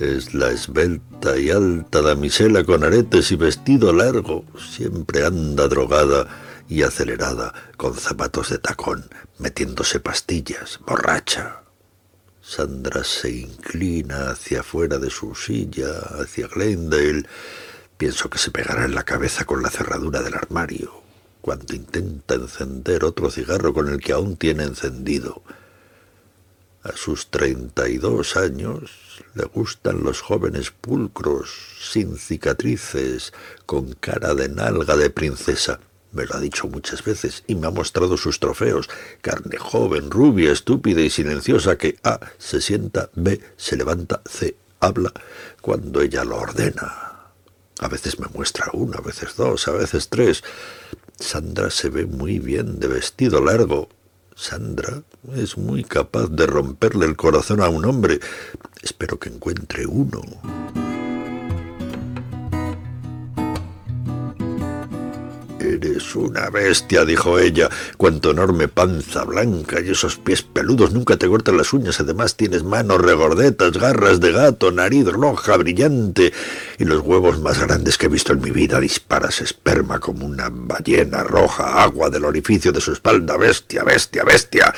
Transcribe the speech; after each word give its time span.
Es 0.00 0.34
la 0.34 0.50
esbelta 0.50 1.38
y 1.38 1.50
alta 1.50 2.02
damisela 2.02 2.64
con 2.64 2.82
aretes 2.82 3.30
y 3.30 3.36
vestido 3.36 3.92
largo. 3.92 4.44
Siempre 4.58 5.24
anda 5.24 5.68
drogada 5.68 6.26
y 6.68 6.82
acelerada, 6.82 7.54
con 7.76 7.94
zapatos 7.94 8.50
de 8.50 8.58
tacón, 8.58 9.08
metiéndose 9.38 10.00
pastillas, 10.00 10.80
borracha. 10.84 11.62
Sandra 12.42 13.04
se 13.04 13.30
inclina 13.30 14.30
hacia 14.30 14.60
afuera 14.60 14.98
de 14.98 15.10
su 15.10 15.34
silla, 15.36 16.00
hacia 16.20 16.48
Glendale. 16.48 17.26
Pienso 17.96 18.28
que 18.28 18.38
se 18.38 18.50
pegará 18.50 18.86
en 18.86 18.96
la 18.96 19.04
cabeza 19.04 19.44
con 19.44 19.62
la 19.62 19.70
cerradura 19.70 20.22
del 20.22 20.34
armario, 20.34 20.92
cuando 21.40 21.72
intenta 21.72 22.34
encender 22.34 23.04
otro 23.04 23.30
cigarro 23.30 23.72
con 23.72 23.88
el 23.88 24.00
que 24.00 24.12
aún 24.12 24.36
tiene 24.36 24.64
encendido. 24.64 25.42
A 26.84 26.94
sus 26.94 27.30
treinta 27.30 27.88
y 27.88 27.96
dos 27.96 28.36
años 28.36 28.90
le 29.32 29.44
gustan 29.44 30.02
los 30.02 30.20
jóvenes 30.20 30.70
pulcros, 30.70 31.50
sin 31.80 32.18
cicatrices, 32.18 33.32
con 33.64 33.94
cara 33.94 34.34
de 34.34 34.50
nalga 34.50 34.94
de 34.94 35.08
princesa. 35.08 35.80
Me 36.12 36.26
lo 36.26 36.34
ha 36.34 36.40
dicho 36.40 36.68
muchas 36.68 37.02
veces 37.02 37.42
y 37.46 37.54
me 37.54 37.68
ha 37.68 37.70
mostrado 37.70 38.18
sus 38.18 38.38
trofeos. 38.38 38.90
Carne 39.22 39.56
joven, 39.56 40.10
rubia, 40.10 40.52
estúpida 40.52 41.00
y 41.00 41.08
silenciosa 41.08 41.78
que 41.78 41.96
A 42.04 42.20
se 42.36 42.60
sienta, 42.60 43.08
B 43.14 43.40
se 43.56 43.78
levanta, 43.78 44.20
C 44.30 44.54
habla 44.78 45.12
cuando 45.62 46.02
ella 46.02 46.22
lo 46.22 46.36
ordena. 46.36 47.32
A 47.78 47.88
veces 47.88 48.20
me 48.20 48.26
muestra 48.28 48.68
una, 48.74 48.98
a 48.98 49.00
veces 49.00 49.36
dos, 49.36 49.68
a 49.68 49.72
veces 49.72 50.10
tres. 50.10 50.44
Sandra 51.18 51.70
se 51.70 51.88
ve 51.88 52.04
muy 52.04 52.40
bien 52.40 52.78
de 52.78 52.88
vestido 52.88 53.42
largo, 53.42 53.88
Sandra 54.34 55.02
es 55.36 55.56
muy 55.56 55.84
capaz 55.84 56.28
de 56.28 56.46
romperle 56.46 57.06
el 57.06 57.16
corazón 57.16 57.60
a 57.60 57.68
un 57.68 57.84
hombre. 57.84 58.20
Espero 58.82 59.18
que 59.18 59.28
encuentre 59.28 59.86
uno. 59.86 60.22
Eres 65.74 66.14
una 66.14 66.50
bestia, 66.50 67.04
dijo 67.04 67.38
ella. 67.40 67.68
Cuanto 67.96 68.30
enorme 68.30 68.68
panza 68.68 69.24
blanca 69.24 69.80
y 69.80 69.90
esos 69.90 70.16
pies 70.16 70.42
peludos. 70.42 70.92
Nunca 70.92 71.16
te 71.16 71.26
cortan 71.26 71.56
las 71.56 71.72
uñas. 71.72 71.98
Además 72.00 72.36
tienes 72.36 72.62
manos 72.62 73.00
regordetas, 73.00 73.72
garras 73.72 74.20
de 74.20 74.30
gato, 74.30 74.70
nariz 74.70 75.06
roja, 75.06 75.56
brillante. 75.56 76.32
Y 76.78 76.84
los 76.84 77.00
huevos 77.00 77.40
más 77.40 77.58
grandes 77.58 77.98
que 77.98 78.06
he 78.06 78.08
visto 78.08 78.32
en 78.32 78.40
mi 78.40 78.50
vida. 78.50 78.78
Disparas 78.78 79.40
esperma 79.40 79.98
como 79.98 80.26
una 80.26 80.48
ballena 80.48 81.24
roja, 81.24 81.82
agua 81.82 82.08
del 82.08 82.24
orificio 82.24 82.70
de 82.70 82.80
su 82.80 82.92
espalda. 82.92 83.36
Bestia, 83.36 83.82
bestia, 83.82 84.22
bestia. 84.22 84.72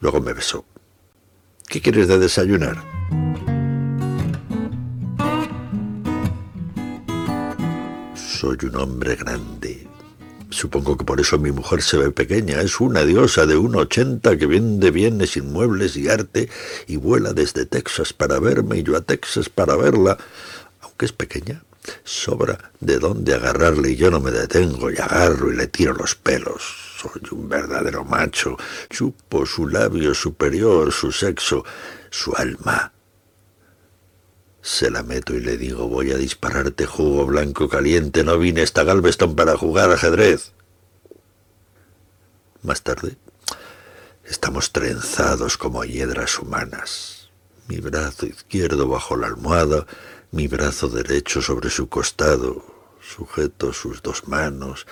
Luego 0.00 0.20
me 0.20 0.34
besó. 0.34 0.64
¿Qué 1.66 1.80
quieres 1.80 2.08
de 2.08 2.18
desayunar? 2.18 3.57
Soy 8.38 8.56
un 8.62 8.76
hombre 8.76 9.16
grande. 9.16 9.88
Supongo 10.50 10.96
que 10.96 11.04
por 11.04 11.20
eso 11.20 11.40
mi 11.40 11.50
mujer 11.50 11.82
se 11.82 11.96
ve 11.96 12.12
pequeña. 12.12 12.60
Es 12.60 12.78
una 12.78 13.04
diosa 13.04 13.46
de 13.46 13.56
un 13.56 13.74
ochenta 13.74 14.38
que 14.38 14.46
vende 14.46 14.92
bienes 14.92 15.36
inmuebles 15.36 15.96
y 15.96 16.08
arte 16.08 16.48
y 16.86 16.98
vuela 16.98 17.32
desde 17.32 17.66
Texas 17.66 18.12
para 18.12 18.38
verme 18.38 18.78
y 18.78 18.84
yo 18.84 18.96
a 18.96 19.00
Texas 19.00 19.48
para 19.48 19.74
verla. 19.74 20.18
Aunque 20.82 21.06
es 21.06 21.12
pequeña, 21.12 21.64
sobra 22.04 22.70
de 22.78 23.00
dónde 23.00 23.34
agarrarle 23.34 23.90
y 23.90 23.96
yo 23.96 24.08
no 24.08 24.20
me 24.20 24.30
detengo 24.30 24.88
y 24.92 24.98
agarro 24.98 25.52
y 25.52 25.56
le 25.56 25.66
tiro 25.66 25.94
los 25.94 26.14
pelos. 26.14 26.62
Soy 26.96 27.20
un 27.32 27.48
verdadero 27.48 28.04
macho. 28.04 28.56
Chupo 28.88 29.46
su 29.46 29.66
labio 29.66 30.14
superior, 30.14 30.92
su 30.92 31.10
sexo, 31.10 31.64
su 32.08 32.32
alma 32.36 32.92
se 34.62 34.90
la 34.90 35.02
meto 35.02 35.34
y 35.34 35.40
le 35.40 35.56
digo, 35.56 35.88
voy 35.88 36.12
a 36.12 36.16
dispararte 36.16 36.86
jugo 36.86 37.26
blanco 37.26 37.68
caliente, 37.68 38.24
no 38.24 38.38
vine 38.38 38.62
esta 38.62 38.84
Galveston 38.84 39.34
para 39.34 39.56
jugar 39.56 39.90
ajedrez. 39.90 40.52
Más 42.62 42.82
tarde, 42.82 43.16
estamos 44.24 44.72
trenzados 44.72 45.56
como 45.56 45.84
hiedras 45.84 46.38
humanas. 46.38 47.30
Mi 47.68 47.78
brazo 47.78 48.26
izquierdo 48.26 48.88
bajo 48.88 49.16
la 49.16 49.28
almohada, 49.28 49.86
mi 50.30 50.48
brazo 50.48 50.88
derecho 50.88 51.40
sobre 51.40 51.70
su 51.70 51.88
costado, 51.88 52.77
sujeto 53.08 53.72
sus 53.72 54.02
dos 54.02 54.28
manos, 54.28 54.86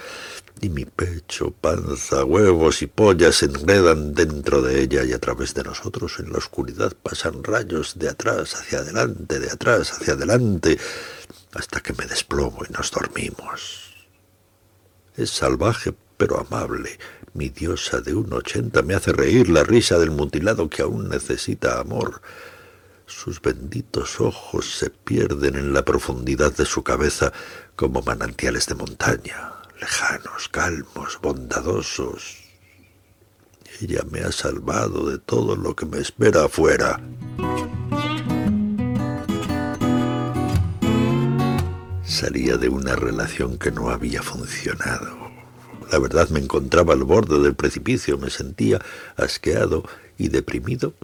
y 0.61 0.71
mi 0.71 0.85
pecho, 0.85 1.51
panza, 1.51 2.25
huevos 2.25 2.81
y 2.83 2.87
pollas 2.87 3.37
se 3.37 3.47
enredan 3.47 4.15
dentro 4.15 4.63
de 4.63 4.81
ella 4.81 5.05
y 5.05 5.13
a 5.13 5.19
través 5.19 5.53
de 5.55 5.63
nosotros 5.63 6.19
en 6.19 6.33
la 6.33 6.39
oscuridad 6.39 6.95
pasan 7.03 7.45
rayos 7.45 7.99
de 7.99 8.09
atrás 8.09 8.55
hacia 8.55 8.79
adelante, 8.79 9.39
de 9.39 9.51
atrás 9.51 9.93
hacia 9.93 10.15
adelante, 10.15 10.79
hasta 11.53 11.81
que 11.81 11.93
me 11.93 12.07
desplomo 12.07 12.63
y 12.69 12.73
nos 12.73 12.91
dormimos. 12.91 13.93
Es 15.17 15.31
salvaje 15.31 15.95
pero 16.17 16.41
amable. 16.41 16.99
Mi 17.35 17.51
diosa 17.51 18.01
de 18.01 18.15
un 18.15 18.33
ochenta 18.33 18.81
me 18.83 18.95
hace 18.95 19.13
reír 19.13 19.51
la 19.51 19.63
risa 19.63 19.99
del 19.99 20.11
mutilado 20.11 20.71
que 20.71 20.83
aún 20.83 21.09
necesita 21.11 21.79
amor. 21.79 22.23
Sus 23.07 23.41
benditos 23.41 24.21
ojos 24.21 24.79
se 24.79 24.91
pierden 24.91 25.57
en 25.57 25.73
la 25.73 25.85
profundidad 25.85 26.53
de 26.53 26.65
su 26.65 26.83
cabeza 26.83 27.33
como 27.77 28.03
manantiales 28.03 28.67
de 28.67 28.75
montaña 28.75 29.53
lejanos, 29.81 30.49
calmos, 30.49 31.19
bondadosos. 31.21 32.39
Ella 33.81 34.03
me 34.11 34.21
ha 34.21 34.33
salvado 34.33 35.11
de 35.11 35.19
todo 35.19 35.55
lo 35.55 35.77
que 35.77 35.85
me 35.85 35.99
espera 35.99 36.47
afuera. 36.47 36.99
Salía 42.05 42.57
de 42.57 42.71
una 42.71 42.97
relación 42.97 43.59
que 43.59 43.71
no 43.71 43.91
había 43.91 44.23
funcionado. 44.23 45.31
La 45.93 45.99
verdad 45.99 46.31
me 46.31 46.41
encontraba 46.41 46.95
al 46.95 47.05
borde 47.05 47.39
del 47.41 47.55
precipicio, 47.55 48.17
me 48.17 48.31
sentía 48.31 48.81
asqueado 49.17 49.85
y 50.17 50.29
deprimido 50.29 50.95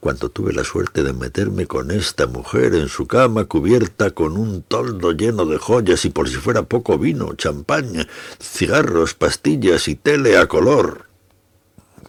cuando 0.00 0.28
tuve 0.30 0.52
la 0.52 0.64
suerte 0.64 1.02
de 1.02 1.12
meterme 1.12 1.66
con 1.66 1.90
esta 1.90 2.26
mujer 2.26 2.74
en 2.74 2.88
su 2.88 3.06
cama 3.06 3.44
cubierta 3.44 4.10
con 4.10 4.36
un 4.36 4.62
toldo 4.62 5.12
lleno 5.12 5.46
de 5.46 5.58
joyas 5.58 6.04
y 6.04 6.10
por 6.10 6.28
si 6.28 6.36
fuera 6.36 6.62
poco 6.62 6.98
vino, 6.98 7.34
champaña, 7.34 8.06
cigarros, 8.40 9.14
pastillas 9.14 9.88
y 9.88 9.94
tele 9.94 10.36
a 10.36 10.46
color. 10.46 11.06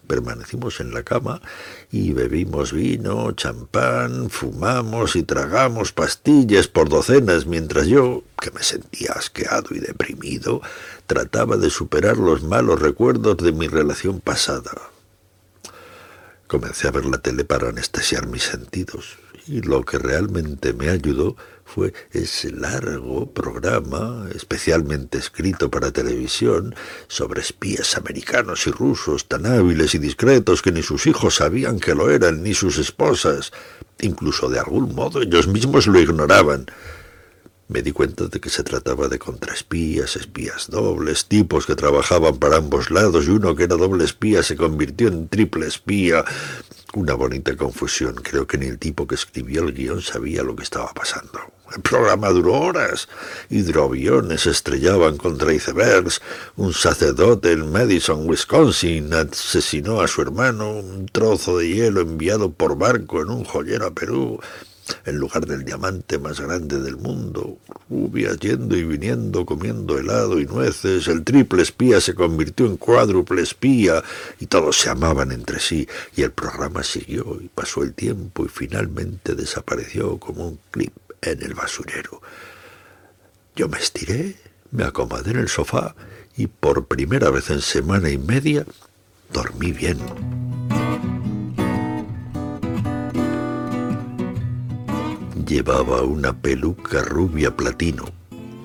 Permanecimos 0.07 0.79
en 0.79 0.93
la 0.93 1.03
cama 1.03 1.41
y 1.91 2.13
bebimos 2.13 2.71
vino, 2.71 3.31
champán, 3.33 4.29
fumamos 4.29 5.17
y 5.17 5.23
tragamos 5.23 5.91
pastillas 5.91 6.67
por 6.67 6.87
docenas 6.87 7.45
mientras 7.45 7.87
yo, 7.87 8.23
que 8.39 8.51
me 8.51 8.63
sentía 8.63 9.11
asqueado 9.13 9.75
y 9.75 9.79
deprimido, 9.79 10.61
trataba 11.07 11.57
de 11.57 11.69
superar 11.69 12.17
los 12.17 12.43
malos 12.43 12.79
recuerdos 12.79 13.37
de 13.37 13.51
mi 13.51 13.67
relación 13.67 14.21
pasada. 14.21 14.71
Comencé 16.47 16.87
a 16.87 16.91
ver 16.91 17.05
la 17.05 17.17
tele 17.17 17.43
para 17.43 17.69
anestesiar 17.69 18.27
mis 18.27 18.43
sentidos 18.43 19.17
y 19.47 19.61
lo 19.61 19.83
que 19.83 19.97
realmente 19.97 20.73
me 20.73 20.89
ayudó 20.89 21.35
fue 21.65 21.93
ese 22.11 22.51
largo 22.51 23.31
programa, 23.31 24.29
especialmente 24.33 25.17
escrito 25.17 25.69
para 25.69 25.91
televisión, 25.91 26.73
sobre 27.07 27.41
espías 27.41 27.97
americanos 27.97 28.65
y 28.67 28.71
rusos 28.71 29.27
tan 29.27 29.45
hábiles 29.45 29.93
y 29.95 29.99
discretos 29.99 30.61
que 30.61 30.71
ni 30.71 30.83
sus 30.83 31.07
hijos 31.07 31.35
sabían 31.35 31.79
que 31.79 31.95
lo 31.95 32.09
eran, 32.09 32.43
ni 32.43 32.53
sus 32.53 32.77
esposas. 32.77 33.51
Incluso 33.99 34.47
de 34.47 34.59
algún 34.59 34.95
modo 34.95 35.21
ellos 35.21 35.47
mismos 35.47 35.87
lo 35.87 35.99
ignoraban. 35.99 36.67
Me 37.69 37.81
di 37.81 37.91
cuenta 37.91 38.27
de 38.27 38.39
que 38.39 38.49
se 38.49 38.63
trataba 38.63 39.09
de 39.09 39.19
contraespías, 39.19 40.15
espías 40.15 40.69
dobles, 40.69 41.25
tipos 41.25 41.65
que 41.65 41.75
trabajaban 41.75 42.37
para 42.37 42.55
ambos 42.57 42.91
lados 42.91 43.27
y 43.27 43.31
uno 43.31 43.55
que 43.55 43.65
era 43.65 43.75
doble 43.75 44.05
espía 44.05 44.41
se 44.41 44.55
convirtió 44.55 45.09
en 45.09 45.27
triple 45.27 45.67
espía. 45.67 46.23
Una 46.93 47.13
bonita 47.13 47.57
confusión. 47.57 48.15
Creo 48.15 48.47
que 48.47 48.57
ni 48.57 48.67
el 48.67 48.79
tipo 48.79 49.05
que 49.05 49.15
escribió 49.15 49.63
el 49.63 49.73
guion 49.73 50.01
sabía 50.01 50.43
lo 50.43 50.55
que 50.55 50.63
estaba 50.63 50.93
pasando. 50.93 51.41
El 51.75 51.81
programa 51.81 52.29
duró 52.29 52.53
horas. 52.53 53.09
Hidroaviones 53.49 54.47
estrellaban 54.47 55.17
contra 55.17 55.53
icebergs. 55.53 56.21
Un 56.55 56.73
sacerdote 56.73 57.51
en 57.51 57.69
Madison, 57.69 58.29
Wisconsin, 58.29 59.13
asesinó 59.13 59.99
a 59.99 60.07
su 60.07 60.21
hermano. 60.21 60.71
Un 60.71 61.07
trozo 61.07 61.57
de 61.57 61.67
hielo 61.67 61.99
enviado 61.99 62.49
por 62.53 62.77
barco 62.77 63.21
en 63.21 63.29
un 63.29 63.43
joyero 63.43 63.87
a 63.87 63.91
Perú 63.91 64.39
en 65.05 65.17
lugar 65.17 65.45
del 65.45 65.63
diamante 65.63 66.17
más 66.17 66.39
grande 66.39 66.79
del 66.79 66.97
mundo, 66.97 67.57
rubias 67.89 68.39
yendo 68.39 68.75
y 68.75 68.83
viniendo, 68.83 69.45
comiendo 69.45 69.97
helado 69.97 70.39
y 70.39 70.45
nueces, 70.45 71.07
el 71.07 71.23
triple 71.23 71.63
espía 71.63 72.01
se 72.01 72.15
convirtió 72.15 72.65
en 72.65 72.77
cuádruple 72.77 73.41
espía 73.41 74.03
y 74.39 74.47
todos 74.47 74.77
se 74.77 74.89
amaban 74.89 75.31
entre 75.31 75.59
sí 75.59 75.87
y 76.15 76.23
el 76.23 76.31
programa 76.31 76.83
siguió 76.83 77.39
y 77.41 77.47
pasó 77.47 77.83
el 77.83 77.93
tiempo 77.93 78.45
y 78.45 78.49
finalmente 78.49 79.35
desapareció 79.35 80.17
como 80.17 80.47
un 80.47 80.59
clip 80.71 80.93
en 81.21 81.41
el 81.41 81.53
basurero. 81.53 82.21
Yo 83.55 83.67
me 83.67 83.77
estiré, 83.77 84.35
me 84.71 84.83
acomodé 84.83 85.31
en 85.31 85.39
el 85.39 85.49
sofá 85.49 85.95
y 86.35 86.47
por 86.47 86.85
primera 86.85 87.29
vez 87.29 87.49
en 87.49 87.61
semana 87.61 88.09
y 88.09 88.17
media 88.17 88.65
dormí 89.33 89.71
bien. 89.71 89.97
Llevaba 95.47 96.01
una 96.01 96.33
peluca 96.33 97.01
rubia 97.03 97.55
platino. 97.55 98.03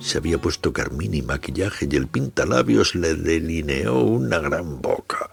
Se 0.01 0.17
había 0.17 0.37
puesto 0.37 0.73
carmín 0.73 1.13
y 1.13 1.21
maquillaje 1.21 1.87
y 1.89 1.95
el 1.95 2.07
pintalabios 2.07 2.93
le 2.93 3.15
delineó 3.15 4.01
una 4.01 4.39
gran 4.39 4.81
boca. 4.81 5.31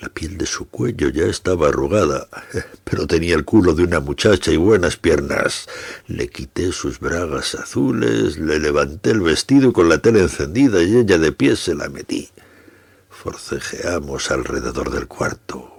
La 0.00 0.08
piel 0.08 0.38
de 0.38 0.46
su 0.46 0.68
cuello 0.68 1.08
ya 1.08 1.24
estaba 1.24 1.68
arrugada, 1.68 2.28
pero 2.84 3.08
tenía 3.08 3.34
el 3.34 3.44
culo 3.44 3.74
de 3.74 3.82
una 3.82 3.98
muchacha 3.98 4.52
y 4.52 4.56
buenas 4.56 4.96
piernas. 4.96 5.66
Le 6.06 6.28
quité 6.28 6.70
sus 6.70 7.00
bragas 7.00 7.56
azules, 7.56 8.38
le 8.38 8.60
levanté 8.60 9.10
el 9.10 9.22
vestido 9.22 9.72
con 9.72 9.88
la 9.88 9.98
tela 9.98 10.20
encendida 10.20 10.80
y 10.80 10.96
ella 10.96 11.18
de 11.18 11.32
pie 11.32 11.56
se 11.56 11.74
la 11.74 11.88
metí. 11.88 12.30
Forcejeamos 13.10 14.30
alrededor 14.30 14.92
del 14.92 15.08
cuarto. 15.08 15.75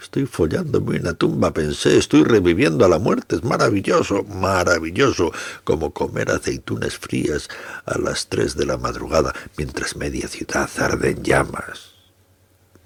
Estoy 0.00 0.24
follándome 0.24 0.98
una 0.98 1.12
tumba, 1.12 1.52
pensé, 1.52 1.98
estoy 1.98 2.24
reviviendo 2.24 2.86
a 2.86 2.88
la 2.88 2.98
muerte, 2.98 3.36
es 3.36 3.44
maravilloso, 3.44 4.24
maravilloso, 4.24 5.30
como 5.62 5.92
comer 5.92 6.30
aceitunas 6.30 6.96
frías 6.96 7.48
a 7.84 7.98
las 7.98 8.28
tres 8.28 8.56
de 8.56 8.64
la 8.64 8.78
madrugada, 8.78 9.34
mientras 9.58 9.96
media 9.96 10.26
ciudad 10.26 10.70
arde 10.78 11.10
en 11.10 11.22
llamas. 11.22 11.90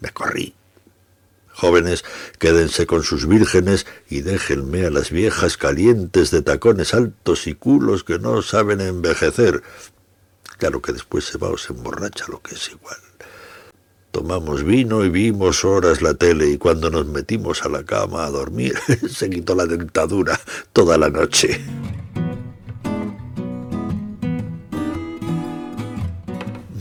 Me 0.00 0.10
corrí. 0.10 0.54
Jóvenes, 1.52 2.04
quédense 2.40 2.84
con 2.84 3.04
sus 3.04 3.28
vírgenes 3.28 3.86
y 4.10 4.22
déjenme 4.22 4.84
a 4.86 4.90
las 4.90 5.10
viejas 5.10 5.56
calientes 5.56 6.32
de 6.32 6.42
tacones 6.42 6.94
altos 6.94 7.46
y 7.46 7.54
culos 7.54 8.02
que 8.02 8.18
no 8.18 8.42
saben 8.42 8.80
envejecer. 8.80 9.62
Claro 10.58 10.82
que 10.82 10.92
después 10.92 11.24
se 11.24 11.38
va 11.38 11.48
o 11.48 11.56
se 11.56 11.72
emborracha, 11.72 12.26
lo 12.28 12.42
que 12.42 12.56
es 12.56 12.70
igual. 12.70 13.03
Tomamos 14.14 14.62
vino 14.62 15.04
y 15.04 15.08
vimos 15.08 15.64
horas 15.64 16.00
la 16.00 16.14
tele 16.14 16.48
y 16.48 16.56
cuando 16.56 16.88
nos 16.88 17.04
metimos 17.08 17.64
a 17.64 17.68
la 17.68 17.82
cama 17.82 18.24
a 18.24 18.30
dormir 18.30 18.78
se 19.10 19.28
quitó 19.28 19.56
la 19.56 19.66
dentadura 19.66 20.40
toda 20.72 20.96
la 20.96 21.10
noche. 21.10 21.60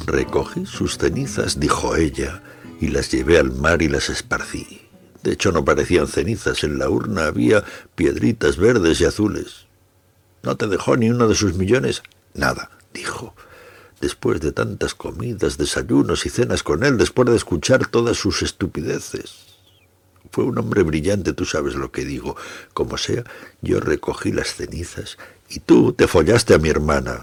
Recogí 0.05 0.67
sus 0.67 0.99
cenizas, 0.99 1.59
dijo 1.59 1.95
ella, 1.95 2.43
y 2.79 2.89
las 2.89 3.11
llevé 3.11 3.39
al 3.39 3.51
mar 3.51 3.81
y 3.81 3.87
las 3.87 4.09
esparcí. 4.09 4.83
De 5.23 5.31
hecho 5.31 5.51
no 5.51 5.65
parecían 5.65 6.05
cenizas, 6.05 6.63
en 6.63 6.77
la 6.77 6.87
urna 6.87 7.25
había 7.25 7.63
piedritas 7.95 8.57
verdes 8.57 9.01
y 9.01 9.05
azules. 9.05 9.65
¿No 10.43 10.55
te 10.55 10.67
dejó 10.67 10.97
ni 10.97 11.09
uno 11.09 11.27
de 11.27 11.33
sus 11.33 11.55
millones? 11.55 12.03
Nada, 12.35 12.69
dijo 12.93 13.33
después 14.03 14.41
de 14.41 14.51
tantas 14.51 14.95
comidas, 14.95 15.57
desayunos 15.57 16.25
y 16.25 16.29
cenas 16.29 16.61
con 16.61 16.83
él, 16.83 16.97
después 16.97 17.29
de 17.29 17.37
escuchar 17.37 17.87
todas 17.87 18.17
sus 18.17 18.41
estupideces. 18.41 19.55
Fue 20.29 20.43
un 20.43 20.57
hombre 20.57 20.83
brillante, 20.83 21.31
tú 21.31 21.45
sabes 21.45 21.75
lo 21.75 21.89
que 21.89 22.03
digo. 22.03 22.35
Como 22.73 22.97
sea, 22.97 23.23
yo 23.61 23.79
recogí 23.79 24.33
las 24.33 24.55
cenizas 24.55 25.17
y 25.47 25.61
tú 25.61 25.93
te 25.93 26.07
follaste 26.07 26.53
a 26.53 26.57
mi 26.57 26.67
hermana. 26.67 27.21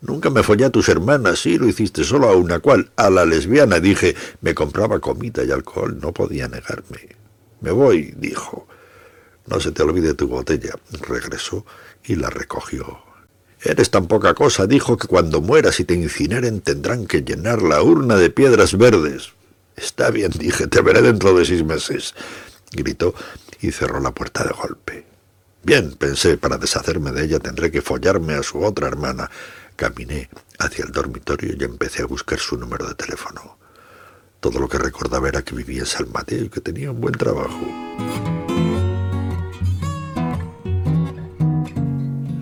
Nunca 0.00 0.30
me 0.30 0.42
follé 0.42 0.64
a 0.64 0.70
tus 0.70 0.88
hermanas, 0.88 1.40
sí, 1.40 1.58
lo 1.58 1.68
hiciste 1.68 2.02
solo 2.02 2.28
a 2.28 2.36
una 2.36 2.60
cual, 2.60 2.90
a 2.96 3.10
la 3.10 3.26
lesbiana. 3.26 3.78
Dije, 3.78 4.16
me 4.40 4.54
compraba 4.54 5.00
comida 5.00 5.44
y 5.44 5.50
alcohol, 5.50 5.98
no 6.00 6.12
podía 6.12 6.48
negarme. 6.48 7.14
Me 7.60 7.72
voy, 7.72 8.14
dijo. 8.16 8.66
No 9.46 9.60
se 9.60 9.70
te 9.70 9.82
olvide 9.82 10.14
tu 10.14 10.28
botella. 10.28 10.76
Regresó 11.06 11.66
y 12.04 12.14
la 12.16 12.30
recogió. 12.30 13.05
Eres 13.62 13.90
tan 13.90 14.06
poca 14.06 14.34
cosa, 14.34 14.66
dijo, 14.66 14.96
que 14.96 15.08
cuando 15.08 15.40
mueras 15.40 15.80
y 15.80 15.84
te 15.84 15.94
incineren 15.94 16.60
tendrán 16.60 17.06
que 17.06 17.22
llenar 17.22 17.62
la 17.62 17.82
urna 17.82 18.16
de 18.16 18.30
piedras 18.30 18.76
verdes. 18.76 19.32
Está 19.76 20.10
bien, 20.10 20.30
dije, 20.38 20.66
te 20.66 20.80
veré 20.80 21.02
dentro 21.02 21.34
de 21.34 21.44
seis 21.44 21.64
meses. 21.64 22.14
Gritó 22.72 23.14
y 23.60 23.72
cerró 23.72 24.00
la 24.00 24.12
puerta 24.12 24.44
de 24.44 24.50
golpe. 24.50 25.06
Bien, 25.62 25.92
pensé, 25.92 26.36
para 26.38 26.58
deshacerme 26.58 27.10
de 27.12 27.24
ella 27.24 27.40
tendré 27.40 27.70
que 27.70 27.82
follarme 27.82 28.34
a 28.34 28.42
su 28.42 28.62
otra 28.62 28.88
hermana. 28.88 29.30
Caminé 29.74 30.30
hacia 30.58 30.84
el 30.84 30.92
dormitorio 30.92 31.54
y 31.58 31.64
empecé 31.64 32.02
a 32.02 32.06
buscar 32.06 32.38
su 32.38 32.56
número 32.56 32.86
de 32.86 32.94
teléfono. 32.94 33.58
Todo 34.40 34.60
lo 34.60 34.68
que 34.68 34.78
recordaba 34.78 35.28
era 35.28 35.42
que 35.42 35.56
vivía 35.56 35.80
en 35.80 35.86
San 35.86 36.10
Mateo 36.12 36.44
y 36.44 36.48
que 36.48 36.60
tenía 36.60 36.90
un 36.90 37.00
buen 37.00 37.14
trabajo. 37.14 38.45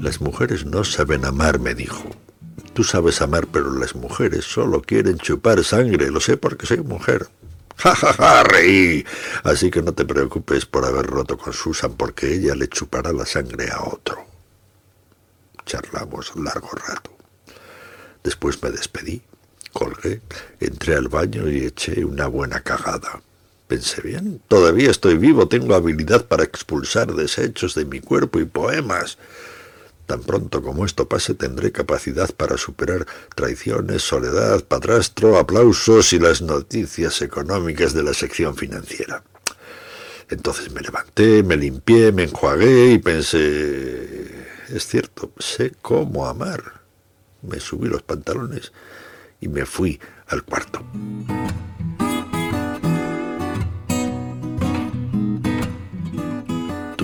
Las 0.04 0.20
mujeres 0.20 0.66
no 0.66 0.84
saben 0.84 1.24
amar, 1.24 1.58
me 1.60 1.74
dijo. 1.74 2.04
Tú 2.74 2.84
sabes 2.84 3.22
amar, 3.22 3.46
pero 3.46 3.72
las 3.72 3.94
mujeres 3.94 4.44
solo 4.44 4.82
quieren 4.82 5.16
chupar 5.16 5.64
sangre. 5.64 6.10
Lo 6.10 6.20
sé 6.20 6.36
porque 6.36 6.66
soy 6.66 6.82
mujer. 6.82 7.26
Ja, 7.76 7.94
ja, 7.94 8.12
ja, 8.12 8.42
reí. 8.44 9.04
Así 9.44 9.70
que 9.70 9.80
no 9.80 9.94
te 9.94 10.04
preocupes 10.04 10.66
por 10.66 10.84
haber 10.84 11.06
roto 11.06 11.38
con 11.38 11.54
Susan, 11.54 11.94
porque 11.94 12.34
ella 12.34 12.54
le 12.54 12.68
chupará 12.68 13.14
la 13.14 13.24
sangre 13.24 13.70
a 13.70 13.82
otro. 13.82 14.26
Charlamos 15.64 16.36
largo 16.36 16.68
rato. 16.86 17.10
Después 18.22 18.62
me 18.62 18.70
despedí, 18.70 19.22
colgué, 19.72 20.20
entré 20.60 20.96
al 20.96 21.08
baño 21.08 21.50
y 21.50 21.64
eché 21.64 22.04
una 22.04 22.26
buena 22.26 22.60
cagada. 22.60 23.22
Pensé 23.66 24.02
bien, 24.02 24.42
todavía 24.48 24.90
estoy 24.90 25.16
vivo, 25.16 25.48
tengo 25.48 25.74
habilidad 25.74 26.26
para 26.26 26.44
expulsar 26.44 27.12
desechos 27.14 27.74
de 27.74 27.86
mi 27.86 28.00
cuerpo 28.00 28.38
y 28.38 28.44
poemas. 28.44 29.18
Tan 30.06 30.20
pronto 30.20 30.62
como 30.62 30.84
esto 30.84 31.08
pase 31.08 31.34
tendré 31.34 31.72
capacidad 31.72 32.30
para 32.34 32.58
superar 32.58 33.06
traiciones, 33.34 34.02
soledad, 34.02 34.62
padrastro, 34.64 35.38
aplausos 35.38 36.12
y 36.12 36.18
las 36.18 36.42
noticias 36.42 37.22
económicas 37.22 37.94
de 37.94 38.02
la 38.02 38.12
sección 38.12 38.54
financiera. 38.54 39.24
Entonces 40.28 40.70
me 40.72 40.80
levanté, 40.80 41.42
me 41.42 41.56
limpié, 41.56 42.12
me 42.12 42.24
enjuagué 42.24 42.92
y 42.92 42.98
pensé, 42.98 44.46
es 44.68 44.86
cierto, 44.86 45.32
sé 45.38 45.72
cómo 45.80 46.26
amar. 46.26 46.82
Me 47.42 47.60
subí 47.60 47.88
los 47.88 48.02
pantalones 48.02 48.72
y 49.40 49.48
me 49.48 49.66
fui 49.66 50.00
al 50.28 50.42
cuarto. 50.44 50.82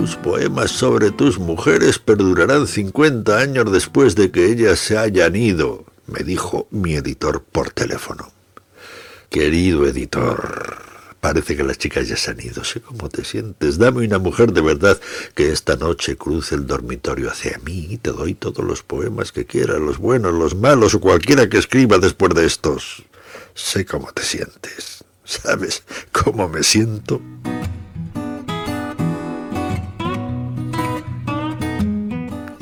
Tus 0.01 0.15
poemas 0.15 0.71
sobre 0.71 1.11
tus 1.11 1.37
mujeres 1.37 1.99
perdurarán 1.99 2.65
50 2.65 3.37
años 3.37 3.71
después 3.71 4.15
de 4.15 4.31
que 4.31 4.47
ellas 4.47 4.79
se 4.79 4.97
hayan 4.97 5.35
ido, 5.35 5.85
me 6.07 6.23
dijo 6.23 6.67
mi 6.71 6.95
editor 6.95 7.43
por 7.43 7.69
teléfono. 7.69 8.31
Querido 9.29 9.85
editor, 9.85 10.81
parece 11.19 11.55
que 11.55 11.63
las 11.63 11.77
chicas 11.77 12.07
ya 12.07 12.17
se 12.17 12.31
han 12.31 12.39
ido. 12.39 12.63
Sé 12.63 12.81
cómo 12.81 13.09
te 13.09 13.23
sientes. 13.23 13.77
Dame 13.77 14.03
una 14.03 14.17
mujer 14.17 14.53
de 14.53 14.61
verdad 14.61 14.99
que 15.35 15.51
esta 15.51 15.75
noche 15.75 16.17
cruce 16.17 16.55
el 16.55 16.65
dormitorio 16.65 17.29
hacia 17.29 17.59
mí 17.59 17.85
y 17.91 17.97
te 17.99 18.09
doy 18.09 18.33
todos 18.33 18.65
los 18.65 18.81
poemas 18.81 19.31
que 19.31 19.45
quieras, 19.45 19.79
los 19.79 19.99
buenos, 19.99 20.33
los 20.33 20.55
malos 20.55 20.95
o 20.95 20.99
cualquiera 20.99 21.47
que 21.47 21.59
escriba 21.59 21.99
después 21.99 22.33
de 22.33 22.47
estos. 22.47 23.03
Sé 23.53 23.85
cómo 23.85 24.11
te 24.11 24.23
sientes. 24.23 25.03
¿Sabes 25.23 25.83
cómo 26.11 26.49
me 26.49 26.63
siento? 26.63 27.21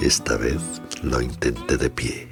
Esta 0.09 0.37
vez 0.37 0.57
lo 1.03 1.21
intenté 1.21 1.77
de 1.77 1.91
pie. 1.91 2.27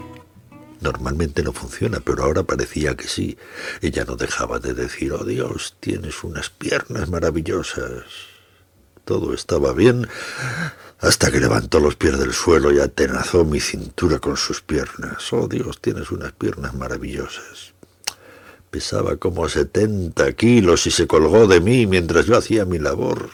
Normalmente 0.81 1.43
no 1.43 1.53
funciona, 1.53 2.00
pero 2.00 2.24
ahora 2.24 2.41
parecía 2.41 2.98
que 2.98 3.07
sí. 3.07 3.38
Ella 3.81 4.03
no 4.03 4.15
dejaba 4.15 4.57
de 4.57 4.74
decir, 4.74 5.13
oh 5.13 5.24
Dios, 5.24 5.75
tienes 5.79 6.24
unas 6.24 6.50
piernas 6.50 7.07
maravillosas. 7.07 8.05
Todo 9.05 9.31
estaba 9.31 9.74
bien 9.74 10.07
hasta 11.01 11.29
que 11.29 11.39
levantó 11.39 11.79
los 11.79 11.96
pies 11.96 12.17
del 12.17 12.34
suelo 12.34 12.72
y 12.72 12.79
atenazó 12.79 13.46
mi 13.46 13.60
cintura 13.60 14.17
con 14.17 14.38
sus 14.38 14.63
piernas. 14.63 15.31
Oh 15.31 15.48
Dios, 15.48 15.79
tienes 15.79 16.10
unas 16.10 16.31
piernas 16.31 16.74
maravillosas. 16.74 17.75
Pesaba 18.72 19.17
como 19.17 19.48
setenta 19.50 20.31
kilos 20.31 20.88
y 20.88 20.89
se 20.89 21.05
colgó 21.05 21.46
de 21.46 21.62
mí 21.62 21.86
mientras 21.86 22.25
yo 22.25 22.38
hacía 22.38 22.65
mi 22.65 22.79
labor. 22.79 23.29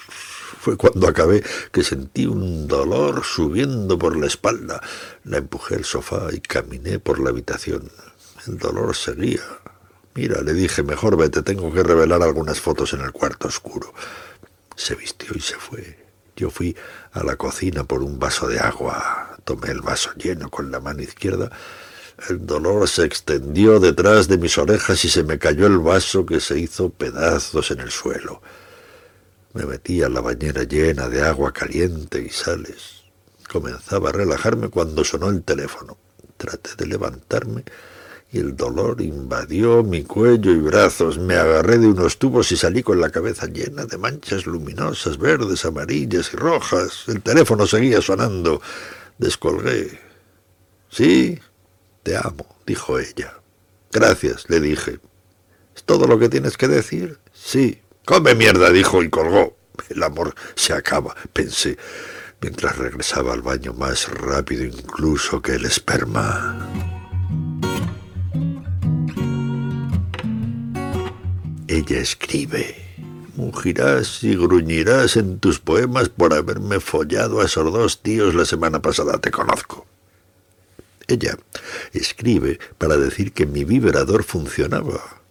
Fue 0.64 0.78
cuando 0.78 1.10
acabé 1.10 1.44
que 1.74 1.84
sentí 1.84 2.26
un 2.26 2.70
dolor 2.70 3.26
subiendo 3.26 4.00
por 4.00 4.16
la 4.16 4.28
espalda. 4.28 4.82
La 5.26 5.40
empujé 5.40 5.76
al 5.76 5.84
sofá 5.84 6.30
y 6.32 6.40
caminé 6.40 7.00
por 7.00 7.20
la 7.20 7.32
habitación. 7.32 7.92
El 8.48 8.60
dolor 8.60 8.96
seguía. 8.96 9.42
Mira, 10.16 10.42
le 10.42 10.54
dije, 10.54 10.82
mejor 10.82 11.18
vete, 11.18 11.42
tengo 11.42 11.70
que 11.74 11.84
revelar 11.84 12.24
algunas 12.24 12.62
fotos 12.62 12.94
en 12.94 13.02
el 13.02 13.12
cuarto 13.12 13.50
oscuro. 13.50 13.94
Se 14.78 14.96
vistió 14.96 15.34
y 15.36 15.42
se 15.42 15.56
fue. 15.56 16.00
Yo 16.38 16.50
fui 16.50 16.78
a 17.12 17.26
la 17.26 17.36
cocina 17.36 17.84
por 17.84 18.02
un 18.02 18.18
vaso 18.18 18.48
de 18.48 18.60
agua. 18.60 19.36
Tomé 19.44 19.68
el 19.72 19.82
vaso 19.82 20.12
lleno 20.16 20.50
con 20.50 20.72
la 20.72 20.80
mano 20.80 21.02
izquierda. 21.02 21.52
El 22.30 22.46
dolor 22.46 22.88
se 22.88 23.04
extendió 23.04 23.82
detrás 23.82 24.30
de 24.30 24.38
mis 24.38 24.58
orejas 24.58 25.04
y 25.04 25.10
se 25.10 25.24
me 25.24 25.40
cayó 25.40 25.68
el 25.68 25.80
vaso 25.80 26.26
que 26.26 26.40
se 26.40 26.58
hizo 26.58 26.90
pedazos 26.90 27.70
en 27.72 27.82
el 27.82 27.92
suelo. 27.92 28.42
Me 29.54 29.66
metí 29.66 30.02
a 30.02 30.10
la 30.10 30.22
bañera 30.22 30.64
llena 30.64 31.08
de 31.10 31.22
agua 31.22 31.54
caliente 31.54 32.20
y 32.22 32.30
sales. 32.30 33.04
Comenzaba 33.52 34.10
a 34.10 34.12
relajarme 34.12 34.70
cuando 34.70 35.04
sonó 35.04 35.30
el 35.30 35.44
teléfono. 35.44 35.98
Traté 36.38 36.72
de 36.76 36.88
levantarme 36.88 37.64
y 38.32 38.40
el 38.40 38.56
dolor 38.56 39.00
invadió 39.00 39.84
mi 39.84 40.04
cuello 40.04 40.52
y 40.52 40.58
brazos. 40.58 41.20
Me 41.20 41.36
agarré 41.36 41.78
de 41.78 41.86
unos 41.86 42.18
tubos 42.18 42.52
y 42.52 42.58
salí 42.58 42.82
con 42.82 43.00
la 43.00 43.12
cabeza 43.12 43.46
llena 43.46 43.86
de 43.86 44.00
manchas 44.00 44.48
luminosas, 44.48 45.20
verdes, 45.20 45.66
amarillas 45.66 46.34
y 46.34 46.38
rojas. 46.38 47.04
El 47.08 47.22
teléfono 47.22 47.68
seguía 47.68 48.02
sonando. 48.02 48.60
Descolgué. 49.20 50.00
Sí, 50.90 51.40
te 52.02 52.18
amo, 52.18 52.56
dijo 52.66 52.98
ella. 52.98 53.36
Gracias, 53.92 54.50
le 54.50 54.60
dije. 54.60 55.00
¿Es 55.76 55.84
todo 55.84 56.08
lo 56.08 56.18
que 56.18 56.30
tienes 56.30 56.58
que 56.58 56.68
decir? 56.68 57.20
Sí. 57.34 57.83
Come 58.06 58.36
mierda, 58.36 58.70
dijo 58.70 59.02
y 59.02 59.10
colgó. 59.10 59.56
El 59.90 60.04
amor 60.04 60.36
se 60.56 60.74
acaba, 60.74 61.16
pensé, 61.32 61.78
mientras 62.42 62.78
regresaba 62.78 63.34
al 63.34 63.42
baño 63.42 63.74
más 63.74 64.10
rápido 64.10 64.66
incluso 64.66 65.42
que 65.42 65.54
el 65.54 65.66
esperma. 65.66 66.70
Ella 71.68 72.00
escribe. 72.00 72.82
Mugirás 73.36 74.24
y 74.24 74.36
gruñirás 74.36 75.16
en 75.16 75.40
tus 75.40 75.60
poemas 75.60 76.10
por 76.10 76.34
haberme 76.34 76.80
follado 76.80 77.42
a 77.42 77.46
esos 77.46 77.72
dos 77.74 78.04
tíos 78.04 78.36
la 78.36 78.46
semana 78.46 78.82
pasada, 78.82 79.18
te 79.20 79.32
conozco. 79.32 79.88
Ella 81.08 81.38
escribe 81.94 82.60
para 82.78 82.98
decir 82.98 83.32
que 83.32 83.46
mi 83.46 83.64
vibrador 83.64 84.24
funcionaba. 84.24 85.23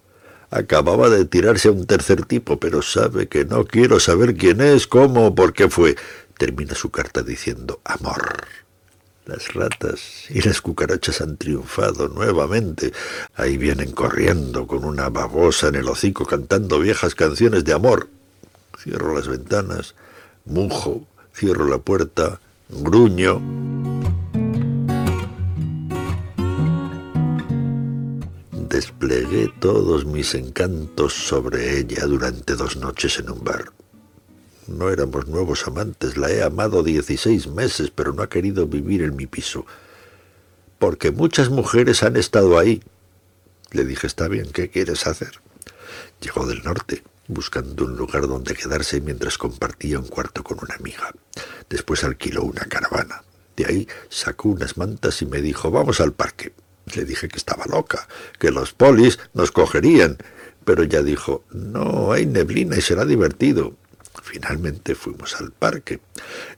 Acababa 0.53 1.09
de 1.09 1.25
tirarse 1.25 1.69
a 1.69 1.73
un 1.73 1.87
tercer 1.87 2.27
tipo, 2.27 2.61
pero 2.61 2.83
sabe 2.83 3.27
que 3.27 3.47
no 3.47 3.65
quiero 3.65 3.99
saber 3.99 4.37
quién 4.37 4.61
es, 4.61 4.87
cómo 4.87 5.35
por 5.35 5.55
qué 5.55 5.71
fue. 5.71 5.97
Termina 6.37 6.75
su 6.75 6.91
carta 6.91 7.23
diciendo 7.23 7.81
amor. 7.85 8.47
Las 9.25 9.55
ratas 9.55 10.27
y 10.29 10.43
las 10.43 10.61
cucarachas 10.61 11.23
han 11.23 11.39
triunfado 11.39 12.09
nuevamente. 12.09 12.93
Ahí 13.35 13.57
vienen 13.57 13.93
corriendo 13.93 14.67
con 14.67 14.85
una 14.85 15.09
babosa 15.09 15.69
en 15.69 15.77
el 15.77 15.89
hocico 15.89 16.27
cantando 16.27 16.81
viejas 16.81 17.15
canciones 17.15 17.65
de 17.65 17.73
amor. 17.73 18.11
Cierro 18.79 19.15
las 19.15 19.29
ventanas, 19.29 19.95
mujo, 20.45 21.07
cierro 21.35 21.67
la 21.67 21.79
puerta, 21.79 22.41
gruño. 22.69 23.41
Desplegué 28.73 29.53
todos 29.61 30.07
mis 30.07 30.35
encantos 30.35 31.13
sobre 31.13 31.79
ella 31.79 32.07
durante 32.07 32.55
dos 32.55 32.79
noches 32.79 33.19
en 33.19 33.29
un 33.29 33.45
bar. 33.45 33.71
No 34.67 34.89
éramos 34.89 35.29
nuevos 35.29 35.67
amantes, 35.67 36.17
la 36.17 36.31
he 36.31 36.43
amado 36.43 36.83
dieciséis 36.83 37.49
meses, 37.49 37.91
pero 37.95 38.15
no 38.15 38.23
ha 38.23 38.31
querido 38.31 38.67
vivir 38.67 39.03
en 39.03 39.15
mi 39.15 39.27
piso. 39.27 39.67
Porque 40.79 41.11
muchas 41.11 41.51
mujeres 41.51 42.03
han 42.03 42.17
estado 42.17 42.59
ahí. 42.59 42.83
Le 43.73 43.85
dije, 43.85 44.07
está 44.07 44.27
bien, 44.27 44.51
¿qué 44.51 44.71
quieres 44.71 45.07
hacer? 45.07 45.43
Llegó 46.23 46.47
del 46.47 46.63
norte, 46.63 47.05
buscando 47.29 47.85
un 47.85 47.99
lugar 47.99 48.27
donde 48.27 48.55
quedarse 48.55 49.03
mientras 49.03 49.37
compartía 49.37 49.99
un 49.99 50.09
cuarto 50.09 50.43
con 50.43 50.61
una 50.63 50.77
amiga. 50.77 51.13
Después 51.69 52.05
alquiló 52.05 52.45
una 52.45 52.65
caravana. 52.65 53.23
De 53.55 53.67
ahí 53.67 53.89
sacó 54.09 54.49
unas 54.49 54.79
mantas 54.79 55.21
y 55.21 55.27
me 55.27 55.43
dijo, 55.43 55.71
vamos 55.71 56.01
al 56.01 56.15
parque. 56.15 56.55
Le 56.95 57.05
dije 57.05 57.29
que 57.29 57.39
estaba 57.39 57.65
loca, 57.67 58.09
que 58.39 58.51
los 58.51 58.73
polis 58.73 59.19
nos 59.35 59.53
cogerían, 59.53 60.19
pero 60.65 60.83
ella 60.83 61.03
dijo, 61.03 61.45
no, 61.53 62.13
hay 62.13 62.27
neblina 62.27 62.77
y 62.77 62.83
será 62.83 63.05
divertido. 63.05 63.75
Finalmente 64.23 64.95
fuimos 64.95 65.41
al 65.41 65.53
parque. 65.53 66.01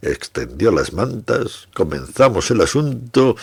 Extendió 0.03 0.71
las 0.71 0.93
mantas, 0.93 1.69
comenzamos 1.75 2.51
el 2.51 2.61
asunto 2.61 3.37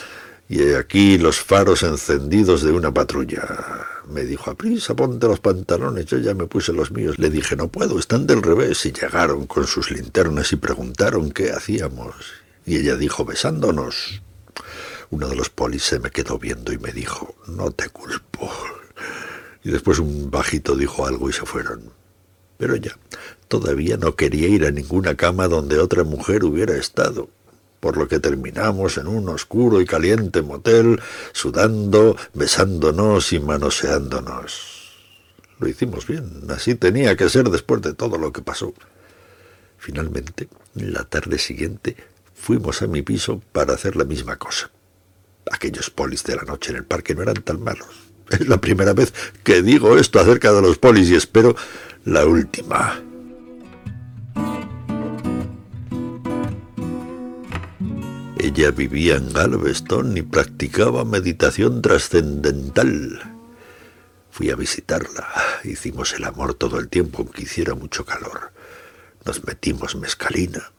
y 0.51 0.73
aquí 0.73 1.17
los 1.17 1.39
faros 1.39 1.81
encendidos 1.83 2.61
de 2.61 2.71
una 2.71 2.93
patrulla. 2.93 3.88
Me 4.09 4.25
dijo, 4.25 4.51
a 4.51 4.55
prisa, 4.55 4.93
ponte 4.93 5.25
los 5.25 5.39
pantalones. 5.39 6.07
Yo 6.07 6.17
ya 6.17 6.33
me 6.33 6.45
puse 6.45 6.73
los 6.73 6.91
míos. 6.91 7.17
Le 7.19 7.29
dije, 7.29 7.55
no 7.55 7.69
puedo, 7.69 7.97
están 7.97 8.27
del 8.27 8.43
revés. 8.43 8.85
Y 8.85 8.91
llegaron 8.91 9.47
con 9.47 9.65
sus 9.65 9.91
linternas 9.91 10.51
y 10.51 10.57
preguntaron 10.57 11.31
qué 11.31 11.51
hacíamos. 11.51 12.15
Y 12.65 12.75
ella 12.75 12.97
dijo, 12.97 13.23
besándonos. 13.23 14.21
Uno 15.12 15.27
de 15.27 15.36
los 15.36 15.50
polis 15.50 15.84
se 15.84 16.00
me 16.00 16.10
quedó 16.10 16.39
viendo 16.39 16.72
y 16.72 16.77
me 16.77 16.94
dijo, 16.94 17.36
no 17.46 17.72
te 17.72 17.89
culpo. 17.89 18.50
Y 19.62 19.70
después 19.70 20.00
un 20.00 20.32
bajito 20.32 20.75
dijo 20.75 21.06
algo 21.06 21.30
y 21.30 21.34
se 21.34 21.46
fueron. 21.46 21.91
Pero 22.58 22.75
ella 22.75 22.98
todavía 23.50 23.98
no 23.98 24.15
quería 24.15 24.48
ir 24.48 24.65
a 24.65 24.72
ninguna 24.72 25.15
cama 25.15 25.50
donde 25.50 25.80
otra 25.80 26.06
mujer 26.06 26.46
hubiera 26.46 26.77
estado, 26.77 27.30
por 27.82 27.98
lo 27.98 28.08
que 28.08 28.20
terminamos 28.20 28.98
en 28.98 29.08
un 29.08 29.27
oscuro 29.27 29.82
y 29.82 29.86
caliente 29.86 30.41
motel, 30.41 31.01
sudando, 31.34 32.15
besándonos 32.34 33.34
y 33.34 33.39
manoseándonos. 33.41 34.94
Lo 35.60 35.68
hicimos 35.68 36.08
bien, 36.08 36.44
así 36.50 36.75
tenía 36.75 37.18
que 37.18 37.27
ser 37.27 37.50
después 37.50 37.82
de 37.82 37.94
todo 37.94 38.18
lo 38.18 38.32
que 38.32 38.41
pasó. 38.41 38.74
Finalmente, 39.77 40.48
la 40.75 41.03
tarde 41.03 41.38
siguiente, 41.38 41.98
fuimos 42.34 42.82
a 42.82 42.88
mi 42.88 43.01
piso 43.01 43.41
para 43.51 43.74
hacer 43.74 43.98
la 43.98 44.06
misma 44.06 44.38
cosa. 44.38 44.72
Aquellos 45.50 45.89
polis 45.89 46.24
de 46.24 46.36
la 46.36 46.43
noche 46.43 46.71
en 46.71 46.77
el 46.77 46.86
parque 46.86 47.15
no 47.15 47.24
eran 47.24 47.41
tan 47.41 47.62
malos. 47.63 47.88
Es 48.29 48.48
la 48.48 48.62
primera 48.62 48.93
vez 48.93 49.13
que 49.43 49.62
digo 49.62 49.98
esto 49.98 50.19
acerca 50.19 50.53
de 50.53 50.62
los 50.62 50.77
polis 50.77 51.10
y 51.10 51.15
espero 51.15 51.55
la 52.05 52.25
última. 52.25 53.01
Ella 58.38 58.71
vivía 58.71 59.17
en 59.17 59.31
Galveston 59.31 60.17
y 60.17 60.24
practicaba 60.24 61.05
meditación 61.05 61.81
trascendental. 61.81 63.21
Fui 64.31 64.50
a 64.50 64.55
visitarla. 64.55 65.27
Hicimos 65.63 66.13
el 66.13 66.24
amor 66.24 66.55
todo 66.55 66.79
el 66.79 66.88
tiempo, 66.88 67.19
aunque 67.19 67.43
hiciera 67.43 67.75
mucho 67.75 68.03
calor. 68.03 68.51
Nos 69.25 69.43
metimos 69.45 69.95
mezcalina. 69.95 70.71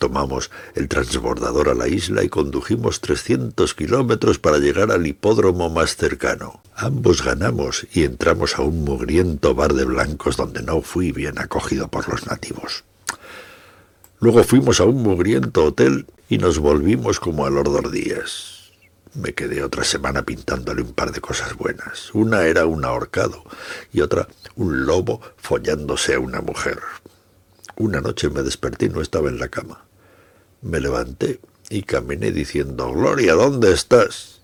Tomamos 0.00 0.50
el 0.74 0.88
transbordador 0.88 1.68
a 1.68 1.74
la 1.74 1.86
isla 1.86 2.24
y 2.24 2.30
condujimos 2.30 3.02
300 3.02 3.74
kilómetros 3.74 4.38
para 4.38 4.56
llegar 4.56 4.90
al 4.90 5.06
hipódromo 5.06 5.68
más 5.68 5.94
cercano. 5.94 6.62
Ambos 6.74 7.22
ganamos 7.22 7.86
y 7.92 8.04
entramos 8.04 8.58
a 8.58 8.62
un 8.62 8.82
mugriento 8.82 9.54
bar 9.54 9.74
de 9.74 9.84
blancos 9.84 10.38
donde 10.38 10.62
no 10.62 10.80
fui 10.80 11.12
bien 11.12 11.38
acogido 11.38 11.88
por 11.88 12.08
los 12.08 12.26
nativos. 12.26 12.84
Luego 14.20 14.42
fuimos 14.42 14.80
a 14.80 14.84
un 14.84 15.02
mugriento 15.02 15.66
hotel 15.66 16.06
y 16.30 16.38
nos 16.38 16.58
volvimos 16.58 17.20
como 17.20 17.44
a 17.44 17.50
los 17.50 17.64
dos 17.64 17.92
días. 17.92 18.70
Me 19.12 19.34
quedé 19.34 19.62
otra 19.62 19.84
semana 19.84 20.22
pintándole 20.22 20.80
un 20.80 20.94
par 20.94 21.12
de 21.12 21.20
cosas 21.20 21.54
buenas. 21.58 22.14
Una 22.14 22.44
era 22.44 22.64
un 22.64 22.86
ahorcado 22.86 23.44
y 23.92 24.00
otra 24.00 24.28
un 24.56 24.86
lobo 24.86 25.20
follándose 25.36 26.14
a 26.14 26.20
una 26.20 26.40
mujer. 26.40 26.78
Una 27.76 28.00
noche 28.00 28.30
me 28.30 28.42
desperté 28.42 28.86
y 28.86 28.88
no 28.88 29.02
estaba 29.02 29.28
en 29.28 29.38
la 29.38 29.48
cama. 29.48 29.89
Me 30.62 30.78
levanté 30.78 31.40
y 31.70 31.82
caminé 31.82 32.32
diciendo, 32.32 32.92
Gloria, 32.92 33.32
¿dónde 33.34 33.72
estás? 33.72 34.42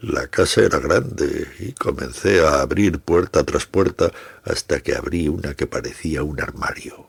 La 0.00 0.26
casa 0.28 0.62
era 0.62 0.78
grande 0.78 1.48
y 1.58 1.72
comencé 1.72 2.40
a 2.40 2.62
abrir 2.62 2.98
puerta 2.98 3.44
tras 3.44 3.66
puerta 3.66 4.10
hasta 4.42 4.80
que 4.80 4.96
abrí 4.96 5.28
una 5.28 5.54
que 5.54 5.66
parecía 5.66 6.22
un 6.22 6.40
armario. 6.40 7.08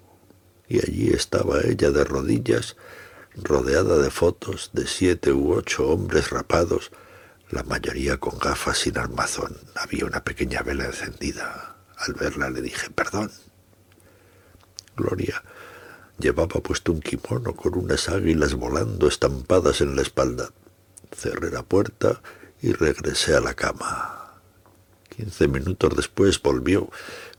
Y 0.67 0.79
allí 0.79 1.09
estaba 1.11 1.61
ella 1.61 1.91
de 1.91 2.03
rodillas, 2.03 2.75
rodeada 3.35 3.97
de 3.99 4.11
fotos 4.11 4.71
de 4.73 4.85
siete 4.85 5.31
u 5.31 5.53
ocho 5.53 5.87
hombres 5.87 6.29
rapados, 6.29 6.91
la 7.49 7.63
mayoría 7.63 8.17
con 8.17 8.37
gafas 8.37 8.79
sin 8.79 8.97
armazón. 8.97 9.57
Había 9.75 10.05
una 10.05 10.23
pequeña 10.23 10.61
vela 10.61 10.85
encendida. 10.85 11.77
Al 11.97 12.13
verla 12.15 12.49
le 12.49 12.61
dije, 12.61 12.89
perdón. 12.89 13.31
Gloria 14.95 15.41
Llevaba 16.23 16.61
puesto 16.61 16.93
un 16.93 17.01
kimono 17.01 17.53
con 17.53 17.77
unas 17.77 18.07
águilas 18.07 18.53
volando 18.53 19.09
estampadas 19.09 19.81
en 19.81 19.97
la 19.97 20.03
espalda. 20.03 20.51
Cerré 21.13 21.51
la 21.51 21.63
puerta 21.63 22.21
y 22.61 22.71
regresé 22.71 23.35
a 23.35 23.41
la 23.41 23.53
cama. 23.53 24.39
Quince 25.09 25.49
minutos 25.49 25.93
después 25.97 26.41
volvió. 26.41 26.89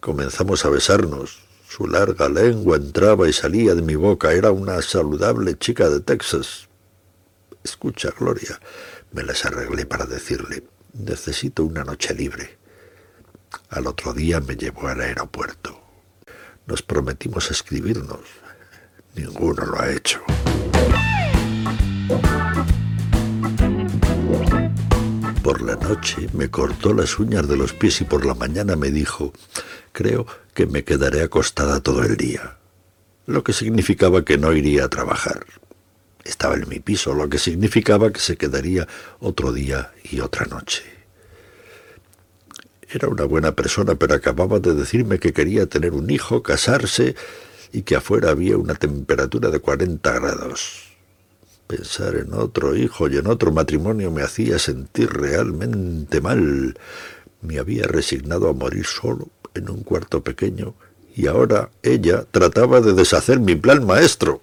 Comenzamos 0.01 0.67
a 0.67 0.69
besarnos. 0.69 1.41
Su 1.67 1.87
larga 1.87 2.29
lengua 2.29 2.77
entraba 2.77 3.27
y 3.27 3.33
salía 3.33 3.75
de 3.75 3.81
mi 3.81 3.95
boca. 3.95 4.35
Era 4.35 4.53
una 4.53 4.83
saludable 4.83 5.57
chica 5.57 5.89
de 5.89 6.01
Texas. 6.01 6.69
Escucha, 7.65 8.11
Gloria. 8.11 8.61
Me 9.13 9.23
las 9.23 9.47
arreglé 9.47 9.87
para 9.87 10.05
decirle, 10.05 10.63
necesito 10.93 11.65
una 11.65 11.85
noche 11.85 12.15
libre. 12.15 12.59
Al 13.71 13.87
otro 13.87 14.13
día 14.13 14.41
me 14.41 14.57
llevó 14.57 14.89
al 14.89 15.01
aeropuerto. 15.01 15.81
Nos 16.67 16.83
prometimos 16.83 17.51
escribirnos. 17.51 18.44
Ninguno 19.15 19.65
lo 19.65 19.81
ha 19.81 19.91
hecho. 19.93 20.21
Por 25.43 25.63
la 25.63 25.77
noche 25.77 26.29
me 26.33 26.51
cortó 26.51 26.93
las 26.95 27.19
uñas 27.19 27.47
de 27.47 27.57
los 27.57 27.73
pies 27.73 28.01
y 28.01 28.05
por 28.05 28.25
la 28.25 28.35
mañana 28.35 28.77
me 28.77 28.91
dijo, 28.91 29.33
creo 29.93 30.27
que 30.55 30.67
me 30.67 30.85
quedaré 30.85 31.23
acostada 31.23 31.81
todo 31.81 32.03
el 32.03 32.17
día, 32.17 32.57
lo 33.27 33.45
que 33.45 33.53
significaba 33.53 34.25
que 34.25 34.39
no 34.39 34.53
iría 34.53 34.85
a 34.85 34.89
trabajar. 34.89 35.45
Estaba 36.25 36.55
en 36.55 36.69
mi 36.69 36.81
piso, 36.81 37.15
lo 37.15 37.29
que 37.29 37.39
significaba 37.39 38.11
que 38.11 38.21
se 38.21 38.37
quedaría 38.37 38.89
otro 39.21 39.53
día 39.53 39.93
y 40.03 40.21
otra 40.21 40.47
noche. 40.47 40.83
Era 42.89 43.09
una 43.09 43.25
buena 43.25 43.53
persona, 43.53 43.97
pero 43.97 44.15
acababa 44.15 44.61
de 44.61 44.75
decirme 44.75 45.19
que 45.19 45.33
quería 45.33 45.67
tener 45.67 45.93
un 45.93 46.11
hijo, 46.11 46.43
casarse 46.43 47.17
y 47.75 47.83
que 47.83 47.97
afuera 47.97 48.31
había 48.31 48.57
una 48.57 48.77
temperatura 48.77 49.51
de 49.51 49.59
40 49.59 50.13
grados. 50.13 50.85
Pensar 51.67 52.15
en 52.15 52.33
otro 52.33 52.77
hijo 52.77 53.09
y 53.09 53.17
en 53.17 53.27
otro 53.27 53.51
matrimonio 53.51 54.13
me 54.13 54.23
hacía 54.23 54.61
sentir 54.61 55.11
realmente 55.13 56.21
mal. 56.21 56.79
Me 57.43 57.59
había 57.59 57.85
resignado 57.89 58.49
a 58.49 58.53
morir 58.53 58.87
solo 58.87 59.29
en 59.55 59.69
un 59.69 59.83
cuarto 59.83 60.23
pequeño 60.23 60.75
y 61.17 61.27
ahora 61.27 61.71
ella 61.83 62.25
trataba 62.31 62.81
de 62.81 62.93
deshacer 62.93 63.41
mi 63.41 63.57
plan 63.57 63.85
maestro. 63.85 64.41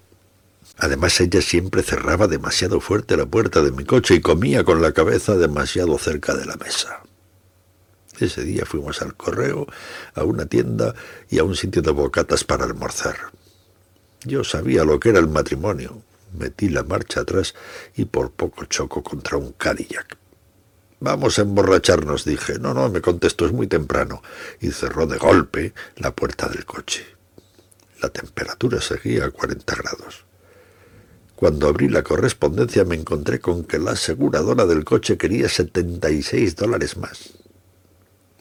Además 0.76 1.18
ella 1.18 1.40
siempre 1.40 1.82
cerraba 1.82 2.28
demasiado 2.28 2.80
fuerte 2.80 3.16
la 3.16 3.24
puerta 3.24 3.62
de 3.62 3.72
mi 3.72 3.84
coche 3.84 4.16
y 4.16 4.20
comía 4.20 4.62
con 4.62 4.82
la 4.82 4.92
cabeza 4.92 5.36
demasiado 5.36 5.96
cerca 5.96 6.34
de 6.34 6.44
la 6.44 6.56
mesa. 6.56 7.00
Ese 8.22 8.44
día 8.44 8.64
fuimos 8.64 9.02
al 9.02 9.14
correo, 9.16 9.66
a 10.14 10.22
una 10.22 10.46
tienda 10.46 10.94
y 11.28 11.38
a 11.38 11.44
un 11.44 11.56
sitio 11.56 11.82
de 11.82 11.90
bocatas 11.90 12.44
para 12.44 12.64
almorzar. 12.64 13.16
Yo 14.24 14.44
sabía 14.44 14.84
lo 14.84 15.00
que 15.00 15.08
era 15.08 15.18
el 15.18 15.28
matrimonio. 15.28 16.02
Metí 16.38 16.68
la 16.68 16.84
marcha 16.84 17.20
atrás 17.20 17.54
y 17.96 18.04
por 18.04 18.30
poco 18.30 18.64
choco 18.66 19.02
contra 19.02 19.36
un 19.36 19.52
Cadillac. 19.52 20.16
Vamos 21.00 21.38
a 21.38 21.42
emborracharnos, 21.42 22.24
dije. 22.24 22.60
No, 22.60 22.72
no, 22.74 22.88
me 22.88 23.00
contestó, 23.00 23.44
es 23.44 23.52
muy 23.52 23.66
temprano. 23.66 24.22
Y 24.60 24.70
cerró 24.70 25.08
de 25.08 25.18
golpe 25.18 25.74
la 25.96 26.14
puerta 26.14 26.48
del 26.48 26.64
coche. 26.64 27.04
La 28.00 28.08
temperatura 28.08 28.80
seguía 28.80 29.24
a 29.24 29.30
40 29.30 29.74
grados. 29.74 30.24
Cuando 31.34 31.66
abrí 31.66 31.88
la 31.88 32.04
correspondencia 32.04 32.84
me 32.84 32.94
encontré 32.94 33.40
con 33.40 33.64
que 33.64 33.80
la 33.80 33.92
aseguradora 33.92 34.64
del 34.64 34.84
coche 34.84 35.18
quería 35.18 35.48
76 35.48 36.54
dólares 36.54 36.96
más. 36.96 37.41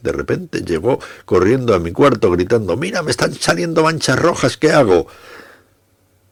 De 0.01 0.11
repente 0.11 0.61
llegó 0.61 0.99
corriendo 1.25 1.73
a 1.73 1.79
mi 1.79 1.91
cuarto 1.91 2.31
gritando, 2.31 2.75
mira, 2.77 3.03
me 3.03 3.11
están 3.11 3.33
saliendo 3.33 3.83
manchas 3.83 4.19
rojas, 4.19 4.57
¿qué 4.57 4.71
hago? 4.71 5.07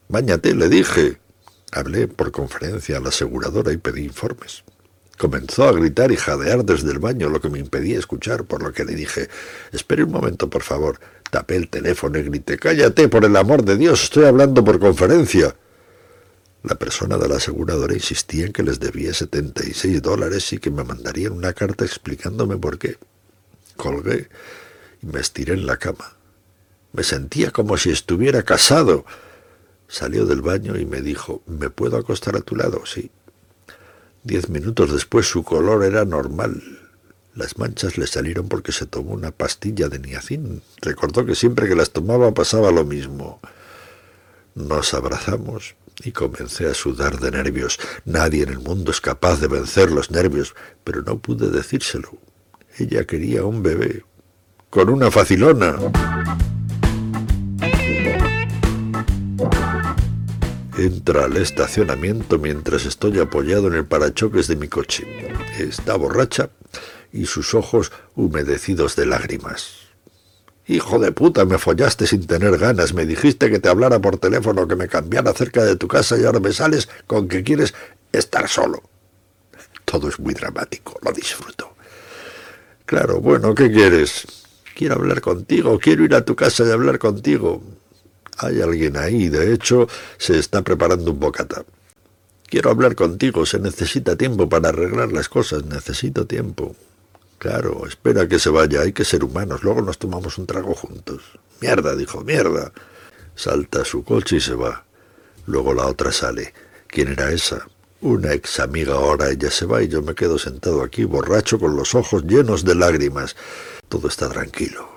Báñate, 0.08 0.56
le 0.56 0.70
dije. 0.70 1.20
Hablé 1.72 2.08
por 2.08 2.32
conferencia 2.32 2.98
a 2.98 3.00
la 3.00 3.10
aseguradora 3.10 3.72
y 3.72 3.78
pedí 3.78 4.04
informes. 4.04 4.64
Comenzó 5.20 5.66
a 5.68 5.74
gritar 5.74 6.12
y 6.12 6.16
jadear 6.16 6.64
desde 6.64 6.92
el 6.92 7.00
baño, 7.00 7.30
lo 7.30 7.42
que 7.42 7.50
me 7.50 7.60
impedía 7.60 8.00
escuchar, 8.00 8.46
por 8.46 8.64
lo 8.64 8.72
que 8.72 8.86
le 8.86 8.96
dije, 8.96 9.30
espere 9.72 10.04
un 10.04 10.12
momento, 10.12 10.50
por 10.50 10.64
favor. 10.64 11.00
Tapé 11.30 11.58
el 11.58 11.70
teléfono 11.70 12.18
y 12.18 12.24
grité, 12.24 12.58
cállate, 12.58 13.08
por 13.10 13.26
el 13.26 13.36
amor 13.36 13.64
de 13.64 13.78
Dios, 13.78 14.04
estoy 14.04 14.26
hablando 14.26 14.64
por 14.64 14.80
conferencia. 14.80 15.56
La 16.64 16.76
persona 16.76 17.18
de 17.18 17.28
la 17.28 17.36
aseguradora 17.36 17.94
insistía 17.94 18.46
en 18.46 18.54
que 18.54 18.64
les 18.64 18.80
debía 18.80 19.14
76 19.14 20.02
dólares 20.02 20.52
y 20.54 20.58
que 20.58 20.72
me 20.72 20.84
mandarían 20.84 21.34
una 21.34 21.54
carta 21.54 21.86
explicándome 21.86 22.58
por 22.58 22.80
qué. 22.80 22.98
Colgué 23.80 24.28
y 25.02 25.06
me 25.06 25.22
estiré 25.22 25.54
en 25.54 25.66
la 25.66 25.78
cama. 25.78 26.18
Me 26.92 27.02
sentía 27.02 27.52
como 27.52 27.78
si 27.78 27.92
estuviera 27.92 28.44
casado. 28.44 29.06
Salió 29.88 30.26
del 30.26 30.42
baño 30.42 30.78
y 30.78 30.86
me 30.86 31.02
dijo, 31.02 31.42
¿me 31.48 31.70
puedo 31.70 31.96
acostar 31.96 32.36
a 32.36 32.42
tu 32.42 32.58
lado? 32.58 32.86
Sí. 32.86 33.10
Diez 34.24 34.50
minutos 34.50 34.92
después 34.92 35.28
su 35.28 35.44
color 35.44 35.86
era 35.86 36.04
normal. 36.04 36.62
Las 37.36 37.58
manchas 37.58 37.98
le 37.98 38.06
salieron 38.06 38.50
porque 38.50 38.74
se 38.74 38.86
tomó 38.86 39.14
una 39.14 39.32
pastilla 39.32 39.88
de 39.88 40.00
niacin. 40.00 40.62
Recordó 40.82 41.26
que 41.26 41.36
siempre 41.36 41.70
que 41.70 41.76
las 41.76 41.92
tomaba 41.92 42.34
pasaba 42.34 42.72
lo 42.72 42.84
mismo. 42.84 43.40
Nos 44.56 44.94
abrazamos 44.94 45.76
y 46.04 46.12
comencé 46.12 46.68
a 46.68 46.74
sudar 46.74 47.18
de 47.22 47.32
nervios. 47.32 47.80
Nadie 48.04 48.44
en 48.44 48.50
el 48.50 48.60
mundo 48.60 48.92
es 48.92 49.00
capaz 49.00 49.40
de 49.40 49.48
vencer 49.48 49.90
los 49.90 50.12
nervios, 50.12 50.54
pero 50.84 51.02
no 51.02 51.20
pude 51.20 51.50
decírselo. 51.50 52.20
Ella 52.80 53.04
quería 53.04 53.44
un 53.44 53.62
bebé, 53.62 54.06
con 54.70 54.90
una 54.90 55.12
facilona. 55.12 55.76
Entra 60.78 61.26
al 61.26 61.36
estacionamiento 61.36 62.39
mientras 62.39 62.86
estoy 62.86 63.20
apoyado 63.20 63.68
en 63.68 63.74
el 63.74 63.86
parachoques 63.86 64.48
de 64.48 64.56
mi 64.56 64.70
coche. 64.70 65.06
Está 65.60 65.98
borracha 65.98 66.52
y 67.12 67.26
sus 67.26 67.54
ojos 67.54 67.92
humedecidos 68.15 68.96
de 68.96 69.08
lágrimas. 69.08 69.89
Hijo 70.65 71.00
de 71.00 71.12
puta, 71.12 71.44
me 71.44 71.58
follaste 71.58 72.08
sin 72.08 72.28
tener 72.28 72.58
ganas, 72.58 72.94
me 72.94 73.06
dijiste 73.06 73.52
que 73.52 73.60
te 73.60 73.68
hablara 73.68 74.00
por 74.00 74.20
teléfono, 74.20 74.70
que 74.70 74.78
me 74.78 74.88
cambiara 74.88 75.34
cerca 75.34 75.65
de 75.65 75.76
tu 75.76 75.89
casa 75.89 76.18
y 76.18 76.24
ahora 76.24 76.39
me 76.39 76.54
sales 76.54 76.88
con 77.08 77.28
que 77.28 77.44
quieres 77.44 77.74
estar 78.13 78.48
solo. 78.48 78.84
Todo 79.84 80.08
es 80.08 80.18
muy 80.18 80.34
dramático, 80.34 80.98
lo 81.02 81.12
disfruto. 81.12 81.76
Claro, 82.89 83.21
bueno, 83.21 83.54
¿qué 83.54 83.71
quieres? 83.71 84.25
Quiero 84.75 84.95
hablar 84.95 85.21
contigo, 85.21 85.78
quiero 85.78 86.04
ir 86.06 86.15
a 86.15 86.25
tu 86.25 86.36
casa 86.36 86.65
y 86.65 86.71
hablar 86.71 86.97
contigo. 86.97 87.62
Hay 88.39 88.63
alguien 88.63 88.97
ahí, 88.97 89.30
de 89.30 89.54
hecho, 89.54 89.88
se 90.17 90.39
está 90.39 90.63
preparando 90.63 91.12
un 91.12 91.19
bocata. 91.19 91.63
Quiero 92.47 92.71
hablar 92.71 92.95
contigo, 92.95 93.45
se 93.45 93.60
necesita 93.60 94.15
tiempo 94.15 94.49
para 94.49 94.69
arreglar 94.69 95.12
las 95.12 95.30
cosas, 95.30 95.65
necesito 95.65 96.25
tiempo. 96.25 96.75
Claro, 97.38 97.86
espera 97.86 98.28
que 98.28 98.39
se 98.39 98.49
vaya, 98.49 98.82
hay 98.82 98.91
que 98.91 99.06
ser 99.06 99.23
humanos, 99.23 99.62
luego 99.62 99.84
nos 99.84 99.99
tomamos 99.99 100.39
un 100.39 100.47
trago 100.47 100.73
juntos. 100.73 101.21
Mierda, 101.62 101.95
dijo, 101.95 102.21
mierda. 102.21 102.71
Salta 103.36 103.86
su 103.86 104.04
coche 104.04 104.38
y 104.38 104.41
se 104.41 104.56
va. 104.56 104.84
Luego 105.45 105.75
la 105.75 105.86
otra 105.86 106.12
sale. 106.12 106.56
¿Quién 106.88 107.10
era 107.10 107.32
esa? 107.32 107.67
Una 108.02 108.32
ex 108.34 108.62
amiga 108.62 108.94
ahora, 108.94 109.30
ella 109.30 109.52
se 109.52 109.66
va 109.66 109.84
y 109.84 109.90
yo 109.90 110.02
me 110.02 110.16
quedo 110.16 110.40
sentado 110.40 110.84
aquí, 110.84 111.04
borracho, 111.04 111.60
con 111.60 111.76
los 111.76 111.96
ojos 111.96 112.24
llenos 112.24 112.64
de 112.64 112.74
lágrimas. 112.74 113.36
Todo 113.90 114.08
está 114.08 114.30
tranquilo. 114.30 114.88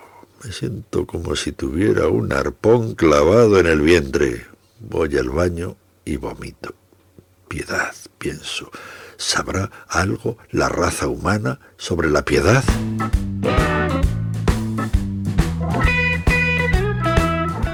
Me 0.44 0.52
siento 0.52 1.04
como 1.04 1.34
si 1.34 1.50
tuviera 1.50 2.06
un 2.06 2.32
arpón 2.32 2.94
clavado 2.94 3.58
en 3.58 3.66
el 3.66 3.80
vientre. 3.80 4.46
Voy 4.78 5.16
al 5.16 5.30
baño 5.30 5.76
y 6.04 6.16
vomito. 6.16 6.74
Piedad, 7.48 7.92
pienso. 8.18 8.70
¿Sabrá 9.16 9.70
algo 9.88 10.38
la 10.52 10.68
raza 10.68 11.08
humana 11.08 11.58
sobre 11.76 12.08
la 12.08 12.24
piedad? 12.24 12.62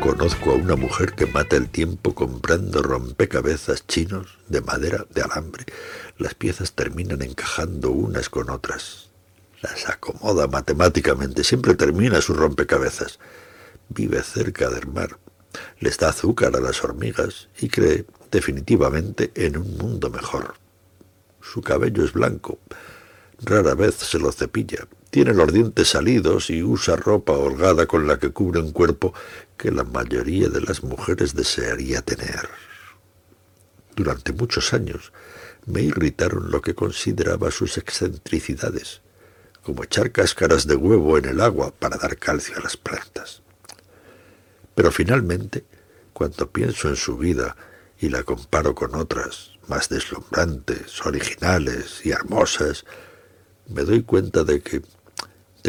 Conozco 0.08 0.52
a 0.52 0.54
una 0.54 0.74
mujer 0.74 1.12
que 1.12 1.26
mata 1.26 1.56
el 1.56 1.68
tiempo 1.68 2.14
comprando 2.14 2.82
rompecabezas 2.82 3.86
chinos 3.86 4.38
de 4.48 4.62
madera 4.62 5.04
de 5.10 5.20
alambre. 5.20 5.66
Las 6.16 6.32
piezas 6.32 6.72
terminan 6.72 7.20
encajando 7.20 7.90
unas 7.90 8.30
con 8.30 8.48
otras. 8.48 9.10
Las 9.60 9.86
acomoda 9.86 10.46
matemáticamente, 10.46 11.44
siempre 11.44 11.74
termina 11.74 12.22
sus 12.22 12.38
rompecabezas. 12.38 13.18
Vive 13.90 14.22
cerca 14.22 14.70
del 14.70 14.86
mar, 14.86 15.18
les 15.78 15.98
da 15.98 16.08
azúcar 16.08 16.56
a 16.56 16.60
las 16.60 16.82
hormigas 16.82 17.50
y 17.60 17.68
cree 17.68 18.06
definitivamente 18.30 19.30
en 19.34 19.58
un 19.58 19.76
mundo 19.76 20.08
mejor. 20.08 20.54
Su 21.42 21.60
cabello 21.60 22.02
es 22.02 22.14
blanco, 22.14 22.58
rara 23.44 23.74
vez 23.74 23.96
se 23.96 24.18
lo 24.18 24.32
cepilla, 24.32 24.88
tiene 25.18 25.34
los 25.34 25.52
dientes 25.52 25.88
salidos 25.88 26.48
y 26.48 26.62
usa 26.62 26.94
ropa 26.94 27.32
holgada 27.32 27.86
con 27.86 28.06
la 28.06 28.20
que 28.20 28.30
cubre 28.30 28.60
un 28.60 28.70
cuerpo 28.70 29.12
que 29.56 29.72
la 29.72 29.82
mayoría 29.82 30.48
de 30.48 30.60
las 30.60 30.84
mujeres 30.84 31.34
desearía 31.34 32.02
tener. 32.02 32.48
Durante 33.96 34.32
muchos 34.32 34.72
años 34.72 35.12
me 35.66 35.82
irritaron 35.82 36.52
lo 36.52 36.62
que 36.62 36.76
consideraba 36.76 37.50
sus 37.50 37.78
excentricidades, 37.78 39.00
como 39.64 39.82
echar 39.82 40.12
cáscaras 40.12 40.68
de 40.68 40.76
huevo 40.76 41.18
en 41.18 41.24
el 41.24 41.40
agua 41.40 41.74
para 41.76 41.96
dar 41.96 42.16
calcio 42.16 42.56
a 42.56 42.60
las 42.60 42.76
plantas. 42.76 43.42
Pero 44.76 44.92
finalmente, 44.92 45.64
cuando 46.12 46.48
pienso 46.48 46.88
en 46.88 46.94
su 46.94 47.16
vida 47.16 47.56
y 47.98 48.08
la 48.08 48.22
comparo 48.22 48.72
con 48.76 48.94
otras, 48.94 49.50
más 49.66 49.88
deslumbrantes, 49.88 51.04
originales 51.04 52.06
y 52.06 52.12
hermosas, 52.12 52.84
me 53.66 53.82
doy 53.82 54.02
cuenta 54.02 54.44
de 54.44 54.60
que 54.60 54.80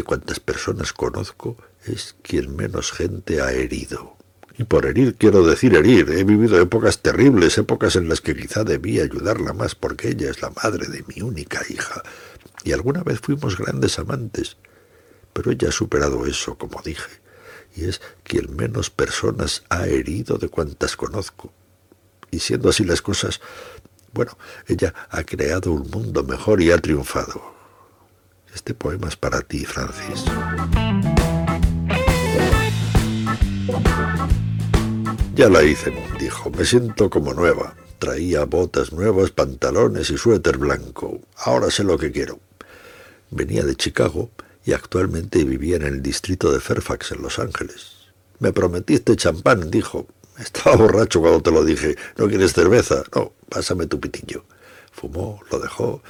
de 0.00 0.04
cuantas 0.04 0.40
personas 0.40 0.94
conozco, 0.94 1.58
es 1.84 2.16
quien 2.22 2.56
menos 2.56 2.90
gente 2.90 3.42
ha 3.42 3.52
herido. 3.52 4.16
Y 4.56 4.64
por 4.64 4.86
herir 4.86 5.14
quiero 5.16 5.46
decir 5.46 5.74
herir. 5.74 6.08
He 6.10 6.24
vivido 6.24 6.58
épocas 6.58 7.00
terribles, 7.00 7.58
épocas 7.58 7.96
en 7.96 8.08
las 8.08 8.22
que 8.22 8.34
quizá 8.34 8.64
debía 8.64 9.02
ayudarla 9.02 9.52
más 9.52 9.74
porque 9.74 10.08
ella 10.08 10.30
es 10.30 10.40
la 10.40 10.48
madre 10.62 10.86
de 10.86 11.04
mi 11.06 11.20
única 11.20 11.60
hija. 11.68 12.02
Y 12.64 12.72
alguna 12.72 13.02
vez 13.02 13.20
fuimos 13.20 13.58
grandes 13.58 13.98
amantes. 13.98 14.56
Pero 15.34 15.50
ella 15.50 15.68
ha 15.68 15.72
superado 15.72 16.24
eso, 16.26 16.56
como 16.56 16.80
dije, 16.80 17.20
y 17.76 17.84
es 17.84 18.00
quien 18.24 18.56
menos 18.56 18.88
personas 18.88 19.64
ha 19.68 19.86
herido 19.86 20.38
de 20.38 20.48
cuantas 20.48 20.96
conozco. 20.96 21.52
Y 22.30 22.38
siendo 22.38 22.70
así 22.70 22.84
las 22.84 23.02
cosas, 23.02 23.42
bueno, 24.14 24.38
ella 24.66 24.94
ha 25.10 25.24
creado 25.24 25.72
un 25.72 25.90
mundo 25.90 26.24
mejor 26.24 26.62
y 26.62 26.70
ha 26.70 26.78
triunfado. 26.78 27.59
Este 28.54 28.74
poema 28.74 29.08
es 29.08 29.16
para 29.16 29.40
ti, 29.42 29.64
Francis. 29.64 30.24
Ya 35.34 35.48
la 35.48 35.62
hice, 35.62 35.92
dijo. 36.18 36.50
Me 36.50 36.64
siento 36.64 37.08
como 37.08 37.32
nueva. 37.32 37.74
Traía 37.98 38.44
botas 38.44 38.92
nuevas, 38.92 39.30
pantalones 39.30 40.10
y 40.10 40.18
suéter 40.18 40.58
blanco. 40.58 41.20
Ahora 41.36 41.70
sé 41.70 41.84
lo 41.84 41.98
que 41.98 42.10
quiero. 42.12 42.40
Venía 43.30 43.62
de 43.64 43.76
Chicago 43.76 44.30
y 44.64 44.72
actualmente 44.72 45.44
vivía 45.44 45.76
en 45.76 45.82
el 45.82 46.02
distrito 46.02 46.52
de 46.52 46.60
Fairfax, 46.60 47.12
en 47.12 47.22
Los 47.22 47.38
Ángeles. 47.38 47.92
Me 48.38 48.52
prometiste 48.52 49.16
champán, 49.16 49.70
dijo. 49.70 50.06
Estaba 50.38 50.76
borracho 50.76 51.20
cuando 51.20 51.42
te 51.42 51.50
lo 51.50 51.64
dije. 51.64 51.96
¿No 52.16 52.26
quieres 52.26 52.52
cerveza? 52.52 53.02
No, 53.14 53.32
pásame 53.48 53.86
tu 53.86 54.00
pitillo. 54.00 54.44
Fumó, 54.92 55.40
lo 55.50 55.58
dejó. 55.58 56.02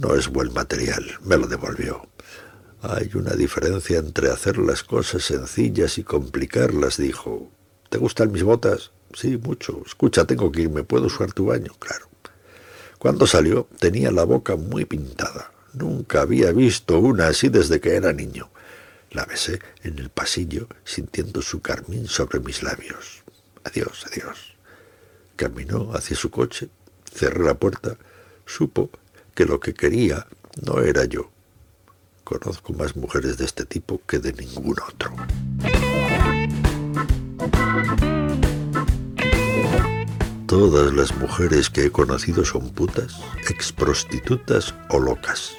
No 0.00 0.14
es 0.14 0.28
buen 0.28 0.50
material. 0.54 1.04
Me 1.24 1.36
lo 1.36 1.46
devolvió. 1.46 2.08
Hay 2.80 3.10
una 3.12 3.34
diferencia 3.34 3.98
entre 3.98 4.30
hacer 4.30 4.56
las 4.56 4.82
cosas 4.82 5.22
sencillas 5.22 5.98
y 5.98 6.04
complicarlas, 6.04 6.96
dijo. 6.96 7.50
¿Te 7.90 7.98
gustan 7.98 8.32
mis 8.32 8.42
botas? 8.42 8.92
Sí, 9.12 9.36
mucho. 9.36 9.82
Escucha, 9.84 10.24
tengo 10.24 10.50
que 10.50 10.62
irme. 10.62 10.84
¿Puedo 10.84 11.04
usar 11.04 11.34
tu 11.34 11.46
baño? 11.46 11.74
Claro. 11.78 12.08
Cuando 12.98 13.26
salió, 13.26 13.68
tenía 13.78 14.10
la 14.10 14.24
boca 14.24 14.56
muy 14.56 14.86
pintada. 14.86 15.52
Nunca 15.74 16.22
había 16.22 16.50
visto 16.52 16.98
una 16.98 17.26
así 17.26 17.50
desde 17.50 17.78
que 17.78 17.94
era 17.94 18.14
niño. 18.14 18.48
La 19.10 19.26
besé 19.26 19.60
en 19.82 19.98
el 19.98 20.08
pasillo, 20.08 20.66
sintiendo 20.82 21.42
su 21.42 21.60
carmín 21.60 22.08
sobre 22.08 22.40
mis 22.40 22.62
labios. 22.62 23.22
Adiós, 23.64 24.06
adiós. 24.10 24.54
Caminó 25.36 25.92
hacia 25.92 26.16
su 26.16 26.30
coche, 26.30 26.70
cerré 27.12 27.44
la 27.44 27.54
puerta, 27.54 27.98
supo 28.46 28.90
que 29.40 29.46
lo 29.46 29.58
que 29.58 29.72
quería 29.72 30.26
no 30.66 30.82
era 30.82 31.06
yo. 31.06 31.30
Conozco 32.24 32.74
más 32.74 32.94
mujeres 32.94 33.38
de 33.38 33.46
este 33.46 33.64
tipo 33.64 33.98
que 34.06 34.18
de 34.18 34.34
ningún 34.34 34.76
otro. 34.86 35.14
Todas 40.46 40.92
las 40.92 41.16
mujeres 41.16 41.70
que 41.70 41.86
he 41.86 41.90
conocido 41.90 42.44
son 42.44 42.68
putas, 42.68 43.18
exprostitutas 43.48 44.74
o 44.90 45.00
locas. 45.00 45.52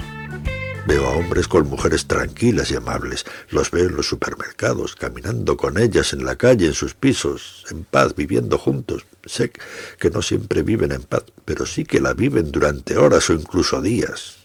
Veo 0.88 1.06
a 1.06 1.12
hombres 1.12 1.48
con 1.48 1.70
mujeres 1.70 2.08
tranquilas 2.08 2.72
y 2.72 2.76
amables. 2.76 3.26
Los 3.50 3.70
veo 3.70 3.88
en 3.88 3.96
los 3.96 4.08
supermercados, 4.08 4.96
caminando 4.96 5.56
con 5.56 5.78
ellas 5.78 6.12
en 6.12 6.26
la 6.26 6.38
calle, 6.38 6.65
en 6.65 6.74
sus 6.74 6.96
pisos, 6.96 7.65
en 7.70 7.84
paz, 7.84 8.15
viviendo 8.15 8.58
juntos. 8.58 9.06
Sé 9.26 9.52
que 10.00 10.10
no 10.10 10.24
siempre 10.24 10.63
viven 10.63 10.91
en 10.91 11.04
paz, 11.04 11.24
pero 11.46 11.67
sí 11.67 11.86
que 11.86 12.02
la 12.02 12.13
viven 12.13 12.52
durante 12.52 12.98
horas 12.98 13.30
o 13.30 13.34
incluso 13.34 13.80
días. 13.80 14.38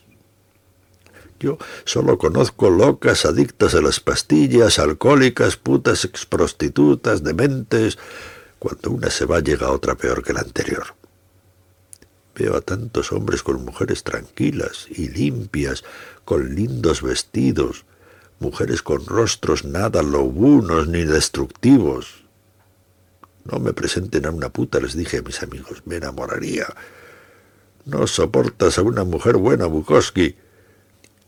Yo 1.41 1.57
solo 1.85 2.19
conozco 2.19 2.69
locas 2.69 3.25
adictas 3.25 3.75
a 3.75 3.81
las 3.81 4.01
pastillas, 4.01 4.79
alcohólicas, 4.79 5.57
putas, 5.57 6.05
exprostitutas, 6.05 7.25
dementes. 7.25 7.99
Cuando 8.59 8.91
una 8.91 9.09
se 9.11 9.25
va 9.25 9.41
llega 9.41 9.71
otra 9.71 9.95
peor 9.95 10.23
que 10.23 10.35
la 10.35 10.41
anterior. 10.41 10.95
Veo 12.37 12.55
a 12.55 12.61
tantos 12.61 13.13
hombres 13.13 13.43
con 13.43 13.65
mujeres 13.65 14.05
tranquilas 14.05 14.87
y 14.91 15.09
limpias, 15.09 15.85
con 16.27 16.55
lindos 16.55 17.01
vestidos, 17.01 17.87
mujeres 18.41 18.83
con 18.83 19.07
rostros 19.07 19.65
nada 19.65 20.03
lobunos 20.03 20.87
ni 20.87 21.05
destructivos. 21.05 22.25
No 23.45 23.59
me 23.59 23.73
presenten 23.73 24.27
a 24.27 24.31
una 24.31 24.51
puta, 24.51 24.81
les 24.81 24.95
dije 24.95 25.19
a 25.19 25.23
mis 25.23 25.43
amigos, 25.43 25.83
me 25.87 25.97
enamoraría. 25.97 26.67
No 27.87 28.07
soportas 28.07 28.79
a 28.79 28.83
una 28.83 29.05
mujer 29.05 29.37
buena, 29.39 29.67
Bukowski. 29.67 30.37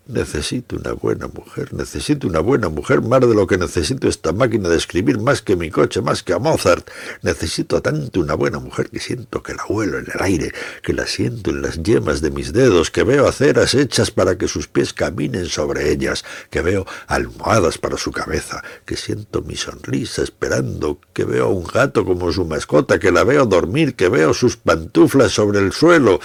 Necesito 0.09 0.77
una 0.77 0.93
buena 0.93 1.29
mujer, 1.29 1.75
necesito 1.75 2.29
una 2.29 2.41
buena 2.41 2.71
mujer 2.71 3.03
más 3.03 3.21
de 3.21 3.35
lo 3.35 3.47
que 3.47 3.59
necesito 3.59 4.09
esta 4.09 4.33
máquina 4.33 4.71
de 4.71 4.79
escribir, 4.79 5.21
más 5.21 5.43
que 5.43 5.55
mi 5.55 5.71
coche, 5.71 6.01
más 6.01 6.23
que 6.23 6.33
a 6.33 6.39
Mozart. 6.39 6.89
Necesito 7.21 7.83
tanto 7.83 8.21
una 8.21 8.33
buena 8.33 8.59
mujer 8.59 8.89
que 8.89 9.01
siento 9.01 9.43
que 9.43 9.53
la 9.53 9.67
huelo 9.69 9.99
en 9.99 10.07
el 10.07 10.23
aire, 10.23 10.53
que 10.83 10.95
la 10.95 11.07
siento 11.07 11.51
en 11.51 11.61
las 11.61 11.83
yemas 11.83 12.23
de 12.23 12.31
mis 12.31 12.55
dedos, 12.55 12.91
que 12.91 13.03
veo 13.03 13.29
aceras 13.29 13.75
hechas 13.75 14.11
para 14.11 14.39
que 14.39 14.49
sus 14.49 14.67
pies 14.67 14.95
caminen 14.95 15.45
sobre 15.45 15.93
ellas, 15.93 16.25
que 16.49 16.63
veo 16.63 16.87
almohadas 17.07 17.77
para 17.77 17.99
su 17.99 18.11
cabeza, 18.11 18.65
que 18.87 18.97
siento 18.97 19.43
mi 19.43 19.57
sonrisa 19.57 20.23
esperando, 20.23 21.01
que 21.13 21.25
veo 21.25 21.45
a 21.45 21.53
un 21.53 21.65
gato 21.65 22.07
como 22.07 22.33
su 22.33 22.47
mascota, 22.47 22.99
que 22.99 23.13
la 23.13 23.25
veo 23.25 23.45
dormir, 23.45 23.95
que 23.95 24.09
veo 24.09 24.33
sus 24.33 24.57
pantuflas 24.57 25.33
sobre 25.33 25.59
el 25.59 25.73
suelo. 25.73 26.19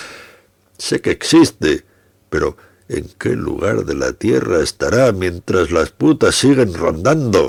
Sé 0.78 1.02
que 1.02 1.12
existe, 1.12 1.84
pero 2.30 2.56
¿En 2.90 3.08
qué 3.18 3.30
lugar 3.30 3.86
de 3.86 3.96
la 3.96 4.12
tierra 4.12 4.62
estará 4.62 5.14
mientras 5.14 5.72
las 5.72 5.92
putas 5.92 6.36
siguen 6.36 6.74
rondando? 6.74 7.48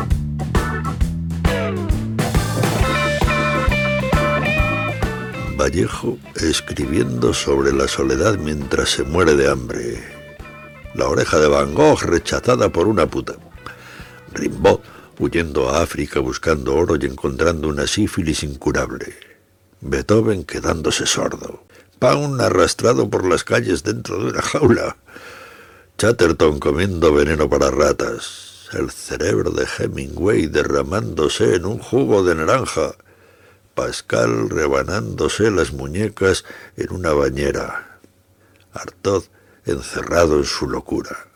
Vallejo 5.57 6.18
escribiendo 6.37 7.35
sobre 7.35 7.73
la 7.73 7.88
soledad 7.88 8.38
mientras 8.38 8.90
se 8.90 9.03
muere 9.03 9.35
de 9.35 9.51
hambre. 9.51 9.99
La 10.94 11.09
oreja 11.09 11.38
de 11.40 11.49
Van 11.49 11.75
Gogh 11.75 12.03
rechazada 12.03 12.70
por 12.70 12.87
una 12.87 13.07
puta. 13.07 13.35
Rimbaud 14.33 14.81
huyendo 15.18 15.68
a 15.68 15.83
África 15.83 16.20
buscando 16.20 16.77
oro 16.77 16.97
y 17.01 17.07
encontrando 17.07 17.68
una 17.68 17.88
sífilis 17.88 18.44
incurable. 18.44 19.14
Beethoven 19.81 20.44
quedándose 20.44 21.07
sordo. 21.07 21.63
Pound 22.05 22.38
arrastrado 22.43 23.09
por 23.09 23.25
las 23.25 23.45
calles 23.45 23.83
dentro 23.83 24.19
de 24.19 24.29
una 24.33 24.43
jaula. 24.43 24.99
Chatterton 25.97 26.61
comiendo 26.61 27.14
veneno 27.14 27.49
para 27.49 27.71
ratas, 27.71 28.69
el 28.75 28.90
cerebro 28.90 29.51
de 29.51 29.67
Hemingway 29.79 30.49
derramándose 30.49 31.55
en 31.55 31.64
un 31.64 31.79
jugo 31.79 32.23
de 32.23 32.35
naranja, 32.35 32.95
Pascal 33.75 34.51
rebanándose 34.51 35.51
las 35.51 35.73
muñecas 35.73 36.45
en 36.77 36.93
una 36.93 37.14
bañera, 37.14 37.99
Artaud 38.75 39.25
encerrado 39.64 40.37
en 40.37 40.45
su 40.45 40.69
locura, 40.69 41.29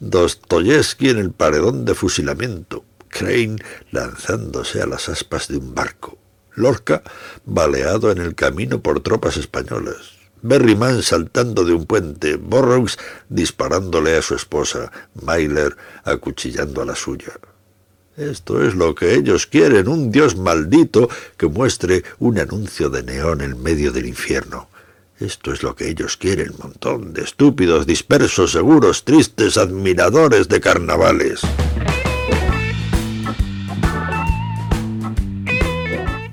Dostoyevsky 0.00 1.10
en 1.10 1.18
el 1.18 1.32
paredón 1.32 1.84
de 1.84 1.94
fusilamiento, 1.94 2.82
Crane 3.10 3.56
lanzándose 3.90 4.80
a 4.80 4.86
las 4.86 5.10
aspas 5.10 5.48
de 5.48 5.58
un 5.58 5.74
barco, 5.74 6.16
Lorca 6.54 7.02
baleado 7.44 8.10
en 8.10 8.22
el 8.22 8.34
camino 8.34 8.80
por 8.80 9.00
tropas 9.00 9.36
españolas, 9.36 10.13
Berryman 10.44 11.02
saltando 11.02 11.64
de 11.64 11.72
un 11.72 11.86
puente, 11.86 12.36
Burroughs 12.36 12.98
disparándole 13.30 14.14
a 14.14 14.20
su 14.20 14.34
esposa, 14.34 14.92
Myler 15.14 15.74
acuchillando 16.04 16.82
a 16.82 16.84
la 16.84 16.94
suya. 16.94 17.32
Esto 18.18 18.62
es 18.62 18.74
lo 18.74 18.94
que 18.94 19.14
ellos 19.14 19.46
quieren, 19.46 19.88
un 19.88 20.10
dios 20.10 20.36
maldito 20.36 21.08
que 21.38 21.46
muestre 21.46 22.04
un 22.18 22.38
anuncio 22.38 22.90
de 22.90 23.02
neón 23.02 23.40
en 23.40 23.62
medio 23.62 23.90
del 23.90 24.04
infierno. 24.04 24.68
Esto 25.18 25.50
es 25.50 25.62
lo 25.62 25.74
que 25.74 25.88
ellos 25.88 26.18
quieren, 26.18 26.52
montón 26.58 27.14
de 27.14 27.22
estúpidos, 27.22 27.86
dispersos, 27.86 28.52
seguros, 28.52 29.04
tristes, 29.04 29.56
admiradores 29.56 30.48
de 30.48 30.60
carnavales. 30.60 31.40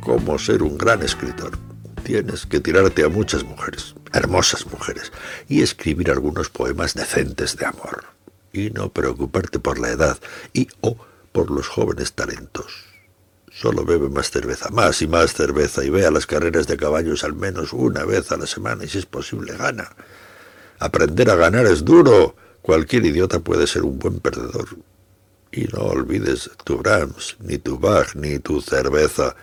¿Cómo 0.01 0.37
ser 0.37 0.63
un 0.63 0.77
gran 0.77 1.01
escritor? 1.01 1.57
Tienes 2.03 2.45
que 2.45 2.59
tirarte 2.59 3.05
a 3.05 3.07
muchas 3.07 3.45
mujeres 3.45 3.95
hermosas 4.13 4.65
mujeres, 4.65 5.11
y 5.47 5.61
escribir 5.61 6.11
algunos 6.11 6.49
poemas 6.49 6.93
decentes 6.93 7.57
de 7.57 7.65
amor, 7.65 8.05
y 8.53 8.69
no 8.69 8.89
preocuparte 8.89 9.59
por 9.59 9.79
la 9.79 9.89
edad 9.89 10.19
y 10.53 10.67
o 10.81 10.97
por 11.31 11.51
los 11.51 11.67
jóvenes 11.67 12.13
talentos. 12.13 12.85
Solo 13.51 13.83
bebe 13.83 14.09
más 14.09 14.31
cerveza, 14.31 14.69
más 14.69 15.01
y 15.01 15.07
más 15.07 15.33
cerveza, 15.33 15.83
y 15.83 15.89
ve 15.89 16.05
a 16.05 16.11
las 16.11 16.25
carreras 16.25 16.67
de 16.67 16.77
caballos 16.77 17.23
al 17.23 17.33
menos 17.33 17.73
una 17.73 18.05
vez 18.05 18.31
a 18.31 18.37
la 18.37 18.47
semana, 18.47 18.85
y 18.85 18.87
si 18.87 18.97
es 18.97 19.05
posible, 19.05 19.55
gana. 19.57 19.89
Aprender 20.79 21.29
a 21.29 21.35
ganar 21.35 21.65
es 21.65 21.83
duro. 21.83 22.35
Cualquier 22.61 23.05
idiota 23.05 23.39
puede 23.39 23.67
ser 23.67 23.83
un 23.83 23.99
buen 23.99 24.19
perdedor. 24.19 24.69
Y 25.51 25.65
no 25.65 25.81
olvides 25.81 26.49
tu 26.63 26.77
Brahms, 26.77 27.35
ni 27.39 27.57
tu 27.57 27.77
Bach, 27.77 28.15
ni 28.15 28.39
tu 28.39 28.61
cerveza. 28.61 29.35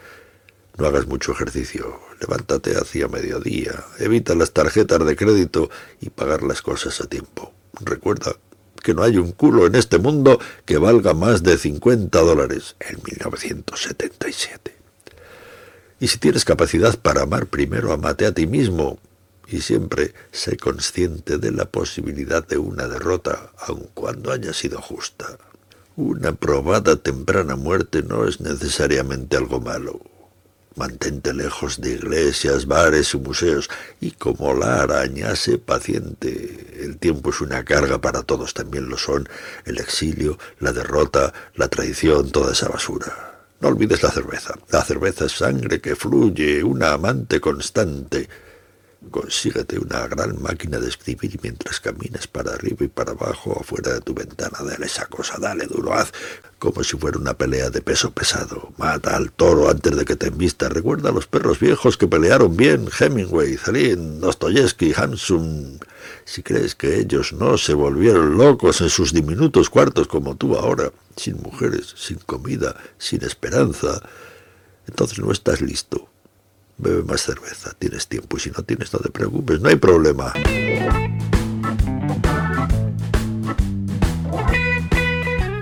No 0.78 0.86
hagas 0.86 1.06
mucho 1.06 1.32
ejercicio. 1.32 2.00
Levántate 2.20 2.76
hacia 2.76 3.08
mediodía. 3.08 3.84
Evita 3.98 4.34
las 4.34 4.52
tarjetas 4.52 5.04
de 5.04 5.16
crédito 5.16 5.70
y 6.00 6.10
pagar 6.10 6.42
las 6.42 6.62
cosas 6.62 7.00
a 7.00 7.06
tiempo. 7.06 7.52
Recuerda 7.80 8.36
que 8.82 8.94
no 8.94 9.02
hay 9.02 9.18
un 9.18 9.32
culo 9.32 9.66
en 9.66 9.74
este 9.74 9.98
mundo 9.98 10.40
que 10.64 10.78
valga 10.78 11.14
más 11.14 11.42
de 11.42 11.58
50 11.58 12.18
dólares 12.20 12.76
en 12.80 12.98
1977. 13.04 14.76
Y 16.00 16.08
si 16.08 16.18
tienes 16.18 16.44
capacidad 16.44 16.98
para 16.98 17.22
amar, 17.22 17.46
primero 17.46 17.92
amate 17.92 18.26
a 18.26 18.32
ti 18.32 18.46
mismo 18.46 18.98
y 19.46 19.62
siempre 19.62 20.14
sé 20.30 20.56
consciente 20.56 21.38
de 21.38 21.50
la 21.50 21.64
posibilidad 21.64 22.46
de 22.46 22.58
una 22.58 22.86
derrota, 22.86 23.52
aun 23.58 23.88
cuando 23.94 24.30
haya 24.30 24.52
sido 24.52 24.80
justa. 24.80 25.38
Una 25.96 26.32
probada 26.32 26.96
temprana 26.96 27.56
muerte 27.56 28.02
no 28.02 28.28
es 28.28 28.40
necesariamente 28.40 29.36
algo 29.36 29.60
malo. 29.60 30.00
Mantente 30.78 31.34
lejos 31.34 31.80
de 31.80 31.94
iglesias, 31.94 32.66
bares 32.66 33.12
y 33.12 33.18
museos. 33.18 33.68
Y 34.00 34.12
como 34.12 34.54
la 34.54 34.82
araña, 34.82 35.34
sé 35.34 35.58
paciente. 35.58 36.76
El 36.80 36.98
tiempo 36.98 37.30
es 37.30 37.40
una 37.40 37.64
carga 37.64 38.00
para 38.00 38.22
todos, 38.22 38.54
también 38.54 38.88
lo 38.88 38.96
son. 38.96 39.28
El 39.64 39.78
exilio, 39.78 40.38
la 40.60 40.72
derrota, 40.72 41.34
la 41.56 41.66
traición, 41.66 42.30
toda 42.30 42.52
esa 42.52 42.68
basura. 42.68 43.40
No 43.60 43.68
olvides 43.68 44.04
la 44.04 44.10
cerveza. 44.12 44.54
La 44.70 44.84
cerveza 44.84 45.24
es 45.24 45.32
sangre 45.32 45.80
que 45.80 45.96
fluye, 45.96 46.62
una 46.62 46.92
amante 46.92 47.40
constante. 47.40 48.28
Consíguete 49.10 49.78
una 49.78 50.08
gran 50.08 50.42
máquina 50.42 50.78
de 50.78 50.88
escribir 50.88 51.38
mientras 51.40 51.78
caminas 51.78 52.26
para 52.26 52.54
arriba 52.54 52.84
y 52.84 52.88
para 52.88 53.12
abajo 53.12 53.56
afuera 53.58 53.94
de 53.94 54.00
tu 54.00 54.12
ventana, 54.12 54.58
dale 54.60 54.86
esa 54.86 55.06
cosa, 55.06 55.38
dale 55.38 55.66
duro, 55.66 55.94
haz 55.94 56.12
como 56.58 56.82
si 56.82 56.96
fuera 56.96 57.16
una 57.16 57.34
pelea 57.34 57.70
de 57.70 57.80
peso 57.80 58.10
pesado. 58.10 58.72
Mata 58.76 59.16
al 59.16 59.30
toro 59.30 59.70
antes 59.70 59.96
de 59.96 60.04
que 60.04 60.16
te 60.16 60.26
envista. 60.26 60.68
Recuerda 60.68 61.10
a 61.10 61.12
los 61.12 61.28
perros 61.28 61.60
viejos 61.60 61.96
que 61.96 62.08
pelearon 62.08 62.56
bien, 62.56 62.88
Hemingway, 62.98 63.56
Zalin, 63.56 64.20
Dostoyevsky, 64.20 64.92
Hansun. 64.94 65.78
Si 66.24 66.42
crees 66.42 66.74
que 66.74 66.98
ellos 66.98 67.32
no 67.32 67.56
se 67.56 67.74
volvieron 67.74 68.36
locos 68.36 68.80
en 68.80 68.90
sus 68.90 69.12
diminutos 69.12 69.70
cuartos 69.70 70.08
como 70.08 70.36
tú 70.36 70.56
ahora, 70.56 70.90
sin 71.16 71.40
mujeres, 71.40 71.94
sin 71.96 72.18
comida, 72.18 72.76
sin 72.98 73.22
esperanza, 73.22 74.02
entonces 74.88 75.20
no 75.20 75.30
estás 75.30 75.60
listo. 75.60 76.08
Bebe 76.78 77.02
más 77.02 77.22
cerveza, 77.22 77.72
tienes 77.76 78.06
tiempo 78.06 78.36
y 78.36 78.40
si 78.40 78.50
no 78.50 78.62
tienes 78.62 78.92
no 78.92 79.00
te 79.00 79.10
preocupes, 79.10 79.60
no 79.60 79.68
hay 79.68 79.76
problema. 79.76 80.32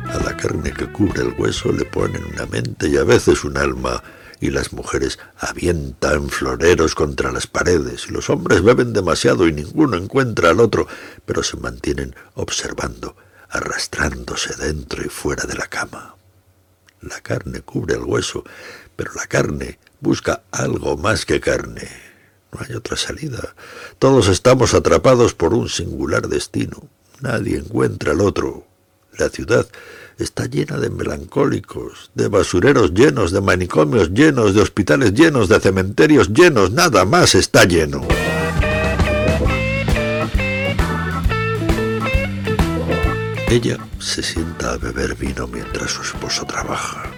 A 0.04 0.18
la 0.22 0.36
carne 0.36 0.72
que 0.72 0.92
cubre 0.92 1.22
el 1.22 1.34
hueso 1.38 1.72
le 1.72 1.86
ponen 1.86 2.22
una 2.22 2.44
mente 2.44 2.88
y 2.88 2.98
a 2.98 3.04
veces 3.04 3.44
un 3.44 3.56
alma 3.56 4.02
y 4.40 4.50
las 4.50 4.74
mujeres 4.74 5.18
avientan 5.38 6.28
floreros 6.28 6.94
contra 6.94 7.32
las 7.32 7.46
paredes 7.46 8.06
y 8.08 8.12
los 8.12 8.28
hombres 8.28 8.62
beben 8.62 8.92
demasiado 8.92 9.48
y 9.48 9.52
ninguno 9.52 9.96
encuentra 9.96 10.50
al 10.50 10.60
otro, 10.60 10.86
pero 11.24 11.42
se 11.42 11.56
mantienen 11.56 12.14
observando, 12.34 13.16
arrastrándose 13.48 14.54
dentro 14.56 15.02
y 15.02 15.08
fuera 15.08 15.44
de 15.44 15.54
la 15.54 15.66
cama. 15.66 16.16
La 17.00 17.20
carne 17.22 17.60
cubre 17.60 17.94
el 17.94 18.02
hueso, 18.02 18.44
pero 18.96 19.12
la 19.14 19.26
carne 19.26 19.78
busca 20.00 20.42
algo 20.50 20.96
más 20.96 21.24
que 21.24 21.40
carne. 21.40 21.88
No 22.52 22.60
hay 22.66 22.74
otra 22.74 22.96
salida. 22.96 23.54
Todos 23.98 24.28
estamos 24.28 24.74
atrapados 24.74 25.34
por 25.34 25.54
un 25.54 25.68
singular 25.68 26.28
destino. 26.28 26.88
Nadie 27.20 27.58
encuentra 27.58 28.12
al 28.12 28.20
otro. 28.20 28.66
La 29.18 29.28
ciudad 29.28 29.66
está 30.18 30.46
llena 30.46 30.78
de 30.78 30.90
melancólicos, 30.90 32.10
de 32.14 32.28
basureros 32.28 32.92
llenos, 32.92 33.32
de 33.32 33.40
manicomios 33.40 34.10
llenos, 34.10 34.54
de 34.54 34.62
hospitales 34.62 35.12
llenos, 35.14 35.48
de 35.48 35.60
cementerios 35.60 36.28
llenos. 36.28 36.70
Nada 36.70 37.04
más 37.04 37.34
está 37.34 37.64
lleno. 37.64 38.06
Ella 43.48 43.78
se 44.00 44.22
sienta 44.22 44.72
a 44.72 44.76
beber 44.76 45.14
vino 45.14 45.46
mientras 45.46 45.92
su 45.92 46.02
esposo 46.02 46.44
trabaja. 46.46 47.10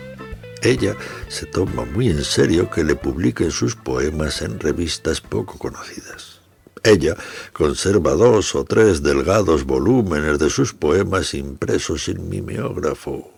Ella 0.62 0.96
se 1.28 1.46
toma 1.46 1.84
muy 1.84 2.08
en 2.10 2.24
serio 2.24 2.68
que 2.70 2.82
le 2.82 2.96
publiquen 2.96 3.50
sus 3.50 3.76
poemas 3.76 4.42
en 4.42 4.58
revistas 4.58 5.20
poco 5.20 5.58
conocidas. 5.58 6.40
Ella 6.82 7.16
conserva 7.52 8.12
dos 8.12 8.54
o 8.54 8.64
tres 8.64 9.02
delgados 9.02 9.64
volúmenes 9.64 10.38
de 10.38 10.50
sus 10.50 10.74
poemas 10.74 11.34
impresos 11.34 12.04
sin 12.04 12.28
mimeógrafo. 12.28 13.32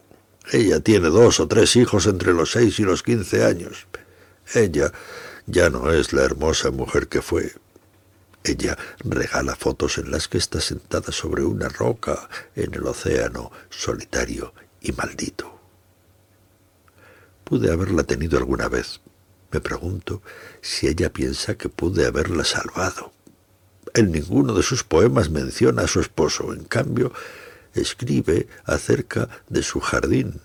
Ella 0.53 0.81
tiene 0.81 1.09
dos 1.09 1.41
o 1.41 1.49
tres 1.49 1.77
hijos 1.77 2.07
entre 2.07 2.33
los 2.33 2.53
seis 2.53 2.79
y 2.81 2.83
los 2.83 3.03
quince 3.03 3.45
años. 3.45 3.87
Ella 4.55 4.93
ya 5.47 5.71
no 5.71 5.93
es 5.93 6.13
la 6.13 6.23
hermosa 6.23 6.71
mujer 6.71 7.09
que 7.09 7.23
fue. 7.23 7.53
Ella 8.43 8.79
regala 9.05 9.55
fotos 9.55 9.99
en 9.99 10.11
las 10.11 10.27
que 10.27 10.39
está 10.39 10.61
sentada 10.61 11.13
sobre 11.13 11.45
una 11.45 11.69
roca 11.69 12.29
en 12.57 12.73
el 12.75 12.87
océano, 12.87 13.53
solitario 13.69 14.55
y 14.81 14.93
maldito. 14.93 15.60
Pude 17.51 17.73
haberla 17.73 18.05
tenido 18.05 18.39
alguna 18.39 18.69
vez. 18.69 19.01
Me 19.51 19.61
pregunto 19.61 20.23
si 20.61 20.87
ella 20.87 21.13
piensa 21.13 21.57
que 21.57 21.69
pude 21.69 22.07
haberla 22.07 22.45
salvado. 22.45 23.13
En 23.93 24.13
ninguno 24.13 24.55
de 24.55 24.63
sus 24.63 24.85
poemas 24.85 25.31
menciona 25.31 25.83
a 25.83 25.89
su 25.89 25.99
esposo, 25.99 26.55
en 26.55 26.63
cambio, 26.63 27.13
escribe 27.75 28.47
acerca 28.65 29.29
de 29.49 29.65
su 29.65 29.81
jardín. 29.81 30.41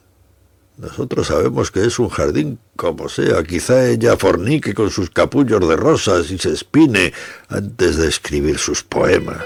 Nosotros 0.78 1.28
sabemos 1.28 1.70
que 1.70 1.86
es 1.86 2.00
un 2.00 2.10
jardín 2.10 2.58
como 2.76 3.08
sea, 3.08 3.44
quizá 3.44 3.88
ella 3.88 4.18
fornique 4.18 4.74
con 4.74 4.90
sus 4.90 5.12
capullos 5.12 5.70
de 5.70 5.76
rosas 5.76 6.32
y 6.32 6.40
se 6.40 6.54
espine 6.54 7.14
antes 7.50 7.98
de 7.98 8.08
escribir 8.08 8.58
sus 8.58 8.82
poemas. 8.82 9.44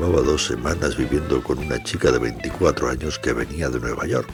Llevaba 0.00 0.22
dos 0.22 0.46
semanas 0.46 0.96
viviendo 0.96 1.42
con 1.42 1.58
una 1.58 1.84
chica 1.84 2.10
de 2.10 2.18
24 2.18 2.88
años 2.88 3.18
que 3.18 3.34
venía 3.34 3.68
de 3.68 3.78
Nueva 3.78 4.06
York. 4.06 4.30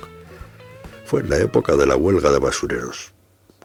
Fue 1.05 1.23
en 1.23 1.29
la 1.29 1.39
época 1.39 1.75
de 1.75 1.85
la 1.85 1.97
huelga 1.97 2.31
de 2.31 2.39
basureros. 2.39 3.13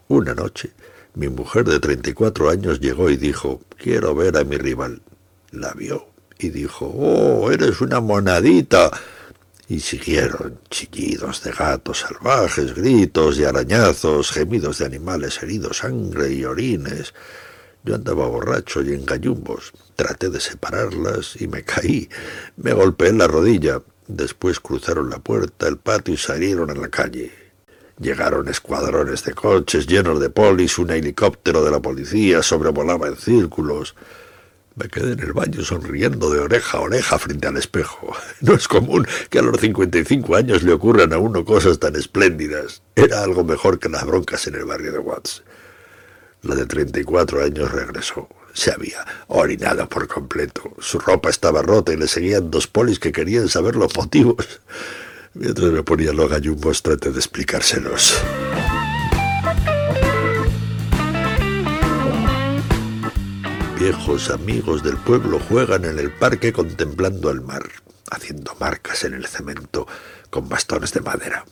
Una 0.08 0.34
noche, 0.34 0.72
mi 1.14 1.28
mujer 1.28 1.64
de 1.64 1.78
34 1.78 2.50
años 2.50 2.80
llegó 2.80 3.08
y 3.08 3.16
dijo, 3.16 3.60
quiero 3.78 4.16
ver 4.16 4.36
a 4.36 4.42
mi 4.42 4.56
rival. 4.56 5.00
La 5.52 5.74
vio 5.74 6.08
y 6.40 6.50
dijo, 6.50 6.86
oh, 6.86 7.52
eres 7.52 7.80
una 7.80 8.00
monadita. 8.00 8.90
Y 9.68 9.78
siguieron 9.78 10.58
chillidos 10.70 11.44
de 11.44 11.52
gatos 11.52 12.00
salvajes, 12.00 12.74
gritos 12.74 13.38
y 13.38 13.44
arañazos, 13.44 14.32
gemidos 14.32 14.78
de 14.78 14.86
animales 14.86 15.40
heridos, 15.40 15.76
sangre 15.76 16.32
y 16.32 16.44
orines. 16.44 17.14
Yo 17.84 17.94
andaba 17.94 18.26
borracho 18.26 18.82
y 18.82 18.92
en 18.92 19.06
gallumbos. 19.06 19.72
Traté 19.96 20.30
de 20.30 20.40
separarlas 20.40 21.40
y 21.40 21.48
me 21.48 21.62
caí. 21.62 22.08
Me 22.56 22.72
golpeé 22.72 23.08
en 23.08 23.18
la 23.18 23.28
rodilla. 23.28 23.82
Después 24.08 24.60
cruzaron 24.60 25.10
la 25.10 25.18
puerta, 25.18 25.68
el 25.68 25.78
patio 25.78 26.14
y 26.14 26.16
salieron 26.16 26.70
a 26.70 26.74
la 26.74 26.88
calle. 26.88 27.32
Llegaron 27.98 28.48
escuadrones 28.48 29.24
de 29.24 29.32
coches 29.32 29.86
llenos 29.86 30.18
de 30.18 30.30
polis, 30.30 30.78
un 30.78 30.90
helicóptero 30.90 31.62
de 31.64 31.70
la 31.70 31.80
policía 31.80 32.42
sobrevolaba 32.42 33.06
en 33.06 33.16
círculos. 33.16 33.94
Me 34.74 34.88
quedé 34.88 35.12
en 35.12 35.20
el 35.20 35.34
baño 35.34 35.62
sonriendo 35.62 36.30
de 36.30 36.40
oreja 36.40 36.78
a 36.78 36.80
oreja 36.80 37.18
frente 37.18 37.46
al 37.46 37.58
espejo. 37.58 38.16
No 38.40 38.54
es 38.54 38.66
común 38.66 39.06
que 39.28 39.38
a 39.38 39.42
los 39.42 39.60
55 39.60 40.34
años 40.34 40.62
le 40.62 40.72
ocurran 40.72 41.12
a 41.12 41.18
uno 41.18 41.44
cosas 41.44 41.78
tan 41.78 41.94
espléndidas. 41.94 42.82
Era 42.96 43.22
algo 43.22 43.44
mejor 43.44 43.78
que 43.78 43.90
las 43.90 44.04
broncas 44.04 44.46
en 44.46 44.54
el 44.54 44.64
barrio 44.64 44.92
de 44.92 44.98
Watts. 44.98 45.42
La 46.42 46.54
de 46.54 46.66
34 46.66 47.44
años 47.44 47.70
regresó. 47.70 48.28
Se 48.52 48.72
había 48.72 49.04
orinado 49.28 49.88
por 49.88 50.08
completo. 50.08 50.62
Su 50.78 50.98
ropa 50.98 51.30
estaba 51.30 51.62
rota 51.62 51.92
y 51.92 51.96
le 51.96 52.08
seguían 52.08 52.50
dos 52.50 52.66
polis 52.66 52.98
que 52.98 53.12
querían 53.12 53.48
saber 53.48 53.76
los 53.76 53.96
motivos. 53.96 54.60
Mientras 55.34 55.70
me 55.70 55.82
ponía 55.82 56.12
los 56.12 56.30
gallumbos 56.30 56.82
traté 56.82 57.10
de 57.10 57.18
explicárselos. 57.18 58.14
Viejos 63.78 64.30
amigos 64.30 64.82
del 64.82 64.96
pueblo 64.98 65.40
juegan 65.40 65.84
en 65.84 65.98
el 65.98 66.12
parque 66.12 66.52
contemplando 66.52 67.30
el 67.30 67.40
mar, 67.40 67.68
haciendo 68.10 68.54
marcas 68.60 69.02
en 69.04 69.14
el 69.14 69.26
cemento 69.26 69.88
con 70.30 70.48
bastones 70.48 70.92
de 70.92 71.00
madera. 71.00 71.44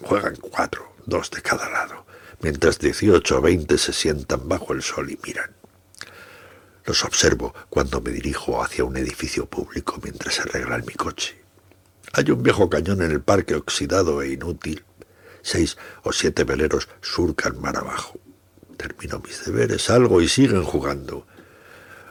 Juegan 0.00 0.36
cuatro, 0.36 0.94
dos 1.04 1.30
de 1.30 1.42
cada 1.42 1.68
lado 1.68 2.06
mientras 2.40 2.78
dieciocho 2.78 3.38
o 3.38 3.40
veinte 3.40 3.78
se 3.78 3.92
sientan 3.92 4.48
bajo 4.48 4.72
el 4.72 4.82
sol 4.82 5.10
y 5.10 5.18
miran. 5.24 5.50
Los 6.86 7.04
observo 7.04 7.52
cuando 7.68 8.00
me 8.00 8.12
dirijo 8.12 8.62
hacia 8.62 8.84
un 8.84 8.96
edificio 8.96 9.46
público 9.46 9.98
mientras 10.02 10.38
arreglan 10.38 10.84
mi 10.86 10.94
coche. 10.94 11.36
Hay 12.12 12.30
un 12.30 12.44
viejo 12.44 12.70
cañón 12.70 13.02
en 13.02 13.10
el 13.10 13.20
parque 13.20 13.56
oxidado 13.56 14.22
e 14.22 14.32
inútil. 14.32 14.84
Seis 15.42 15.76
o 16.04 16.12
siete 16.12 16.44
veleros 16.44 16.88
surcan 17.02 17.60
mar 17.60 17.76
abajo. 17.76 18.20
Termino 18.76 19.18
mis 19.18 19.44
deberes, 19.44 19.82
salgo 19.82 20.20
y 20.22 20.28
siguen 20.28 20.62
jugando. 20.62 21.26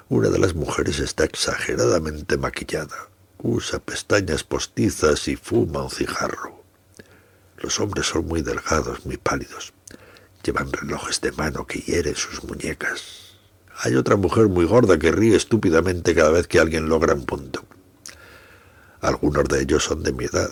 Una 0.09 0.29
de 0.29 0.39
las 0.39 0.55
mujeres 0.55 0.99
está 0.99 1.23
exageradamente 1.23 2.37
maquillada. 2.37 3.09
Usa 3.37 3.79
pestañas 3.79 4.43
postizas 4.43 5.29
y 5.29 5.37
fuma 5.37 5.83
un 5.83 5.89
cigarro. 5.89 6.63
Los 7.57 7.79
hombres 7.79 8.07
son 8.07 8.25
muy 8.25 8.41
delgados, 8.41 9.05
muy 9.05 9.15
pálidos. 9.17 9.73
Llevan 10.43 10.71
relojes 10.71 11.21
de 11.21 11.31
mano 11.31 11.65
que 11.65 11.79
hieren 11.79 12.15
sus 12.15 12.43
muñecas. 12.43 13.24
Hay 13.79 13.95
otra 13.95 14.15
mujer 14.15 14.47
muy 14.47 14.65
gorda 14.65 14.97
que 14.97 15.11
ríe 15.11 15.35
estúpidamente 15.35 16.15
cada 16.15 16.31
vez 16.31 16.47
que 16.47 16.59
alguien 16.59 16.87
logra 16.87 17.13
un 17.13 17.25
punto. 17.25 17.63
Algunos 19.01 19.45
de 19.45 19.61
ellos 19.61 19.83
son 19.83 20.03
de 20.03 20.13
mi 20.13 20.25
edad. 20.25 20.49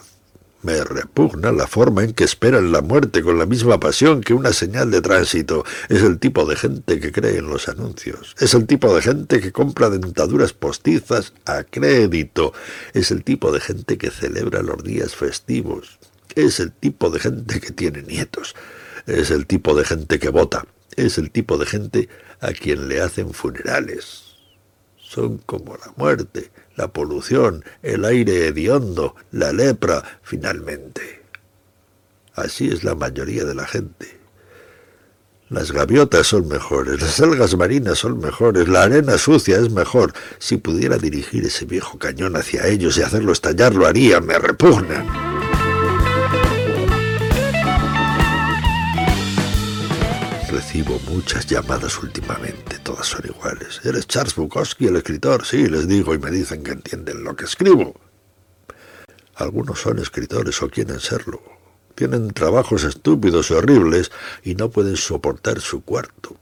Me 0.62 0.82
repugna 0.84 1.52
la 1.52 1.68
forma 1.68 2.04
en 2.04 2.14
que 2.14 2.24
esperan 2.24 2.72
la 2.72 2.82
muerte 2.82 3.22
con 3.22 3.38
la 3.38 3.46
misma 3.46 3.80
pasión 3.80 4.22
que 4.22 4.34
una 4.34 4.54
señal 4.54 4.92
de 4.92 5.02
tránsito. 5.02 5.66
Es 5.90 6.04
el 6.04 6.20
tipo 6.20 6.46
de 6.46 6.56
gente 6.56 7.00
que 7.00 7.12
cree 7.12 7.38
en 7.38 7.50
los 7.50 7.68
anuncios. 7.68 8.36
Es 8.40 8.54
el 8.54 8.66
tipo 8.66 8.94
de 8.96 9.02
gente 9.02 9.42
que 9.42 9.52
compra 9.52 9.90
dentaduras 9.90 10.54
postizas 10.54 11.34
a 11.46 11.64
crédito. 11.64 12.54
Es 12.94 13.12
el 13.12 13.24
tipo 13.24 13.52
de 13.52 13.60
gente 13.60 13.98
que 13.98 14.10
celebra 14.10 14.62
los 14.62 14.84
días 14.84 15.16
festivos. 15.16 16.00
Es 16.36 16.60
el 16.60 16.72
tipo 16.72 17.10
de 17.10 17.20
gente 17.20 17.60
que 17.60 17.72
tiene 17.72 18.02
nietos 18.04 18.56
es 19.06 19.32
el 19.32 19.46
tipo 19.48 19.76
de 19.76 19.86
gente 19.86 20.20
que 20.20 20.30
vota, 20.30 20.66
es 20.96 21.18
el 21.18 21.32
tipo 21.32 21.58
de 21.58 21.66
gente 21.66 22.10
a 22.44 22.52
quien 22.52 22.90
le 22.90 23.02
hacen 23.02 23.34
funerales. 23.34 24.36
Son 24.98 25.38
como 25.40 25.78
la 25.78 25.94
muerte, 25.96 26.52
la 26.76 26.90
polución, 26.90 27.64
el 27.82 28.04
aire 28.04 28.48
hediondo, 28.48 29.16
la 29.32 29.54
lepra, 29.54 30.04
finalmente. 30.24 31.24
Así 32.36 32.68
es 32.68 32.84
la 32.84 32.96
mayoría 32.96 33.46
de 33.46 33.56
la 33.56 33.66
gente. 33.66 34.20
Las 35.50 35.72
gaviotas 35.72 36.28
son 36.28 36.48
mejores, 36.48 37.00
las 37.00 37.20
algas 37.22 37.56
marinas 37.56 38.00
son 38.00 38.20
mejores, 38.20 38.68
la 38.68 38.84
arena 38.84 39.18
sucia 39.18 39.58
es 39.58 39.72
mejor. 39.72 40.12
Si 40.40 40.58
pudiera 40.58 40.98
dirigir 40.98 41.46
ese 41.46 41.66
viejo 41.66 41.98
cañón 41.98 42.36
hacia 42.36 42.68
ellos 42.68 42.98
y 42.98 43.04
hacerlo 43.04 43.32
estallar, 43.32 43.74
lo 43.74 43.86
haría, 43.86 44.20
me 44.20 44.38
repugnan. 44.38 45.23
Recibo 50.54 51.00
muchas 51.10 51.48
llamadas 51.48 52.04
últimamente, 52.04 52.78
todas 52.78 53.08
son 53.08 53.26
iguales. 53.26 53.82
¿Eres 53.84 54.06
Charles 54.06 54.36
Bukowski, 54.36 54.86
el 54.86 54.98
escritor? 54.98 55.44
Sí, 55.44 55.68
les 55.68 55.88
digo 55.88 56.14
y 56.14 56.20
me 56.20 56.30
dicen 56.30 56.62
que 56.64 56.74
entienden 56.74 57.24
lo 57.24 57.36
que 57.36 57.46
escribo. 57.46 58.00
Algunos 59.34 59.80
son 59.80 59.98
escritores 59.98 60.62
o 60.62 60.70
quieren 60.70 61.00
serlo. 61.00 61.42
Tienen 61.96 62.32
trabajos 62.34 62.84
estúpidos 62.84 63.50
y 63.50 63.56
horribles 63.56 64.12
y 64.44 64.54
no 64.54 64.70
pueden 64.70 64.96
soportar 64.96 65.60
su 65.60 65.84
cuarto, 65.84 66.38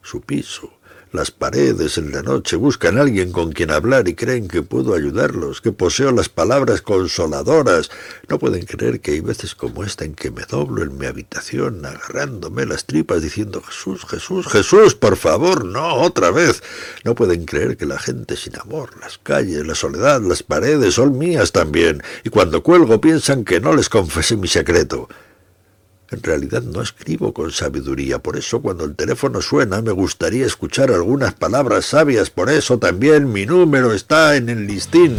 su 0.00 0.22
piso, 0.22 0.79
las 1.12 1.30
paredes 1.30 1.98
en 1.98 2.12
la 2.12 2.22
noche, 2.22 2.56
buscan 2.56 2.96
a 2.96 3.02
alguien 3.02 3.32
con 3.32 3.52
quien 3.52 3.70
hablar 3.70 4.06
y 4.08 4.14
creen 4.14 4.46
que 4.46 4.62
puedo 4.62 4.94
ayudarlos, 4.94 5.60
que 5.60 5.72
poseo 5.72 6.12
las 6.12 6.28
palabras 6.28 6.82
consoladoras. 6.82 7.90
No 8.28 8.38
pueden 8.38 8.64
creer 8.64 9.00
que 9.00 9.12
hay 9.12 9.20
veces 9.20 9.54
como 9.54 9.82
esta 9.82 10.04
en 10.04 10.14
que 10.14 10.30
me 10.30 10.42
doblo 10.42 10.82
en 10.82 10.96
mi 10.98 11.06
habitación, 11.06 11.84
agarrándome 11.84 12.64
las 12.66 12.84
tripas, 12.84 13.22
diciendo 13.22 13.60
Jesús, 13.62 14.04
Jesús, 14.08 14.46
Jesús, 14.46 14.94
por 14.94 15.16
favor, 15.16 15.64
no, 15.64 15.94
otra 15.94 16.30
vez. 16.30 16.62
No 17.04 17.14
pueden 17.14 17.44
creer 17.44 17.76
que 17.76 17.86
la 17.86 17.98
gente 17.98 18.36
sin 18.36 18.56
amor, 18.56 18.90
las 19.00 19.18
calles, 19.18 19.66
la 19.66 19.74
soledad, 19.74 20.20
las 20.20 20.42
paredes 20.42 20.94
son 20.94 21.18
mías 21.18 21.52
también, 21.52 22.02
y 22.24 22.30
cuando 22.30 22.62
cuelgo 22.62 23.00
piensan 23.00 23.44
que 23.44 23.60
no 23.60 23.74
les 23.74 23.88
confesé 23.88 24.36
mi 24.36 24.48
secreto. 24.48 25.08
En 26.10 26.22
realidad 26.24 26.62
no 26.62 26.82
escribo 26.82 27.32
con 27.32 27.52
sabiduría, 27.52 28.18
por 28.18 28.36
eso 28.36 28.60
cuando 28.60 28.84
el 28.84 28.96
teléfono 28.96 29.40
suena 29.40 29.80
me 29.80 29.92
gustaría 29.92 30.44
escuchar 30.44 30.90
algunas 30.90 31.34
palabras 31.34 31.86
sabias, 31.86 32.30
por 32.30 32.50
eso 32.50 32.80
también 32.80 33.32
mi 33.32 33.46
número 33.46 33.92
está 33.92 34.34
en 34.34 34.48
el 34.48 34.66
listín. 34.66 35.16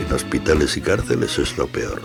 En 0.00 0.12
hospitales 0.12 0.76
y 0.76 0.80
cárceles 0.80 1.38
es 1.38 1.56
lo 1.56 1.68
peor. 1.68 2.02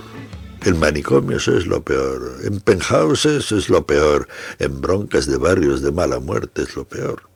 En 0.63 0.79
manicomios 0.79 1.47
es 1.47 1.65
lo 1.65 1.83
peor. 1.83 2.37
En 2.43 2.59
penthouses 2.59 3.51
es 3.51 3.69
lo 3.69 3.85
peor. 3.85 4.27
En 4.59 4.79
broncas 4.79 5.25
de 5.25 5.37
barrios 5.37 5.81
de 5.81 5.91
mala 5.91 6.19
muerte 6.19 6.63
es 6.63 6.75
lo 6.75 6.85
peor 6.85 7.34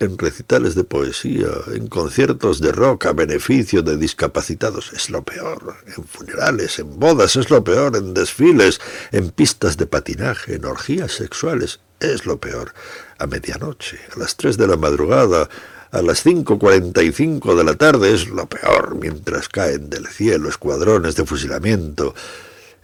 en 0.00 0.16
recitales 0.16 0.74
de 0.74 0.84
poesía, 0.84 1.48
en 1.74 1.86
conciertos 1.86 2.60
de 2.60 2.72
rock 2.72 3.06
a 3.06 3.12
beneficio 3.12 3.82
de 3.82 3.98
discapacitados, 3.98 4.92
es 4.94 5.10
lo 5.10 5.22
peor, 5.22 5.76
en 5.86 6.04
funerales, 6.04 6.78
en 6.78 6.98
bodas, 6.98 7.36
es 7.36 7.50
lo 7.50 7.62
peor, 7.62 7.96
en 7.96 8.14
desfiles, 8.14 8.80
en 9.12 9.30
pistas 9.30 9.76
de 9.76 9.86
patinaje, 9.86 10.54
en 10.54 10.64
orgías 10.64 11.12
sexuales, 11.12 11.80
es 12.00 12.24
lo 12.24 12.40
peor, 12.40 12.72
a 13.18 13.26
medianoche, 13.26 14.00
a 14.16 14.18
las 14.18 14.36
tres 14.36 14.56
de 14.56 14.66
la 14.66 14.76
madrugada, 14.76 15.50
a 15.90 16.02
las 16.02 16.24
5.45 16.24 17.54
de 17.54 17.64
la 17.64 17.74
tarde 17.74 18.14
es 18.14 18.28
lo 18.28 18.48
peor, 18.48 18.96
mientras 18.96 19.48
caen 19.48 19.90
del 19.90 20.06
cielo 20.06 20.48
escuadrones 20.48 21.14
de 21.14 21.26
fusilamiento, 21.26 22.14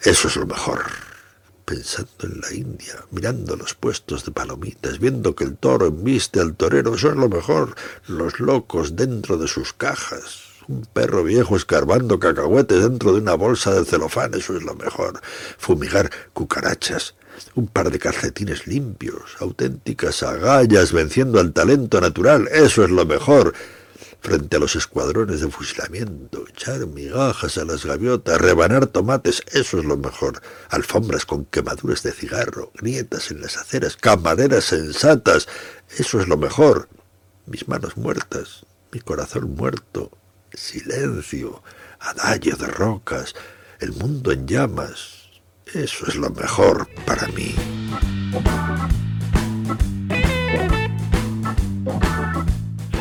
eso 0.02 0.28
es 0.28 0.36
lo 0.36 0.46
mejor 0.46 1.15
pensando 1.66 2.22
en 2.22 2.40
la 2.40 2.52
India, 2.54 2.94
mirando 3.10 3.56
los 3.56 3.74
puestos 3.74 4.24
de 4.24 4.30
palomitas, 4.30 5.00
viendo 5.00 5.34
que 5.34 5.44
el 5.44 5.56
toro 5.56 5.86
embiste 5.86 6.40
al 6.40 6.54
torero, 6.54 6.94
eso 6.94 7.10
es 7.10 7.16
lo 7.16 7.28
mejor, 7.28 7.74
los 8.06 8.38
locos 8.38 8.94
dentro 8.94 9.36
de 9.36 9.48
sus 9.48 9.72
cajas, 9.72 10.44
un 10.68 10.86
perro 10.86 11.24
viejo 11.24 11.56
escarbando 11.56 12.20
cacahuetes 12.20 12.82
dentro 12.82 13.12
de 13.12 13.18
una 13.18 13.34
bolsa 13.34 13.74
de 13.74 13.84
celofán, 13.84 14.32
eso 14.34 14.56
es 14.56 14.62
lo 14.62 14.76
mejor, 14.76 15.20
fumigar 15.58 16.10
cucarachas, 16.32 17.16
un 17.56 17.66
par 17.66 17.90
de 17.90 17.98
calcetines 17.98 18.68
limpios, 18.68 19.36
auténticas 19.40 20.22
agallas 20.22 20.92
venciendo 20.92 21.40
al 21.40 21.52
talento 21.52 22.00
natural, 22.00 22.48
eso 22.52 22.84
es 22.84 22.90
lo 22.90 23.04
mejor, 23.04 23.54
frente 24.26 24.56
a 24.56 24.58
los 24.58 24.74
escuadrones 24.74 25.40
de 25.40 25.48
fusilamiento, 25.48 26.48
echar 26.48 26.84
migajas 26.88 27.58
a 27.58 27.64
las 27.64 27.86
gaviotas, 27.86 28.40
rebanar 28.40 28.88
tomates, 28.88 29.40
eso 29.52 29.78
es 29.78 29.84
lo 29.84 29.96
mejor. 29.96 30.42
Alfombras 30.68 31.24
con 31.24 31.44
quemaduras 31.44 32.02
de 32.02 32.10
cigarro, 32.10 32.72
grietas 32.74 33.30
en 33.30 33.40
las 33.40 33.56
aceras, 33.56 33.96
camareras 33.96 34.64
sensatas, 34.64 35.46
eso 35.96 36.20
es 36.20 36.26
lo 36.26 36.36
mejor. 36.36 36.88
Mis 37.46 37.68
manos 37.68 37.96
muertas, 37.96 38.66
mi 38.90 38.98
corazón 38.98 39.54
muerto, 39.54 40.10
silencio, 40.52 41.62
adagio 42.00 42.56
de 42.56 42.66
rocas, 42.66 43.32
el 43.78 43.92
mundo 43.92 44.32
en 44.32 44.48
llamas, 44.48 45.30
eso 45.72 46.04
es 46.08 46.16
lo 46.16 46.30
mejor 46.30 46.88
para 47.06 47.28
mí. 47.28 47.54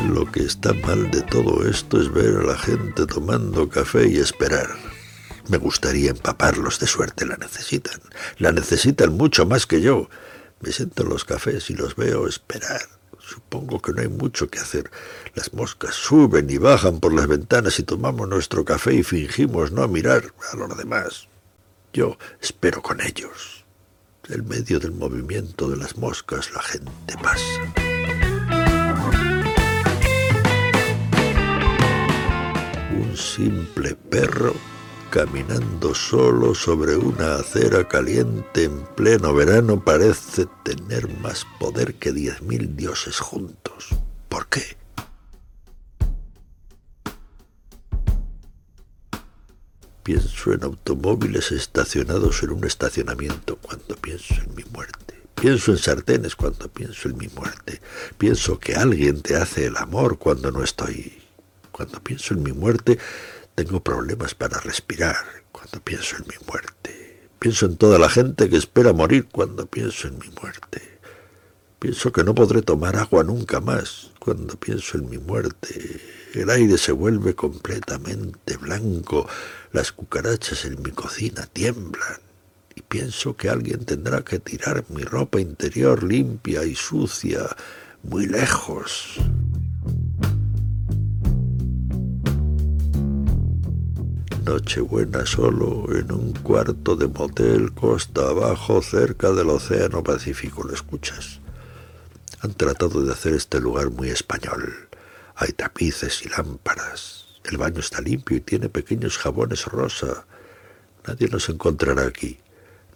Lo 0.08 0.30
que 0.30 0.44
está 0.44 0.72
mal 0.72 1.10
de 1.10 1.20
todo 1.22 1.68
esto 1.68 2.00
es 2.00 2.12
ver 2.12 2.36
a 2.36 2.42
la 2.42 2.56
gente 2.56 3.06
tomando 3.06 3.68
café 3.68 4.08
y 4.08 4.18
esperar. 4.18 4.68
Me 5.48 5.58
gustaría 5.58 6.10
empaparlos 6.10 6.78
de 6.78 6.86
suerte, 6.86 7.26
la 7.26 7.36
necesitan. 7.36 8.00
La 8.38 8.52
necesitan 8.52 9.16
mucho 9.16 9.46
más 9.46 9.66
que 9.66 9.80
yo. 9.80 10.08
Me 10.60 10.70
siento 10.70 11.02
en 11.02 11.08
los 11.08 11.24
cafés 11.24 11.70
y 11.70 11.74
los 11.74 11.96
veo 11.96 12.28
esperar. 12.28 12.82
Supongo 13.18 13.82
que 13.82 13.92
no 13.92 14.02
hay 14.02 14.08
mucho 14.08 14.48
que 14.48 14.60
hacer. 14.60 14.90
Las 15.34 15.52
moscas 15.52 15.94
suben 15.94 16.48
y 16.50 16.58
bajan 16.58 17.00
por 17.00 17.12
las 17.12 17.26
ventanas 17.26 17.78
y 17.80 17.82
tomamos 17.82 18.28
nuestro 18.28 18.64
café 18.64 18.94
y 18.94 19.02
fingimos 19.02 19.72
no 19.72 19.86
mirar 19.88 20.32
a 20.52 20.56
los 20.56 20.76
demás. 20.78 21.28
Yo 21.92 22.16
espero 22.40 22.80
con 22.80 23.00
ellos. 23.00 23.64
En 24.28 24.46
medio 24.46 24.78
del 24.78 24.92
movimiento 24.92 25.68
de 25.68 25.76
las 25.76 25.96
moscas 25.96 26.52
la 26.52 26.62
gente 26.62 27.16
pasa. 27.20 27.95
Simple 33.16 33.94
perro 33.94 34.54
caminando 35.10 35.94
solo 35.94 36.54
sobre 36.54 36.96
una 36.96 37.36
acera 37.36 37.86
caliente 37.88 38.64
en 38.64 38.84
pleno 38.96 39.32
verano 39.34 39.82
parece 39.82 40.46
tener 40.64 41.08
más 41.20 41.46
poder 41.58 41.94
que 41.94 42.12
diez 42.12 42.42
mil 42.42 42.76
dioses 42.76 43.18
juntos. 43.18 43.88
¿Por 44.28 44.48
qué? 44.48 44.76
Pienso 50.02 50.52
en 50.52 50.62
automóviles 50.64 51.50
estacionados 51.50 52.42
en 52.42 52.50
un 52.50 52.64
estacionamiento 52.64 53.56
cuando 53.56 53.96
pienso 53.96 54.34
en 54.34 54.54
mi 54.54 54.64
muerte. 54.64 55.20
Pienso 55.34 55.72
en 55.72 55.78
sartenes 55.78 56.36
cuando 56.36 56.68
pienso 56.68 57.08
en 57.08 57.16
mi 57.18 57.28
muerte. 57.28 57.80
Pienso 58.16 58.58
que 58.58 58.74
alguien 58.74 59.22
te 59.22 59.36
hace 59.36 59.66
el 59.66 59.76
amor 59.76 60.18
cuando 60.18 60.52
no 60.52 60.62
estoy 60.62 61.25
cuando 61.76 62.02
pienso 62.02 62.32
en 62.32 62.42
mi 62.42 62.52
muerte, 62.52 62.98
tengo 63.54 63.80
problemas 63.80 64.34
para 64.34 64.58
respirar 64.60 65.14
cuando 65.52 65.78
pienso 65.84 66.16
en 66.16 66.22
mi 66.22 66.46
muerte. 66.50 67.28
Pienso 67.38 67.66
en 67.66 67.76
toda 67.76 67.98
la 67.98 68.08
gente 68.08 68.48
que 68.48 68.56
espera 68.56 68.94
morir 68.94 69.28
cuando 69.30 69.66
pienso 69.66 70.08
en 70.08 70.18
mi 70.18 70.30
muerte. 70.40 70.80
Pienso 71.78 72.12
que 72.12 72.24
no 72.24 72.34
podré 72.34 72.62
tomar 72.62 72.96
agua 72.96 73.24
nunca 73.24 73.60
más 73.60 74.10
cuando 74.18 74.58
pienso 74.58 74.96
en 74.96 75.10
mi 75.10 75.18
muerte. 75.18 76.00
El 76.32 76.48
aire 76.48 76.78
se 76.78 76.92
vuelve 76.92 77.34
completamente 77.34 78.56
blanco. 78.56 79.28
Las 79.72 79.92
cucarachas 79.92 80.64
en 80.64 80.80
mi 80.80 80.92
cocina 80.92 81.44
tiemblan. 81.44 82.20
Y 82.74 82.80
pienso 82.80 83.36
que 83.36 83.50
alguien 83.50 83.84
tendrá 83.84 84.22
que 84.22 84.38
tirar 84.38 84.82
mi 84.88 85.02
ropa 85.02 85.40
interior 85.40 86.02
limpia 86.02 86.64
y 86.64 86.74
sucia 86.74 87.54
muy 88.02 88.26
lejos. 88.26 89.20
Nochebuena 94.46 95.26
solo 95.26 95.88
en 95.92 96.12
un 96.12 96.32
cuarto 96.32 96.94
de 96.94 97.08
motel 97.08 97.72
costa 97.72 98.28
abajo 98.28 98.80
cerca 98.80 99.32
del 99.32 99.50
Océano 99.50 100.04
Pacífico. 100.04 100.62
¿Lo 100.62 100.72
escuchas? 100.72 101.40
Han 102.42 102.54
tratado 102.54 103.02
de 103.02 103.12
hacer 103.12 103.34
este 103.34 103.58
lugar 103.58 103.90
muy 103.90 104.08
español. 104.08 104.88
Hay 105.34 105.50
tapices 105.50 106.24
y 106.24 106.28
lámparas. 106.28 107.26
El 107.42 107.58
baño 107.58 107.80
está 107.80 108.00
limpio 108.00 108.36
y 108.36 108.40
tiene 108.40 108.68
pequeños 108.68 109.18
jabones 109.18 109.64
rosa. 109.64 110.26
Nadie 111.08 111.26
nos 111.26 111.48
encontrará 111.48 112.06
aquí. 112.06 112.38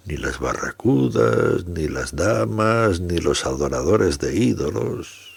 Ni 0.04 0.18
las 0.18 0.38
barracudas, 0.38 1.66
ni 1.66 1.88
las 1.88 2.14
damas, 2.14 3.00
ni 3.00 3.18
los 3.18 3.44
adoradores 3.44 4.20
de 4.20 4.36
ídolos. 4.36 5.34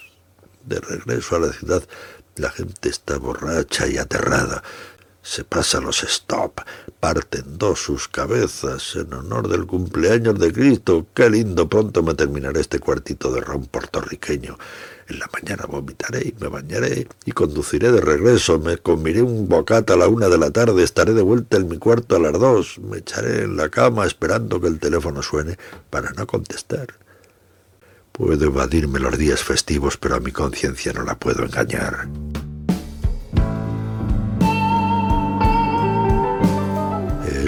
De 0.64 0.78
regreso 0.78 1.34
a 1.34 1.40
la 1.40 1.52
ciudad, 1.52 1.82
la 2.36 2.50
gente 2.50 2.88
está 2.88 3.18
borracha 3.18 3.88
y 3.88 3.98
aterrada. 3.98 4.62
Se 5.24 5.42
pasa 5.42 5.80
los 5.80 6.04
stop, 6.04 6.60
parten 7.00 7.56
dos 7.56 7.80
sus 7.80 8.08
cabezas 8.08 8.94
en 8.94 9.10
honor 9.14 9.48
del 9.48 9.64
cumpleaños 9.66 10.38
de 10.38 10.52
Cristo. 10.52 11.06
Qué 11.14 11.30
lindo, 11.30 11.66
pronto 11.66 12.02
me 12.02 12.12
terminaré 12.12 12.60
este 12.60 12.78
cuartito 12.78 13.32
de 13.32 13.40
ron 13.40 13.64
puertorriqueño. 13.64 14.58
En 15.08 15.18
la 15.18 15.30
mañana 15.32 15.64
vomitaré 15.66 16.28
y 16.28 16.34
me 16.38 16.48
bañaré 16.48 17.08
y 17.24 17.32
conduciré 17.32 17.90
de 17.90 18.02
regreso. 18.02 18.58
Me 18.58 18.76
comeré 18.76 19.22
un 19.22 19.48
bocata 19.48 19.94
a 19.94 19.96
la 19.96 20.08
una 20.08 20.28
de 20.28 20.36
la 20.36 20.50
tarde. 20.50 20.84
Estaré 20.84 21.14
de 21.14 21.22
vuelta 21.22 21.56
en 21.56 21.68
mi 21.68 21.78
cuarto 21.78 22.16
a 22.16 22.18
las 22.18 22.38
dos. 22.38 22.78
Me 22.80 22.98
echaré 22.98 23.44
en 23.44 23.56
la 23.56 23.70
cama 23.70 24.04
esperando 24.04 24.60
que 24.60 24.68
el 24.68 24.78
teléfono 24.78 25.22
suene 25.22 25.56
para 25.88 26.10
no 26.12 26.26
contestar. 26.26 26.88
Puedo 28.12 28.44
evadirme 28.44 29.00
los 29.00 29.16
días 29.16 29.42
festivos, 29.42 29.96
pero 29.96 30.16
a 30.16 30.20
mi 30.20 30.32
conciencia 30.32 30.92
no 30.92 31.02
la 31.02 31.18
puedo 31.18 31.44
engañar. 31.44 32.08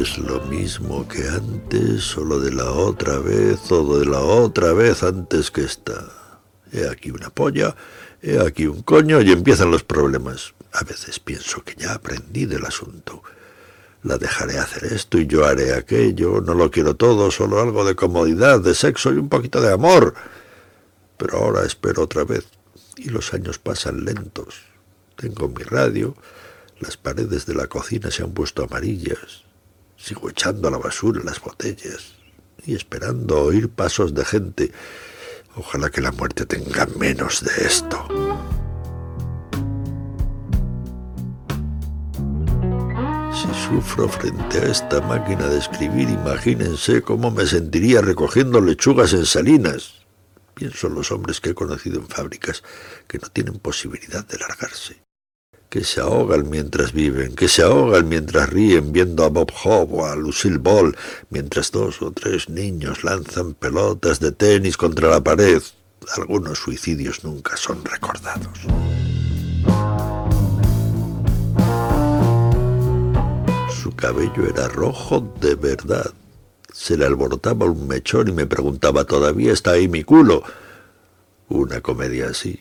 Es 0.07 0.19
lo 0.19 0.41
mismo 0.43 1.09
que 1.09 1.27
antes, 1.29 2.17
o 2.17 2.25
lo 2.25 2.39
de 2.39 2.53
la 2.53 2.71
otra 2.71 3.19
vez, 3.19 3.73
o 3.73 3.99
de 3.99 4.07
la 4.07 4.21
otra 4.21 4.73
vez 4.73 5.03
antes 5.03 5.51
que 5.51 5.63
esta. 5.63 6.13
He 6.73 6.89
aquí 6.89 7.11
una 7.11 7.29
polla, 7.29 7.75
he 8.23 8.39
aquí 8.39 8.69
un 8.69 8.83
coño 8.83 9.21
y 9.21 9.33
empiezan 9.33 9.73
los 9.73 9.83
problemas. 9.83 10.55
A 10.73 10.85
veces 10.85 11.19
pienso 11.19 11.65
que 11.65 11.75
ya 11.75 11.95
aprendí 11.95 12.47
del 12.47 12.65
asunto. 12.65 13.25
La 14.05 14.17
dejaré 14.17 14.59
hacer 14.59 14.85
esto 14.85 15.19
y 15.19 15.27
yo 15.27 15.45
haré 15.45 15.75
aquello. 15.75 16.41
No 16.41 16.55
lo 16.55 16.71
quiero 16.71 16.95
todo, 16.95 17.33
solo 17.33 17.61
algo 17.61 17.85
de 17.85 17.97
comodidad, 17.97 18.61
de 18.61 18.77
sexo 18.77 19.13
y 19.13 19.17
un 19.17 19.29
poquito 19.29 19.61
de 19.61 19.73
amor. 19.73 20.15
Pero 21.17 21.39
ahora 21.39 21.67
espero 21.67 22.03
otra 22.03 22.23
vez 22.23 22.47
y 22.97 23.09
los 23.09 23.35
años 23.35 23.59
pasan 23.59 24.05
lentos. 24.05 24.63
Tengo 25.17 25.49
mi 25.49 25.65
radio, 25.65 26.15
las 26.79 26.97
paredes 26.97 27.45
de 27.45 27.55
la 27.55 27.67
cocina 27.67 28.13
se 28.13 28.23
han 28.23 28.31
puesto 28.31 28.63
amarillas, 28.63 29.46
Sigo 29.97 30.31
echando 30.31 30.69
a 30.69 30.71
la 30.71 30.79
basura 30.79 31.21
las 31.25 31.41
botellas 31.41 32.15
y 32.65 32.75
esperando 32.75 33.43
oír 33.43 33.69
pasos 33.69 34.15
de 34.15 34.25
gente. 34.25 34.73
Ojalá 35.57 35.91
que 35.91 36.01
la 36.01 36.13
muerte 36.13 36.45
tenga 36.45 36.87
menos 36.99 37.43
de 37.43 37.67
esto. 37.67 38.07
Si 43.33 43.69
sufro 43.69 44.09
frente 44.09 44.59
a 44.59 44.71
esta 44.71 45.01
máquina 45.01 45.47
de 45.49 45.59
escribir, 45.59 46.11
imagínense 46.11 47.03
cómo 47.03 47.31
me 47.31 47.47
sentiría 47.47 48.03
recogiendo 48.03 48.61
lechugas 48.61 49.13
en 49.13 49.25
salinas. 49.25 50.07
Pienso 50.55 50.87
en 50.89 50.95
los 50.95 51.11
hombres 51.11 51.41
que 51.41 51.51
he 51.51 51.55
conocido 51.55 52.01
en 52.01 52.09
fábricas 52.09 52.63
que 53.07 53.19
no 53.19 53.29
tienen 53.29 53.59
posibilidad 53.59 54.27
de 54.27 54.39
largarse 54.39 55.06
que 55.69 55.85
se 55.85 56.01
ahogan 56.01 56.49
mientras 56.49 56.93
viven, 56.93 57.35
que 57.35 57.49
se 57.49 57.63
ahogan 57.63 58.09
mientras 58.09 58.49
ríen 58.49 58.93
viendo 58.93 59.25
a 59.25 59.29
Bob 59.29 59.51
Hope 59.65 59.95
o 59.95 60.07
a 60.07 60.15
Lucille 60.15 60.59
Ball, 60.59 60.97
mientras 61.31 61.71
dos 61.73 62.03
o 62.03 62.13
tres 62.13 62.49
niños 62.49 63.05
lanzan 63.05 63.55
pelotas 63.55 64.21
de 64.21 64.33
tenis 64.33 64.77
contra 64.77 65.09
la 65.09 65.23
pared. 65.23 65.63
Algunos 66.17 66.59
suicidios 66.59 67.25
nunca 67.25 67.57
son 67.57 67.85
recordados. 67.85 68.59
Su 73.83 73.95
cabello 73.97 74.49
era 74.49 74.69
rojo 74.69 75.33
de 75.41 75.55
verdad. 75.57 76.13
Se 76.73 76.97
le 76.97 77.07
alborotaba 77.07 77.67
un 77.67 77.89
mechón 77.89 78.29
y 78.29 78.33
me 78.33 78.47
preguntaba, 78.47 79.05
¿todavía 79.05 79.53
está 79.53 79.73
ahí 79.73 79.89
mi 79.89 80.05
culo? 80.05 80.43
Una 81.49 81.81
comedia 81.81 82.29
así 82.29 82.61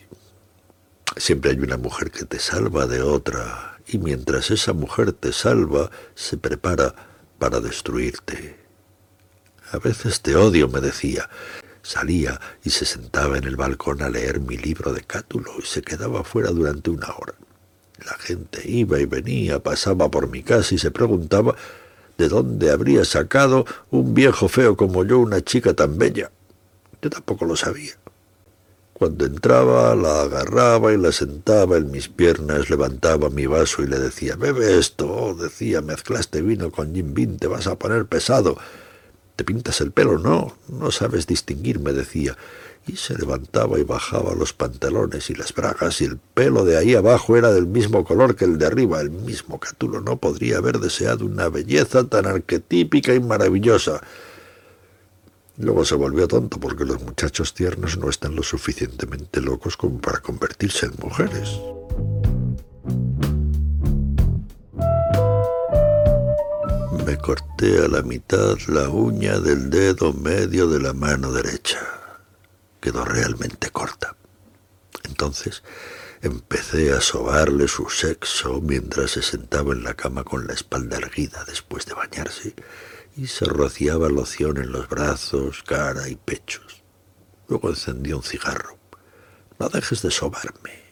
Siempre 1.16 1.52
hay 1.52 1.58
una 1.58 1.78
mujer 1.78 2.10
que 2.10 2.26
te 2.26 2.38
salva 2.38 2.86
de 2.86 3.00
otra, 3.00 3.78
y 3.88 3.98
mientras 3.98 4.50
esa 4.50 4.74
mujer 4.74 5.12
te 5.12 5.32
salva, 5.32 5.90
se 6.14 6.36
prepara 6.36 6.94
para 7.38 7.60
destruirte. 7.60 8.56
A 9.72 9.78
veces 9.78 10.20
te 10.20 10.36
odio, 10.36 10.68
me 10.68 10.80
decía. 10.80 11.28
Salía 11.82 12.38
y 12.62 12.70
se 12.70 12.84
sentaba 12.84 13.38
en 13.38 13.44
el 13.44 13.56
balcón 13.56 14.02
a 14.02 14.10
leer 14.10 14.40
mi 14.40 14.56
libro 14.56 14.92
de 14.92 15.02
Cátulo 15.02 15.52
y 15.58 15.62
se 15.62 15.82
quedaba 15.82 16.22
fuera 16.22 16.50
durante 16.50 16.90
una 16.90 17.08
hora. 17.08 17.34
La 18.04 18.14
gente 18.18 18.60
iba 18.68 19.00
y 19.00 19.06
venía, 19.06 19.62
pasaba 19.62 20.10
por 20.10 20.28
mi 20.28 20.42
casa 20.42 20.74
y 20.74 20.78
se 20.78 20.90
preguntaba 20.90 21.56
de 22.18 22.28
dónde 22.28 22.70
habría 22.70 23.04
sacado 23.04 23.64
un 23.90 24.14
viejo 24.14 24.48
feo 24.48 24.76
como 24.76 25.04
yo 25.04 25.18
una 25.18 25.40
chica 25.42 25.74
tan 25.74 25.96
bella. 25.96 26.30
Yo 27.00 27.08
tampoco 27.08 27.44
lo 27.46 27.56
sabía. 27.56 27.94
Cuando 28.98 29.26
entraba, 29.26 29.94
la 29.94 30.22
agarraba 30.22 30.90
y 30.90 30.96
la 30.96 31.12
sentaba 31.12 31.76
en 31.76 31.90
mis 31.90 32.08
piernas, 32.08 32.70
levantaba 32.70 33.28
mi 33.28 33.44
vaso 33.44 33.82
y 33.82 33.86
le 33.86 33.98
decía, 33.98 34.36
bebe 34.36 34.78
esto. 34.78 35.06
Oh, 35.06 35.34
decía, 35.34 35.82
mezclaste 35.82 36.40
vino 36.40 36.70
con 36.70 36.94
Jim 36.94 37.12
Beam, 37.12 37.36
te 37.36 37.46
vas 37.46 37.66
a 37.66 37.78
poner 37.78 38.06
pesado. 38.06 38.56
¿Te 39.36 39.44
pintas 39.44 39.82
el 39.82 39.92
pelo? 39.92 40.18
No, 40.18 40.56
no 40.68 40.90
sabes 40.90 41.26
distinguir, 41.26 41.78
me 41.78 41.92
decía. 41.92 42.38
Y 42.86 42.96
se 42.96 43.18
levantaba 43.18 43.78
y 43.78 43.84
bajaba 43.84 44.34
los 44.34 44.54
pantalones 44.54 45.28
y 45.28 45.34
las 45.34 45.52
bragas, 45.52 46.00
y 46.00 46.06
el 46.06 46.16
pelo 46.16 46.64
de 46.64 46.78
ahí 46.78 46.94
abajo 46.94 47.36
era 47.36 47.52
del 47.52 47.66
mismo 47.66 48.02
color 48.02 48.34
que 48.34 48.46
el 48.46 48.56
de 48.56 48.64
arriba. 48.64 49.02
El 49.02 49.10
mismo 49.10 49.60
Catulo 49.60 50.00
no 50.00 50.16
podría 50.16 50.56
haber 50.56 50.78
deseado 50.78 51.26
una 51.26 51.50
belleza 51.50 52.04
tan 52.08 52.24
arquetípica 52.24 53.12
y 53.12 53.20
maravillosa. 53.20 54.00
Luego 55.58 55.86
se 55.86 55.94
volvió 55.94 56.28
tonto 56.28 56.60
porque 56.60 56.84
los 56.84 57.00
muchachos 57.02 57.54
tiernos 57.54 57.96
no 57.96 58.10
están 58.10 58.36
lo 58.36 58.42
suficientemente 58.42 59.40
locos 59.40 59.76
como 59.76 59.98
para 60.00 60.20
convertirse 60.20 60.86
en 60.86 60.92
mujeres. 60.98 61.58
Me 67.06 67.16
corté 67.16 67.84
a 67.84 67.88
la 67.88 68.02
mitad 68.02 68.58
la 68.68 68.90
uña 68.90 69.38
del 69.38 69.70
dedo 69.70 70.12
medio 70.12 70.68
de 70.68 70.80
la 70.80 70.92
mano 70.92 71.32
derecha. 71.32 71.80
Quedó 72.80 73.04
realmente 73.04 73.70
corta. 73.70 74.14
Entonces 75.04 75.62
empecé 76.20 76.92
a 76.92 77.00
sobarle 77.00 77.66
su 77.68 77.88
sexo 77.88 78.60
mientras 78.60 79.12
se 79.12 79.22
sentaba 79.22 79.72
en 79.72 79.84
la 79.84 79.94
cama 79.94 80.22
con 80.24 80.46
la 80.46 80.52
espalda 80.52 80.98
erguida 80.98 81.44
después 81.46 81.86
de 81.86 81.94
bañarse 81.94 82.54
y 83.16 83.26
se 83.28 83.46
rociaba 83.46 84.08
loción 84.10 84.58
en 84.58 84.70
los 84.70 84.88
brazos, 84.88 85.62
cara 85.62 86.08
y 86.08 86.16
pechos. 86.16 86.82
Luego 87.48 87.70
encendió 87.70 88.18
un 88.18 88.22
cigarro. 88.22 88.78
No 89.58 89.70
dejes 89.70 90.02
de 90.02 90.10
sobarme. 90.10 90.82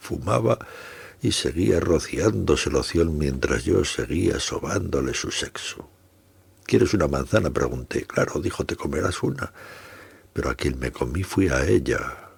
Fumaba 0.00 0.58
y 1.20 1.32
seguía 1.32 1.78
rociándose 1.80 2.70
loción 2.70 3.18
mientras 3.18 3.64
yo 3.64 3.84
seguía 3.84 4.40
sobándole 4.40 5.12
su 5.12 5.30
sexo. 5.30 5.90
¿Quieres 6.64 6.94
una 6.94 7.06
manzana? 7.06 7.50
pregunté. 7.50 8.06
Claro, 8.06 8.40
dijo, 8.40 8.64
te 8.64 8.76
comerás 8.76 9.22
una. 9.22 9.52
Pero 10.32 10.50
a 10.50 10.54
quien 10.54 10.78
me 10.78 10.90
comí 10.90 11.22
fui 11.22 11.48
a 11.48 11.66
ella. 11.66 12.30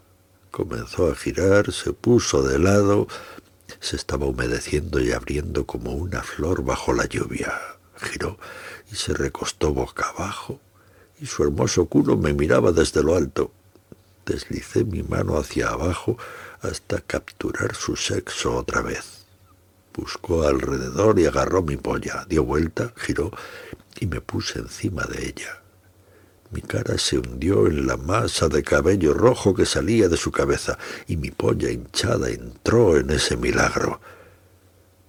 Comenzó 0.50 1.10
a 1.10 1.14
girar, 1.14 1.72
se 1.72 1.92
puso 1.92 2.42
de 2.42 2.58
lado, 2.58 3.06
se 3.78 3.94
estaba 3.94 4.26
humedeciendo 4.26 5.00
y 5.00 5.12
abriendo 5.12 5.66
como 5.66 5.92
una 5.92 6.22
flor 6.22 6.64
bajo 6.64 6.92
la 6.92 7.06
lluvia. 7.06 7.52
Giró 7.96 8.38
y 8.90 8.96
se 8.96 9.14
recostó 9.14 9.72
boca 9.72 10.08
abajo, 10.16 10.60
y 11.20 11.26
su 11.26 11.42
hermoso 11.42 11.86
culo 11.86 12.16
me 12.16 12.32
miraba 12.32 12.72
desde 12.72 13.02
lo 13.02 13.16
alto. 13.16 13.52
Deslicé 14.26 14.84
mi 14.84 15.02
mano 15.02 15.38
hacia 15.38 15.68
abajo 15.68 16.16
hasta 16.60 17.00
capturar 17.00 17.74
su 17.74 17.96
sexo 17.96 18.56
otra 18.56 18.82
vez. 18.82 19.26
Buscó 19.94 20.44
alrededor 20.44 21.18
y 21.18 21.26
agarró 21.26 21.62
mi 21.62 21.76
polla, 21.76 22.24
dio 22.28 22.44
vuelta, 22.44 22.92
giró 22.96 23.30
y 23.98 24.06
me 24.06 24.20
puse 24.20 24.58
encima 24.58 25.04
de 25.04 25.26
ella. 25.28 25.62
Mi 26.52 26.62
cara 26.62 26.98
se 26.98 27.18
hundió 27.18 27.66
en 27.66 27.86
la 27.86 27.96
masa 27.96 28.48
de 28.48 28.62
cabello 28.62 29.14
rojo 29.14 29.54
que 29.54 29.66
salía 29.66 30.08
de 30.08 30.16
su 30.16 30.32
cabeza 30.32 30.78
y 31.06 31.16
mi 31.16 31.30
polla 31.30 31.70
hinchada 31.70 32.28
entró 32.30 32.96
en 32.96 33.10
ese 33.10 33.36
milagro. 33.36 34.00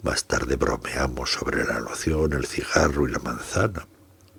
Más 0.04 0.26
tarde 0.26 0.56
bromeamos 0.56 1.32
sobre 1.32 1.64
la 1.64 1.80
loción, 1.80 2.34
el 2.34 2.46
cigarro 2.48 3.08
y 3.08 3.12
la 3.12 3.20
manzana. 3.20 3.88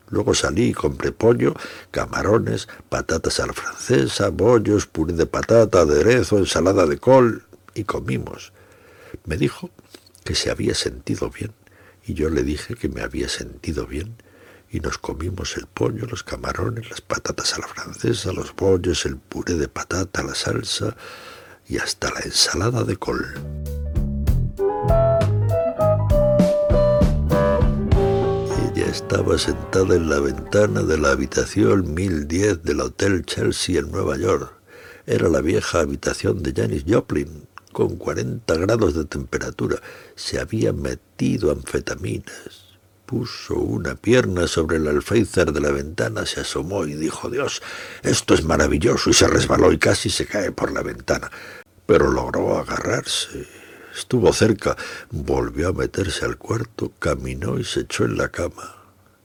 Luego 0.09 0.35
salí 0.35 0.71
y 0.71 0.73
compré 0.75 1.13
pollo, 1.13 1.55
camarones, 1.91 2.69
patatas 2.89 3.41
a 3.41 3.47
la 3.47 3.53
francesa, 3.53 4.29
bollos, 4.29 4.87
puré 4.87 5.15
de 5.15 5.25
patata, 5.25 5.81
aderezo, 5.81 6.39
ensalada 6.39 6.87
de 6.87 6.99
col, 6.99 7.45
y 7.75 7.85
comimos. 7.85 8.53
Me 9.25 9.37
dijo 9.37 9.71
que 10.25 10.35
se 10.35 10.51
había 10.51 10.75
sentido 10.75 11.31
bien, 11.31 11.53
y 12.05 12.15
yo 12.15 12.29
le 12.29 12.43
dije 12.43 12.75
que 12.75 12.89
me 12.89 13.01
había 13.01 13.29
sentido 13.29 13.87
bien, 13.87 14.17
y 14.71 14.81
nos 14.81 14.99
comimos 14.99 15.57
el 15.57 15.67
pollo, 15.67 16.07
los 16.07 16.25
camarones, 16.25 16.91
las 16.91 17.01
patatas 17.01 17.55
a 17.55 17.61
la 17.61 17.69
francesa, 17.69 18.33
los 18.33 18.55
bollos, 18.55 19.07
el 19.07 19.17
puré 19.17 19.55
de 19.55 19.69
patata, 19.69 20.23
la 20.23 20.35
salsa, 20.35 20.97
y 21.69 21.79
hasta 21.79 22.11
la 22.11 22.21
ensalada 22.21 22.85
de 22.85 22.97
col. 22.97 23.82
estaba 28.93 29.39
sentada 29.39 29.95
en 29.95 30.11
la 30.11 30.21
ventana 30.21 30.83
de 30.83 30.99
la 30.99 31.13
habitación 31.13 31.95
1010 31.95 32.63
del 32.63 32.83
Hotel 32.83 33.25
Chelsea 33.25 33.81
en 33.81 33.91
Nueva 33.91 34.19
York. 34.19 34.53
Era 35.07 35.31
la 35.31 35.41
vieja 35.41 35.81
habitación 35.81 36.43
de 36.43 36.53
Janis 36.53 36.85
Joplin, 36.87 37.49
con 37.73 37.97
40 37.97 38.55
grados 38.55 38.95
de 38.95 39.07
temperatura. 39.07 39.79
Se 40.15 40.39
había 40.39 40.75
metido 40.75 41.51
anfetaminas. 41.51 42.77
Puso 43.07 43.55
una 43.55 43.95
pierna 43.95 44.47
sobre 44.47 44.77
el 44.77 44.87
alféizar 44.87 45.55
de 45.55 45.61
la 45.63 45.71
ventana, 45.71 46.27
se 46.27 46.41
asomó 46.41 46.85
y 46.85 46.93
dijo, 46.93 47.31
Dios, 47.31 47.63
esto 48.03 48.35
es 48.35 48.45
maravilloso, 48.45 49.09
y 49.09 49.15
se 49.15 49.27
resbaló 49.27 49.73
y 49.73 49.79
casi 49.79 50.11
se 50.11 50.27
cae 50.27 50.53
por 50.53 50.71
la 50.71 50.83
ventana. 50.83 51.31
Pero 51.87 52.11
logró 52.11 52.59
agarrarse. 52.59 53.47
Estuvo 53.97 54.35
cerca, 54.35 54.77
volvió 55.11 55.71
a 55.71 55.73
meterse 55.73 56.27
al 56.27 56.37
cuarto, 56.37 56.93
caminó 56.99 57.59
y 57.59 57.65
se 57.65 57.81
echó 57.81 58.05
en 58.05 58.19
la 58.19 58.29
cama. 58.29 58.82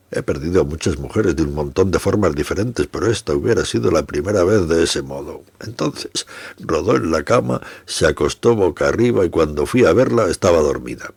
He 0.10 0.24
perdido 0.24 0.62
a 0.62 0.64
muchas 0.64 0.97
mujeres 0.97 1.36
de 1.36 1.43
un 1.43 1.53
montón 1.53 1.91
de 1.91 1.99
formas 1.99 2.34
diferentes, 2.34 2.88
pero 2.88 3.12
esta 3.12 3.34
hubiera 3.34 3.66
sido 3.66 3.91
la 3.91 4.05
primera 4.05 4.45
vez 4.45 4.68
de 4.68 4.84
ese 4.84 5.01
modo. 5.01 5.43
Entonces 5.60 6.26
rodó 6.60 6.95
en 6.95 7.12
la 7.12 7.24
cama, 7.24 7.62
se 7.86 8.08
acostó 8.08 8.55
boca 8.55 8.88
arriba 8.88 9.26
y 9.26 9.30
cuando 9.30 9.66
fui 9.66 9.84
a 9.86 9.91
verla 9.91 10.30
estaba 10.30 10.60
dormida. 10.60 11.12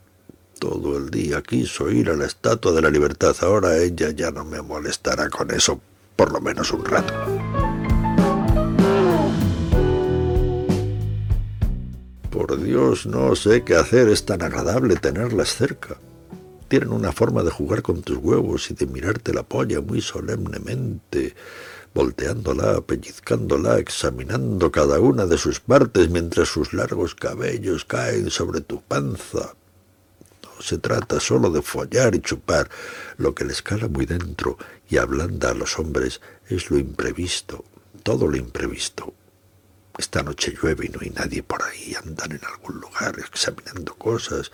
Todo 0.58 0.98
el 0.98 1.08
día 1.08 1.40
quiso 1.40 1.90
ir 1.90 2.10
a 2.10 2.16
la 2.16 2.26
Estatua 2.26 2.72
de 2.72 2.82
la 2.82 2.90
Libertad. 2.90 3.36
Ahora 3.42 3.78
ella 3.78 4.10
ya 4.10 4.32
no 4.32 4.44
me 4.44 4.60
molestará 4.60 5.30
con 5.30 5.52
eso, 5.52 5.80
por 6.16 6.32
lo 6.32 6.40
menos 6.40 6.72
un 6.72 6.84
rato. 6.84 7.14
Por 12.30 12.60
Dios, 12.60 13.06
no 13.06 13.36
sé 13.36 13.62
qué 13.62 13.76
hacer. 13.76 14.08
Es 14.08 14.26
tan 14.26 14.42
agradable 14.42 14.96
tenerlas 14.96 15.54
cerca 15.54 15.96
tienen 16.70 16.92
una 16.92 17.10
forma 17.10 17.42
de 17.42 17.50
jugar 17.50 17.82
con 17.82 18.00
tus 18.02 18.16
huevos 18.16 18.70
y 18.70 18.74
de 18.74 18.86
mirarte 18.86 19.34
la 19.34 19.42
polla 19.42 19.80
muy 19.80 20.00
solemnemente, 20.00 21.34
volteándola, 21.92 22.80
pellizcándola, 22.82 23.80
examinando 23.80 24.70
cada 24.70 25.00
una 25.00 25.26
de 25.26 25.36
sus 25.36 25.58
partes 25.58 26.08
mientras 26.08 26.48
sus 26.48 26.72
largos 26.72 27.16
cabellos 27.16 27.84
caen 27.84 28.30
sobre 28.30 28.60
tu 28.60 28.80
panza. 28.82 29.56
No 30.44 30.62
se 30.62 30.78
trata 30.78 31.18
solo 31.18 31.50
de 31.50 31.60
follar 31.60 32.14
y 32.14 32.20
chupar, 32.20 32.70
lo 33.16 33.34
que 33.34 33.44
les 33.44 33.62
cala 33.62 33.88
muy 33.88 34.06
dentro 34.06 34.56
y 34.88 34.98
ablanda 34.98 35.50
a 35.50 35.54
los 35.54 35.76
hombres 35.76 36.20
es 36.48 36.70
lo 36.70 36.78
imprevisto, 36.78 37.64
todo 38.04 38.28
lo 38.28 38.36
imprevisto. 38.36 39.12
Esta 39.98 40.22
noche 40.22 40.54
llueve 40.60 40.86
y 40.86 40.88
no 40.88 41.00
hay 41.02 41.10
nadie 41.10 41.42
por 41.42 41.62
ahí, 41.62 41.94
andan 41.94 42.32
en 42.32 42.40
algún 42.44 42.80
lugar 42.80 43.18
examinando 43.18 43.94
cosas, 43.94 44.50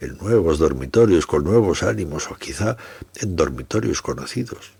en 0.00 0.16
nuevos 0.16 0.58
dormitorios 0.58 1.26
con 1.26 1.44
nuevos 1.44 1.82
ánimos 1.82 2.30
o 2.30 2.34
quizá 2.36 2.76
en 3.16 3.36
dormitorios 3.36 4.02
conocidos. 4.02 4.72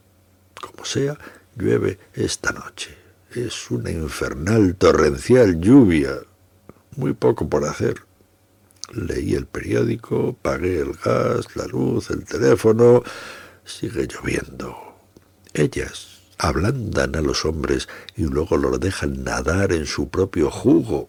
Como 0.61 0.85
sea, 0.85 1.17
llueve 1.57 1.99
esta 2.15 2.53
noche. 2.53 2.97
Es 3.35 3.71
una 3.71 3.91
infernal, 3.91 4.75
torrencial 4.77 5.61
lluvia. 5.61 6.17
Muy 6.97 7.13
poco 7.13 7.49
por 7.49 7.65
hacer. 7.65 8.03
Leí 8.93 9.35
el 9.35 9.47
periódico, 9.47 10.37
pagué 10.43 10.81
el 10.81 10.95
gas, 10.95 11.55
la 11.55 11.67
luz, 11.67 12.11
el 12.11 12.25
teléfono. 12.25 13.05
Sigue 13.65 14.09
lloviendo. 14.09 14.77
Ellas 15.55 16.20
ablandan 16.41 17.15
a 17.17 17.21
los 17.21 17.45
hombres 17.45 17.89
y 18.17 18.25
luego 18.25 18.57
los 18.57 18.81
dejan 18.81 19.25
nadar 19.25 19.73
en 19.73 19.87
su 19.87 20.09
propio 20.09 20.51
jugo. 20.51 21.09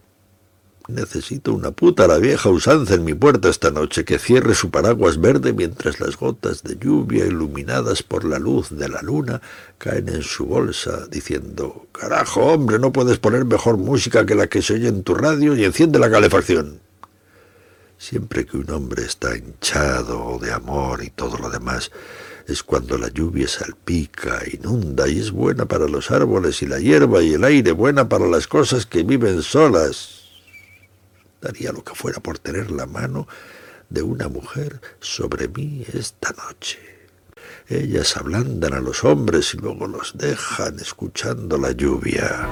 Necesito 0.87 1.53
una 1.53 1.71
puta 1.71 2.07
la 2.07 2.17
vieja 2.17 2.49
usanza 2.49 2.95
en 2.95 3.05
mi 3.05 3.13
puerta 3.13 3.47
esta 3.47 3.71
noche 3.71 4.03
que 4.03 4.19
cierre 4.19 4.55
su 4.55 4.71
paraguas 4.71 5.21
verde 5.21 5.53
mientras 5.53 6.01
las 6.01 6.17
gotas 6.17 6.63
de 6.63 6.77
lluvia 6.77 7.25
iluminadas 7.25 8.03
por 8.03 8.25
la 8.25 8.39
luz 8.39 8.71
de 8.71 8.89
la 8.89 9.01
luna 9.01 9.41
caen 9.77 10.09
en 10.09 10.23
su 10.23 10.47
bolsa, 10.47 11.07
diciendo 11.09 11.85
Carajo, 11.93 12.41
hombre, 12.41 12.77
no 12.77 12.91
puedes 12.91 13.19
poner 13.19 13.45
mejor 13.45 13.77
música 13.77 14.25
que 14.25 14.35
la 14.35 14.47
que 14.47 14.61
se 14.61 14.73
oye 14.73 14.89
en 14.89 15.03
tu 15.03 15.13
radio 15.13 15.55
y 15.55 15.63
enciende 15.63 15.97
la 15.97 16.11
calefacción. 16.11 16.79
Siempre 17.97 18.45
que 18.45 18.57
un 18.57 18.69
hombre 18.71 19.03
está 19.03 19.37
hinchado 19.37 20.39
de 20.39 20.51
amor 20.51 21.03
y 21.03 21.11
todo 21.11 21.37
lo 21.37 21.51
demás, 21.51 21.91
es 22.47 22.63
cuando 22.63 22.97
la 22.97 23.09
lluvia 23.09 23.47
salpica, 23.47 24.41
inunda 24.51 25.07
y 25.07 25.19
es 25.19 25.31
buena 25.31 25.65
para 25.65 25.87
los 25.87 26.11
árboles 26.11 26.61
y 26.61 26.67
la 26.67 26.79
hierba 26.79 27.21
y 27.21 27.33
el 27.33 27.43
aire, 27.43 27.71
buena 27.71 28.09
para 28.09 28.27
las 28.27 28.47
cosas 28.47 28.85
que 28.85 29.03
viven 29.03 29.41
solas, 29.41 30.21
Daría 31.41 31.71
lo 31.71 31.83
que 31.83 31.95
fuera 31.95 32.19
por 32.19 32.37
tener 32.37 32.69
la 32.69 32.85
mano 32.85 33.27
de 33.89 34.03
una 34.03 34.29
mujer 34.29 34.79
sobre 34.99 35.47
mí 35.47 35.83
esta 35.91 36.31
noche. 36.33 36.79
Ellas 37.67 38.15
ablandan 38.15 38.73
a 38.73 38.79
los 38.79 39.03
hombres 39.03 39.53
y 39.55 39.57
luego 39.57 39.87
los 39.87 40.17
dejan 40.17 40.79
escuchando 40.79 41.57
la 41.57 41.71
lluvia. 41.71 42.47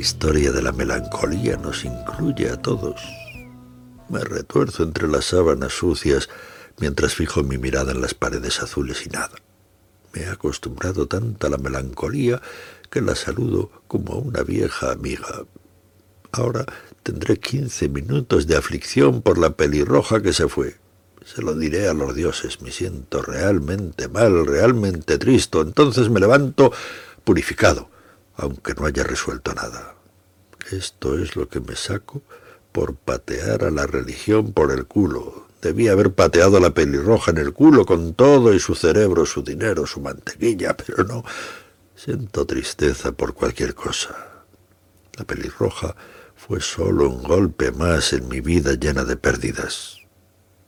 Historia 0.00 0.50
de 0.50 0.62
la 0.62 0.72
melancolía 0.72 1.58
nos 1.58 1.84
incluye 1.84 2.48
a 2.48 2.56
todos. 2.56 3.02
Me 4.08 4.20
retuerzo 4.20 4.82
entre 4.82 5.06
las 5.06 5.26
sábanas 5.26 5.74
sucias 5.74 6.30
mientras 6.78 7.14
fijo 7.14 7.42
mi 7.42 7.58
mirada 7.58 7.92
en 7.92 8.00
las 8.00 8.14
paredes 8.14 8.62
azules 8.62 9.06
y 9.06 9.10
nada. 9.10 9.36
Me 10.14 10.22
he 10.22 10.26
acostumbrado 10.28 11.06
tanto 11.06 11.46
a 11.46 11.50
la 11.50 11.58
melancolía 11.58 12.40
que 12.90 13.02
la 13.02 13.14
saludo 13.14 13.70
como 13.86 14.14
a 14.14 14.18
una 14.18 14.42
vieja 14.42 14.90
amiga. 14.90 15.44
Ahora 16.32 16.64
tendré 17.02 17.38
quince 17.38 17.88
minutos 17.90 18.46
de 18.46 18.56
aflicción 18.56 19.20
por 19.20 19.36
la 19.36 19.50
pelirroja 19.50 20.22
que 20.22 20.32
se 20.32 20.48
fue. 20.48 20.76
Se 21.26 21.42
lo 21.42 21.54
diré 21.54 21.88
a 21.88 21.94
los 21.94 22.14
dioses. 22.14 22.62
Me 22.62 22.72
siento 22.72 23.20
realmente 23.20 24.08
mal, 24.08 24.46
realmente 24.46 25.18
triste. 25.18 25.60
Entonces 25.60 26.08
me 26.08 26.20
levanto 26.20 26.72
purificado, 27.22 27.89
aunque 28.40 28.74
no 28.74 28.86
haya 28.86 29.04
resuelto 29.04 29.54
nada. 29.54 29.94
Esto 30.72 31.18
es 31.18 31.36
lo 31.36 31.48
que 31.48 31.60
me 31.60 31.76
saco 31.76 32.22
por 32.72 32.94
patear 32.94 33.64
a 33.64 33.70
la 33.70 33.86
religión 33.86 34.52
por 34.52 34.70
el 34.70 34.86
culo, 34.86 35.50
Debía 35.60 35.92
haber 35.92 36.14
pateado 36.14 36.56
a 36.56 36.60
la 36.60 36.70
pelirroja 36.70 37.32
en 37.32 37.38
el 37.38 37.52
culo 37.52 37.84
con 37.84 38.14
todo 38.14 38.54
y 38.54 38.60
su 38.60 38.74
cerebro, 38.74 39.26
su 39.26 39.42
dinero, 39.42 39.86
su 39.86 40.00
mantequilla, 40.00 40.74
pero 40.74 41.04
no. 41.04 41.22
Siento 41.94 42.46
tristeza 42.46 43.12
por 43.12 43.34
cualquier 43.34 43.74
cosa. 43.74 44.44
La 45.18 45.24
pelirroja 45.24 45.94
fue 46.34 46.62
solo 46.62 47.10
un 47.10 47.22
golpe 47.22 47.72
más 47.72 48.14
en 48.14 48.26
mi 48.28 48.40
vida 48.40 48.72
llena 48.72 49.04
de 49.04 49.16
pérdidas. 49.16 49.98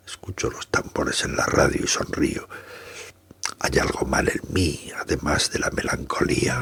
Escucho 0.06 0.50
los 0.50 0.68
tambores 0.68 1.24
en 1.24 1.36
la 1.36 1.46
radio 1.46 1.80
y 1.84 1.88
sonrío. 1.88 2.46
Hay 3.60 3.78
algo 3.78 4.04
mal 4.04 4.28
en 4.28 4.52
mí, 4.52 4.92
además 5.00 5.50
de 5.50 5.58
la 5.58 5.70
melancolía. 5.70 6.60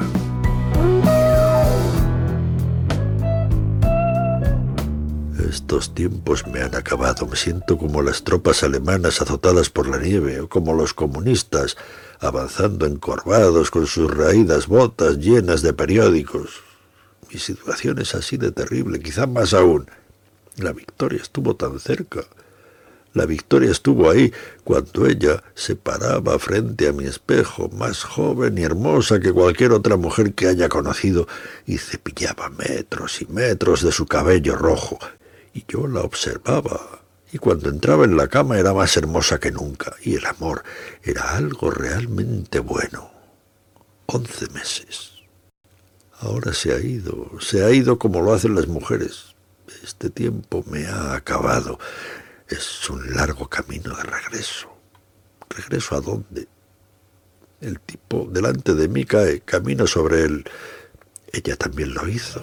Estos 5.49 5.95
tiempos 5.95 6.47
me 6.47 6.63
han 6.63 6.75
acabado. 6.75 7.27
Me 7.27 7.37
siento 7.37 7.79
como 7.79 8.03
las 8.03 8.23
tropas 8.23 8.63
alemanas 8.63 9.21
azotadas 9.21 9.71
por 9.71 9.89
la 9.89 9.99
nieve, 9.99 10.41
o 10.41 10.49
como 10.49 10.75
los 10.75 10.95
comunistas 10.95 11.77
avanzando 12.21 12.87
encorvados 12.87 13.71
con 13.71 13.87
sus 13.87 14.11
raídas 14.11 14.67
botas 14.67 15.19
llenas 15.19 15.63
de 15.63 15.73
periódicos. 15.73 16.61
Mi 17.33 17.39
situación 17.39 17.99
es 17.99 18.15
así 18.15 18.37
de 18.37 18.53
terrible, 18.53 19.01
quizá 19.01 19.27
más 19.27 19.55
aún. 19.55 19.87
La 20.57 20.73
victoria 20.73 21.23
estuvo 21.23 21.57
tan 21.57 21.79
cerca. 21.79 22.25
La 23.13 23.27
victoria 23.27 23.73
estuvo 23.73 24.09
ahí 24.09 24.33
cuando 24.63 25.07
ella 25.07 25.43
se 25.55 25.75
paraba 25.75 26.39
frente 26.39 26.87
a 26.87 26.93
mi 26.93 27.07
espejo, 27.07 27.69
más 27.71 28.05
joven 28.05 28.57
y 28.57 28.63
hermosa 28.63 29.19
que 29.19 29.33
cualquier 29.33 29.73
otra 29.73 29.97
mujer 29.97 30.33
que 30.35 30.47
haya 30.47 30.69
conocido, 30.69 31.27
y 31.67 31.79
cepillaba 31.79 32.51
metros 32.51 33.21
y 33.21 33.27
metros 33.27 33.83
de 33.83 33.91
su 33.91 34.07
cabello 34.07 34.55
rojo, 34.55 34.99
y 35.53 35.65
yo 35.67 35.89
la 35.89 36.03
observaba, 36.03 37.01
y 37.33 37.39
cuando 37.39 37.69
entraba 37.69 38.05
en 38.05 38.17
la 38.17 38.29
cama 38.29 38.59
era 38.59 38.73
más 38.73 38.97
hermosa 38.97 39.41
que 39.41 39.51
nunca, 39.51 39.97
y 40.03 40.15
el 40.15 40.27
amor 40.27 40.63
era 41.03 41.37
algo 41.37 41.71
realmente 41.71 42.61
bueno. 42.61 43.11
Once 44.07 44.49
meses. 44.51 45.13
Ahora 46.21 46.53
se 46.53 46.75
ha 46.75 46.79
ido, 46.79 47.31
se 47.41 47.65
ha 47.65 47.71
ido 47.71 47.99
como 47.99 48.21
lo 48.21 48.35
hacen 48.35 48.55
las 48.55 48.69
mujeres. 48.69 49.35
Este 49.83 50.11
tiempo 50.11 50.65
me 50.69 50.87
ha 50.87 51.15
acabado. 51.15 51.79
Es 52.51 52.91
un 52.91 53.15
largo 53.15 53.49
camino 53.49 53.95
de 53.95 54.03
regreso. 54.03 54.69
¿Regreso 55.49 55.95
a 55.95 56.01
dónde? 56.01 56.49
El 57.61 57.79
tipo 57.79 58.29
delante 58.29 58.75
de 58.75 58.89
mí 58.89 59.05
cae, 59.05 59.41
camino 59.43 59.87
sobre 59.87 60.25
él. 60.25 60.45
Ella 61.33 61.55
también 61.55 61.95
lo 61.95 62.09
hizo. 62.09 62.43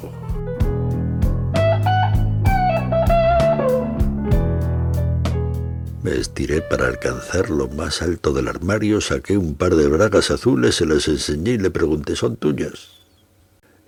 Me 6.04 6.16
estiré 6.16 6.62
para 6.62 6.88
alcanzar 6.88 7.50
lo 7.50 7.68
más 7.68 8.02
alto 8.02 8.32
del 8.32 8.48
armario, 8.48 9.02
saqué 9.02 9.38
un 9.38 9.56
par 9.56 9.76
de 9.76 9.90
bragas 9.90 10.32
azules, 10.32 10.76
se 10.76 10.86
las 10.86 11.10
enseñé 11.10 11.52
y 11.52 11.58
le 11.58 11.70
pregunté, 11.70 12.16
¿son 12.16 12.38
tuyas? 12.38 12.92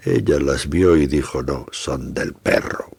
Ella 0.03 0.37
las 0.39 0.67
vio 0.67 0.97
y 0.97 1.07
dijo, 1.07 1.43
no, 1.43 1.67
son 1.71 2.13
del 2.13 2.33
perro. 2.33 2.98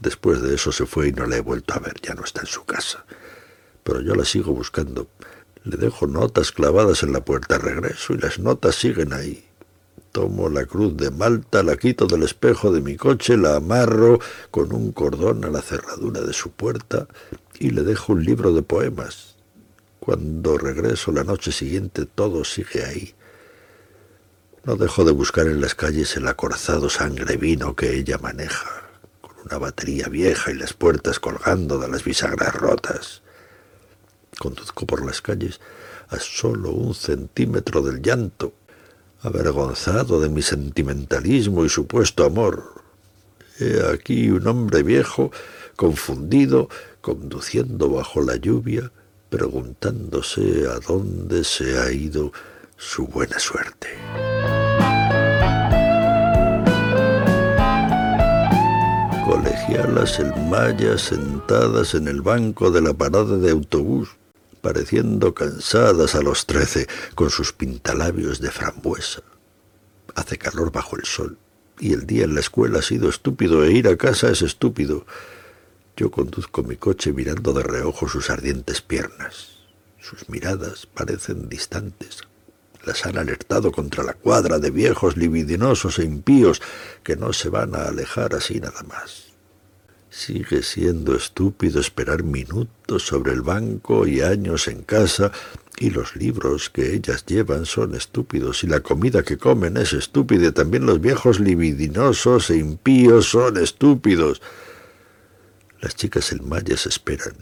Después 0.00 0.40
de 0.42 0.54
eso 0.54 0.72
se 0.72 0.86
fue 0.86 1.08
y 1.08 1.12
no 1.12 1.26
la 1.26 1.36
he 1.36 1.40
vuelto 1.40 1.74
a 1.74 1.78
ver, 1.78 2.00
ya 2.02 2.14
no 2.14 2.24
está 2.24 2.40
en 2.40 2.46
su 2.46 2.64
casa. 2.64 3.04
Pero 3.82 4.00
yo 4.00 4.14
la 4.14 4.24
sigo 4.24 4.52
buscando. 4.52 5.08
Le 5.64 5.76
dejo 5.76 6.06
notas 6.06 6.52
clavadas 6.52 7.02
en 7.02 7.12
la 7.12 7.24
puerta, 7.24 7.58
regreso 7.58 8.14
y 8.14 8.18
las 8.18 8.38
notas 8.38 8.76
siguen 8.76 9.12
ahí. 9.12 9.44
Tomo 10.12 10.48
la 10.48 10.64
cruz 10.64 10.96
de 10.96 11.10
Malta, 11.10 11.62
la 11.62 11.76
quito 11.76 12.06
del 12.06 12.24
espejo 12.24 12.72
de 12.72 12.80
mi 12.80 12.96
coche, 12.96 13.36
la 13.36 13.56
amarro 13.56 14.18
con 14.50 14.72
un 14.74 14.90
cordón 14.92 15.44
a 15.44 15.50
la 15.50 15.62
cerradura 15.62 16.22
de 16.22 16.32
su 16.32 16.50
puerta 16.50 17.06
y 17.58 17.70
le 17.70 17.82
dejo 17.82 18.14
un 18.14 18.24
libro 18.24 18.52
de 18.52 18.62
poemas. 18.62 19.36
Cuando 20.00 20.56
regreso 20.56 21.12
la 21.12 21.24
noche 21.24 21.52
siguiente 21.52 22.06
todo 22.06 22.42
sigue 22.42 22.84
ahí. 22.84 23.14
No 24.64 24.76
dejo 24.76 25.04
de 25.04 25.12
buscar 25.12 25.46
en 25.46 25.60
las 25.60 25.74
calles 25.74 26.16
el 26.16 26.26
acorazado 26.26 26.90
sangre 26.90 27.36
vino 27.36 27.76
que 27.76 27.96
ella 27.96 28.18
maneja, 28.18 28.89
una 29.44 29.58
batería 29.58 30.08
vieja 30.08 30.50
y 30.50 30.54
las 30.54 30.72
puertas 30.72 31.18
colgando 31.18 31.78
de 31.78 31.88
las 31.88 32.04
bisagras 32.04 32.54
rotas. 32.54 33.22
Conduzco 34.38 34.86
por 34.86 35.04
las 35.04 35.20
calles 35.20 35.60
a 36.08 36.18
solo 36.18 36.70
un 36.70 36.94
centímetro 36.94 37.82
del 37.82 38.02
llanto, 38.02 38.52
avergonzado 39.22 40.20
de 40.20 40.28
mi 40.28 40.42
sentimentalismo 40.42 41.64
y 41.64 41.68
supuesto 41.68 42.24
amor. 42.24 42.82
He 43.58 43.82
aquí 43.92 44.30
un 44.30 44.46
hombre 44.46 44.82
viejo, 44.82 45.30
confundido, 45.76 46.68
conduciendo 47.00 47.90
bajo 47.90 48.22
la 48.22 48.36
lluvia, 48.36 48.90
preguntándose 49.28 50.66
a 50.66 50.80
dónde 50.80 51.44
se 51.44 51.78
ha 51.78 51.92
ido 51.92 52.32
su 52.76 53.06
buena 53.06 53.38
suerte. 53.38 53.88
Colegialas 59.30 60.18
en 60.18 60.50
malla 60.50 60.98
sentadas 60.98 61.94
en 61.94 62.08
el 62.08 62.20
banco 62.20 62.72
de 62.72 62.80
la 62.80 62.94
parada 62.94 63.36
de 63.36 63.52
autobús, 63.52 64.08
pareciendo 64.60 65.34
cansadas 65.34 66.16
a 66.16 66.20
los 66.20 66.46
trece, 66.46 66.88
con 67.14 67.30
sus 67.30 67.52
pintalabios 67.52 68.40
de 68.40 68.50
frambuesa. 68.50 69.22
Hace 70.16 70.36
calor 70.36 70.72
bajo 70.72 70.96
el 70.96 71.04
sol, 71.04 71.38
y 71.78 71.92
el 71.92 72.08
día 72.08 72.24
en 72.24 72.34
la 72.34 72.40
escuela 72.40 72.80
ha 72.80 72.82
sido 72.82 73.08
estúpido, 73.08 73.62
e 73.62 73.70
ir 73.70 73.86
a 73.86 73.96
casa 73.96 74.32
es 74.32 74.42
estúpido. 74.42 75.06
Yo 75.96 76.10
conduzco 76.10 76.64
mi 76.64 76.74
coche 76.74 77.12
mirando 77.12 77.52
de 77.52 77.62
reojo 77.62 78.08
sus 78.08 78.30
ardientes 78.30 78.80
piernas. 78.80 79.60
Sus 80.00 80.28
miradas 80.28 80.86
parecen 80.86 81.48
distantes. 81.48 82.22
Las 82.84 83.04
han 83.04 83.18
alertado 83.18 83.72
contra 83.72 84.02
la 84.02 84.14
cuadra 84.14 84.58
de 84.58 84.70
viejos 84.70 85.16
libidinosos 85.16 85.98
e 85.98 86.04
impíos 86.04 86.62
que 87.02 87.16
no 87.16 87.32
se 87.32 87.48
van 87.48 87.74
a 87.74 87.88
alejar 87.88 88.34
así 88.34 88.60
nada 88.60 88.82
más. 88.84 89.30
Sigue 90.10 90.64
siendo 90.64 91.14
estúpido 91.14 91.80
esperar 91.80 92.24
minutos 92.24 93.04
sobre 93.04 93.32
el 93.32 93.42
banco 93.42 94.08
y 94.08 94.22
años 94.22 94.66
en 94.66 94.82
casa, 94.82 95.30
y 95.78 95.90
los 95.90 96.16
libros 96.16 96.68
que 96.68 96.94
ellas 96.94 97.24
llevan 97.26 97.64
son 97.64 97.94
estúpidos, 97.94 98.64
y 98.64 98.66
la 98.66 98.80
comida 98.80 99.22
que 99.22 99.38
comen 99.38 99.76
es 99.76 99.92
estúpida, 99.92 100.48
y 100.48 100.52
también 100.52 100.84
los 100.84 101.00
viejos 101.00 101.38
libidinosos 101.38 102.50
e 102.50 102.56
impíos 102.56 103.30
son 103.30 103.56
estúpidos. 103.56 104.42
Las 105.80 105.94
chicas 105.94 106.32
en 106.32 106.48
mayas 106.48 106.86
esperan, 106.86 107.36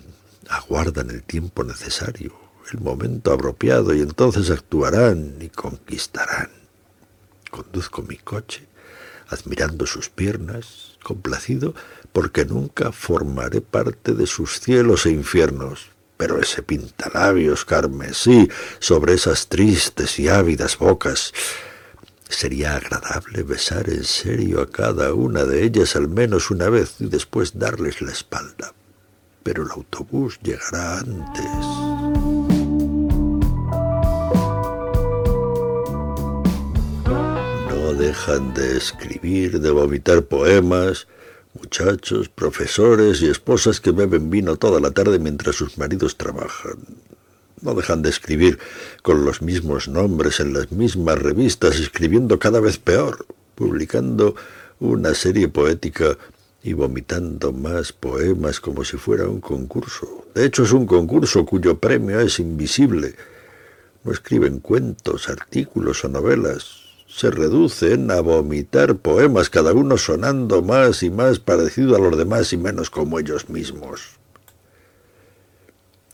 aguardan 0.49 1.11
el 1.11 1.23
tiempo 1.23 1.65
necesario, 1.65 2.48
el 2.73 2.81
momento 2.81 3.33
apropiado, 3.33 3.95
y 3.95 4.01
entonces 4.01 4.51
actuarán 4.51 5.37
y 5.41 5.49
conquistarán. 5.49 6.51
Conduzco 7.51 8.03
mi 8.03 8.17
coche, 8.17 8.67
admirando 9.29 9.87
sus 9.87 10.09
piernas, 10.09 10.97
complacido 11.03 11.75
porque 12.13 12.45
nunca 12.45 12.93
formaré 12.93 13.61
parte 13.61 14.13
de 14.13 14.27
sus 14.27 14.61
cielos 14.61 15.07
e 15.07 15.11
infiernos. 15.11 15.91
Pero 16.17 16.41
ese 16.41 16.63
pintalabios 16.63 17.65
carmesí 17.65 18.49
sobre 18.81 19.15
esas 19.15 19.47
tristes 19.47 20.19
y 20.19 20.29
ávidas 20.29 20.77
bocas, 20.77 21.33
Sería 22.29 22.77
agradable 22.77 23.43
besar 23.43 23.89
en 23.89 24.05
serio 24.05 24.61
a 24.61 24.71
cada 24.71 25.15
una 25.15 25.45
de 25.45 25.65
ellas 25.65 25.97
al 25.97 26.09
menos 26.09 26.51
una 26.51 26.69
vez 26.69 26.97
y 27.01 27.07
después 27.07 27.59
darles 27.59 28.03
la 28.03 28.13
espalda. 28.13 28.75
Pero 29.43 29.63
el 29.63 29.71
autobús 29.71 30.39
llegará 30.43 30.99
antes. 30.99 32.08
Dejan 37.99 38.55
de 38.55 38.77
escribir, 38.77 39.61
de 39.61 39.71
vomitar 39.73 40.23
poemas, 40.23 41.09
muchachos, 41.55 42.29
profesores 42.29 43.21
y 43.23 43.27
esposas 43.27 43.81
que 43.81 43.91
beben 43.91 44.31
vino 44.31 44.57
toda 44.57 44.79
la 44.81 44.93
tarde 44.93 45.19
mientras 45.19 45.57
sus 45.57 45.79
maridos 45.79 46.17
trabajan. 46.17 46.79
No 47.61 47.75
dejan 47.75 48.03
de 48.03 48.11
escribir 48.11 48.61
con 49.03 49.25
los 49.25 49.43
mismos 49.43 49.89
nombres 49.89 50.39
en 50.39 50.53
las 50.53 50.71
mismas 50.71 51.19
revistas, 51.19 51.81
escribiendo 51.81 52.39
cada 52.39 52.61
vez 52.61 52.79
peor, 52.79 53.27
publicando 53.57 54.37
una 54.79 55.13
serie 55.15 55.49
poética 55.49 56.17
y 56.63 56.75
vomitando 56.75 57.53
más 57.53 57.93
poemas 57.93 58.61
como 58.61 58.85
si 58.85 58.97
fuera 58.97 59.29
un 59.29 59.41
concurso. 59.41 60.27
De 60.37 60.47
hecho 60.47 60.63
es 60.63 60.71
un 60.71 60.87
concurso 60.87 61.45
cuyo 61.45 61.79
premio 61.79 62.21
es 62.21 62.39
invisible. 62.39 63.17
No 64.05 64.13
escriben 64.13 64.61
cuentos, 64.61 65.29
artículos 65.29 66.05
o 66.05 66.09
novelas. 66.09 66.88
Se 67.09 67.31
reducen 67.31 68.11
a 68.11 68.21
vomitar 68.21 68.99
poemas, 68.99 69.49
cada 69.49 69.73
uno 69.73 69.97
sonando 69.97 70.61
más 70.63 71.03
y 71.03 71.11
más 71.11 71.39
parecido 71.39 71.97
a 71.97 71.99
los 71.99 72.17
demás 72.19 72.53
y 72.53 72.59
menos 72.59 72.91
como 72.91 73.19
ellos 73.19 73.49
mismos. 73.49 74.19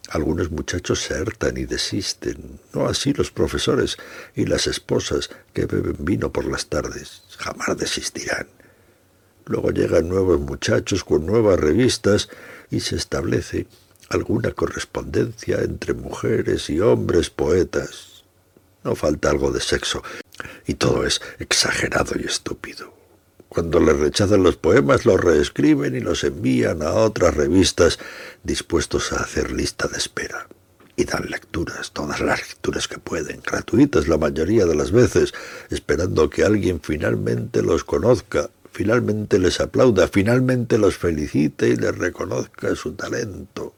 Algunos 0.09 0.53
muchachos 0.53 1.01
se 1.01 1.15
hartan 1.15 1.57
y 1.57 1.65
desisten, 1.65 2.61
no 2.73 2.87
así 2.87 3.13
los 3.13 3.33
profesores 3.33 3.97
y 4.37 4.47
las 4.47 4.69
esposas 4.69 5.31
que 5.53 5.67
beben 5.67 5.97
vino 5.99 6.33
por 6.33 6.45
las 6.47 6.67
tardes, 6.67 7.23
jamás 7.39 7.77
desistirán. 7.77 8.47
Luego 9.47 9.73
llegan 9.73 10.09
nuevos 10.09 10.39
muchachos 10.39 11.03
con 11.03 11.27
nuevas 11.27 11.59
revistas 11.59 12.29
y 12.71 12.81
se 12.81 12.95
establece 12.95 13.67
alguna 14.11 14.53
correspondencia 14.53 15.59
entre 15.63 15.95
mujeres 15.95 16.71
y 16.71 16.81
hombres 16.81 17.31
poetas. 17.31 18.14
No 18.85 18.95
falta 18.95 19.31
algo 19.31 19.51
de 19.51 19.61
sexo, 19.61 20.03
y 20.67 20.75
todo 20.75 21.07
es 21.07 21.23
exagerado 21.39 22.13
y 22.21 22.27
estúpido. 22.27 22.95
Cuando 23.49 23.79
les 23.81 23.97
rechazan 23.97 24.43
los 24.43 24.57
poemas, 24.57 25.07
los 25.07 25.21
reescriben 25.21 25.95
y 25.95 26.01
los 26.01 26.25
envían 26.25 26.83
a 26.83 26.93
otras 26.93 27.35
revistas 27.35 27.99
dispuestos 28.43 29.13
a 29.13 29.23
hacer 29.23 29.53
lista 29.53 29.87
de 29.87 29.97
espera. 29.97 30.49
Y 30.97 31.05
dan 31.05 31.31
lecturas, 31.31 31.93
todas 31.93 32.21
las 32.21 32.49
lecturas 32.49 32.89
que 32.89 32.99
pueden, 32.99 33.41
gratuitas 33.41 34.09
la 34.09 34.19
mayoría 34.19 34.67
de 34.67 34.75
las 34.75 34.91
veces, 34.91 35.35
esperando 35.71 36.29
que 36.31 36.45
alguien 36.45 36.81
finalmente 36.83 37.63
los 37.63 37.85
conozca, 37.85 38.51
finalmente 38.73 39.39
les 39.39 39.61
aplauda, 39.61 40.09
finalmente 40.09 40.77
los 40.77 40.97
felicite 40.97 41.69
y 41.69 41.77
les 41.77 41.97
reconozca 41.97 42.75
su 42.75 42.93
talento. 42.95 43.75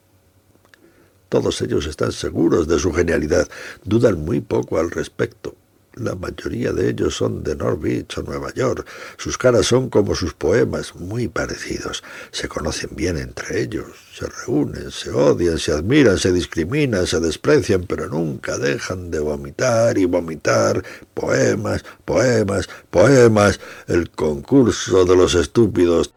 Todos 1.28 1.60
ellos 1.62 1.86
están 1.86 2.12
seguros 2.12 2.68
de 2.68 2.78
su 2.78 2.92
genialidad, 2.92 3.48
dudan 3.84 4.24
muy 4.24 4.40
poco 4.40 4.78
al 4.78 4.90
respecto. 4.90 5.54
La 5.98 6.14
mayoría 6.14 6.72
de 6.72 6.90
ellos 6.90 7.16
son 7.16 7.42
de 7.42 7.56
Norwich 7.56 8.18
o 8.18 8.22
Nueva 8.22 8.52
York. 8.52 8.86
Sus 9.16 9.38
caras 9.38 9.64
son 9.64 9.88
como 9.88 10.14
sus 10.14 10.34
poemas, 10.34 10.94
muy 10.94 11.26
parecidos. 11.26 12.04
Se 12.30 12.48
conocen 12.48 12.90
bien 12.92 13.16
entre 13.16 13.62
ellos, 13.62 13.86
se 14.14 14.26
reúnen, 14.26 14.90
se 14.90 15.10
odian, 15.10 15.58
se 15.58 15.72
admiran, 15.72 16.18
se 16.18 16.32
discriminan, 16.32 17.06
se 17.06 17.18
desprecian, 17.18 17.84
pero 17.84 18.08
nunca 18.08 18.58
dejan 18.58 19.10
de 19.10 19.20
vomitar 19.20 19.96
y 19.96 20.04
vomitar 20.04 20.84
poemas, 21.14 21.82
poemas, 22.04 22.68
poemas. 22.90 23.58
El 23.86 24.10
concurso 24.10 25.06
de 25.06 25.16
los 25.16 25.34
estúpidos 25.34 26.12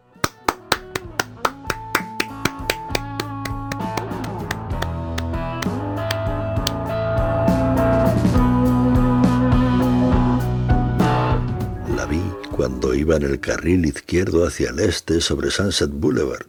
iba 12.94 13.16
en 13.16 13.22
el 13.22 13.40
carril 13.40 13.86
izquierdo 13.86 14.46
hacia 14.46 14.70
el 14.70 14.80
este 14.80 15.20
sobre 15.20 15.50
Sunset 15.50 15.90
Boulevard. 15.90 16.46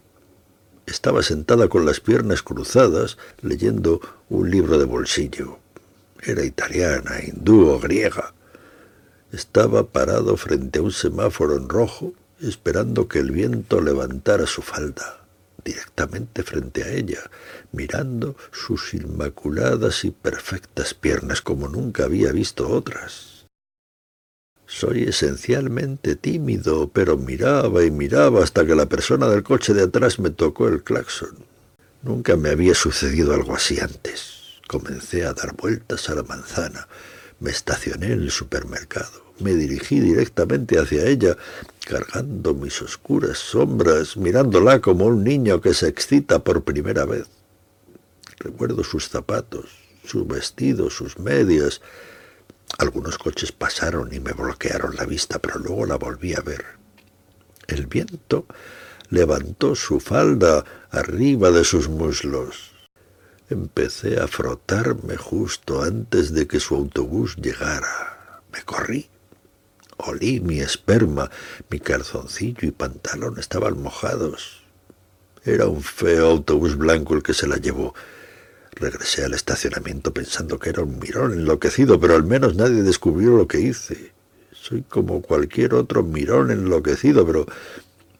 Estaba 0.86 1.22
sentada 1.22 1.68
con 1.68 1.86
las 1.86 2.00
piernas 2.00 2.42
cruzadas 2.42 3.16
leyendo 3.40 4.00
un 4.28 4.50
libro 4.50 4.78
de 4.78 4.84
bolsillo. 4.84 5.58
Era 6.20 6.44
italiana, 6.44 7.20
hindú 7.22 7.68
o 7.68 7.78
griega. 7.78 8.34
Estaba 9.32 9.86
parado 9.86 10.36
frente 10.36 10.80
a 10.80 10.82
un 10.82 10.92
semáforo 10.92 11.56
en 11.56 11.68
rojo, 11.68 12.12
esperando 12.40 13.08
que 13.08 13.20
el 13.20 13.30
viento 13.30 13.80
levantara 13.80 14.46
su 14.46 14.62
falda, 14.62 15.24
directamente 15.64 16.42
frente 16.42 16.82
a 16.82 16.90
ella, 16.90 17.20
mirando 17.72 18.36
sus 18.50 18.92
inmaculadas 18.94 20.04
y 20.04 20.10
perfectas 20.10 20.94
piernas 20.94 21.40
como 21.40 21.68
nunca 21.68 22.04
había 22.04 22.32
visto 22.32 22.68
otras. 22.68 23.31
Soy 24.74 25.02
esencialmente 25.02 26.16
tímido, 26.16 26.88
pero 26.88 27.18
miraba 27.18 27.84
y 27.84 27.90
miraba 27.90 28.42
hasta 28.42 28.64
que 28.64 28.74
la 28.74 28.86
persona 28.86 29.28
del 29.28 29.42
coche 29.42 29.74
de 29.74 29.82
atrás 29.82 30.18
me 30.18 30.30
tocó 30.30 30.66
el 30.66 30.82
claxon. 30.82 31.44
Nunca 32.02 32.36
me 32.36 32.48
había 32.48 32.74
sucedido 32.74 33.34
algo 33.34 33.54
así 33.54 33.78
antes. 33.78 34.60
Comencé 34.66 35.26
a 35.26 35.34
dar 35.34 35.54
vueltas 35.54 36.08
a 36.08 36.14
la 36.14 36.22
manzana. 36.22 36.88
Me 37.38 37.50
estacioné 37.50 38.06
en 38.06 38.22
el 38.22 38.30
supermercado. 38.30 39.22
Me 39.40 39.54
dirigí 39.54 40.00
directamente 40.00 40.78
hacia 40.78 41.06
ella, 41.06 41.36
cargando 41.86 42.54
mis 42.54 42.80
oscuras 42.80 43.38
sombras, 43.38 44.16
mirándola 44.16 44.80
como 44.80 45.04
un 45.04 45.22
niño 45.22 45.60
que 45.60 45.74
se 45.74 45.86
excita 45.86 46.42
por 46.42 46.64
primera 46.64 47.04
vez. 47.04 47.26
Recuerdo 48.38 48.82
sus 48.84 49.10
zapatos, 49.10 49.66
su 50.04 50.24
vestido, 50.24 50.88
sus 50.88 51.18
medias. 51.18 51.82
Algunos 52.78 53.18
coches 53.18 53.52
pasaron 53.52 54.12
y 54.12 54.20
me 54.20 54.32
bloquearon 54.32 54.96
la 54.96 55.04
vista, 55.04 55.38
pero 55.38 55.58
luego 55.58 55.86
la 55.86 55.96
volví 55.96 56.34
a 56.34 56.40
ver. 56.40 56.64
El 57.66 57.86
viento 57.86 58.46
levantó 59.10 59.74
su 59.74 60.00
falda 60.00 60.64
arriba 60.90 61.50
de 61.50 61.64
sus 61.64 61.88
muslos. 61.88 62.72
Empecé 63.50 64.18
a 64.18 64.26
frotarme 64.26 65.16
justo 65.16 65.82
antes 65.82 66.32
de 66.32 66.46
que 66.46 66.60
su 66.60 66.74
autobús 66.74 67.36
llegara. 67.36 68.40
Me 68.52 68.62
corrí. 68.62 69.08
Olí 69.98 70.40
mi 70.40 70.60
esperma, 70.60 71.30
mi 71.70 71.78
calzoncillo 71.78 72.66
y 72.66 72.70
pantalón 72.70 73.38
estaban 73.38 73.80
mojados. 73.80 74.62
Era 75.44 75.66
un 75.66 75.82
feo 75.82 76.30
autobús 76.30 76.76
blanco 76.76 77.14
el 77.14 77.22
que 77.22 77.34
se 77.34 77.46
la 77.46 77.56
llevó. 77.56 77.94
Regresé 78.72 79.24
al 79.24 79.34
estacionamiento 79.34 80.12
pensando 80.12 80.58
que 80.58 80.70
era 80.70 80.82
un 80.82 80.98
mirón 80.98 81.32
enloquecido, 81.32 82.00
pero 82.00 82.14
al 82.14 82.24
menos 82.24 82.54
nadie 82.54 82.82
descubrió 82.82 83.36
lo 83.36 83.46
que 83.46 83.60
hice. 83.60 84.12
Soy 84.52 84.82
como 84.82 85.20
cualquier 85.22 85.74
otro 85.74 86.02
mirón 86.02 86.50
enloquecido, 86.50 87.26
pero 87.26 87.46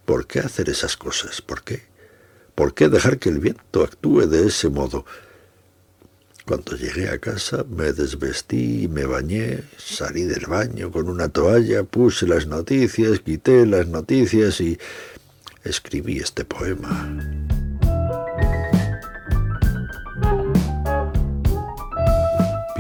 ¿por 0.05 0.27
qué 0.27 0.41
hacer 0.41 0.69
esas 0.69 0.97
cosas? 0.97 1.41
¿Por 1.41 1.63
qué? 1.63 1.83
¿Por 2.55 2.75
qué 2.75 2.89
dejar 2.89 3.19
que 3.19 3.31
el 3.31 3.39
viento 3.39 3.83
actúe 3.83 4.27
de 4.27 4.47
ese 4.47 4.69
modo? 4.69 5.07
Cuando 6.45 6.77
llegué 6.77 7.09
a 7.09 7.19
casa 7.19 7.65
me 7.69 7.93
desvestí, 7.93 8.89
me 8.89 9.07
bañé, 9.07 9.63
salí 9.79 10.25
del 10.25 10.47
baño 10.47 10.91
con 10.91 11.09
una 11.09 11.29
toalla, 11.29 11.85
puse 11.85 12.27
las 12.27 12.47
noticias, 12.47 13.21
quité 13.21 13.65
las 13.65 13.87
noticias 13.87 14.61
y 14.61 14.77
escribí 15.65 16.19
este 16.19 16.45
poema. 16.45 17.52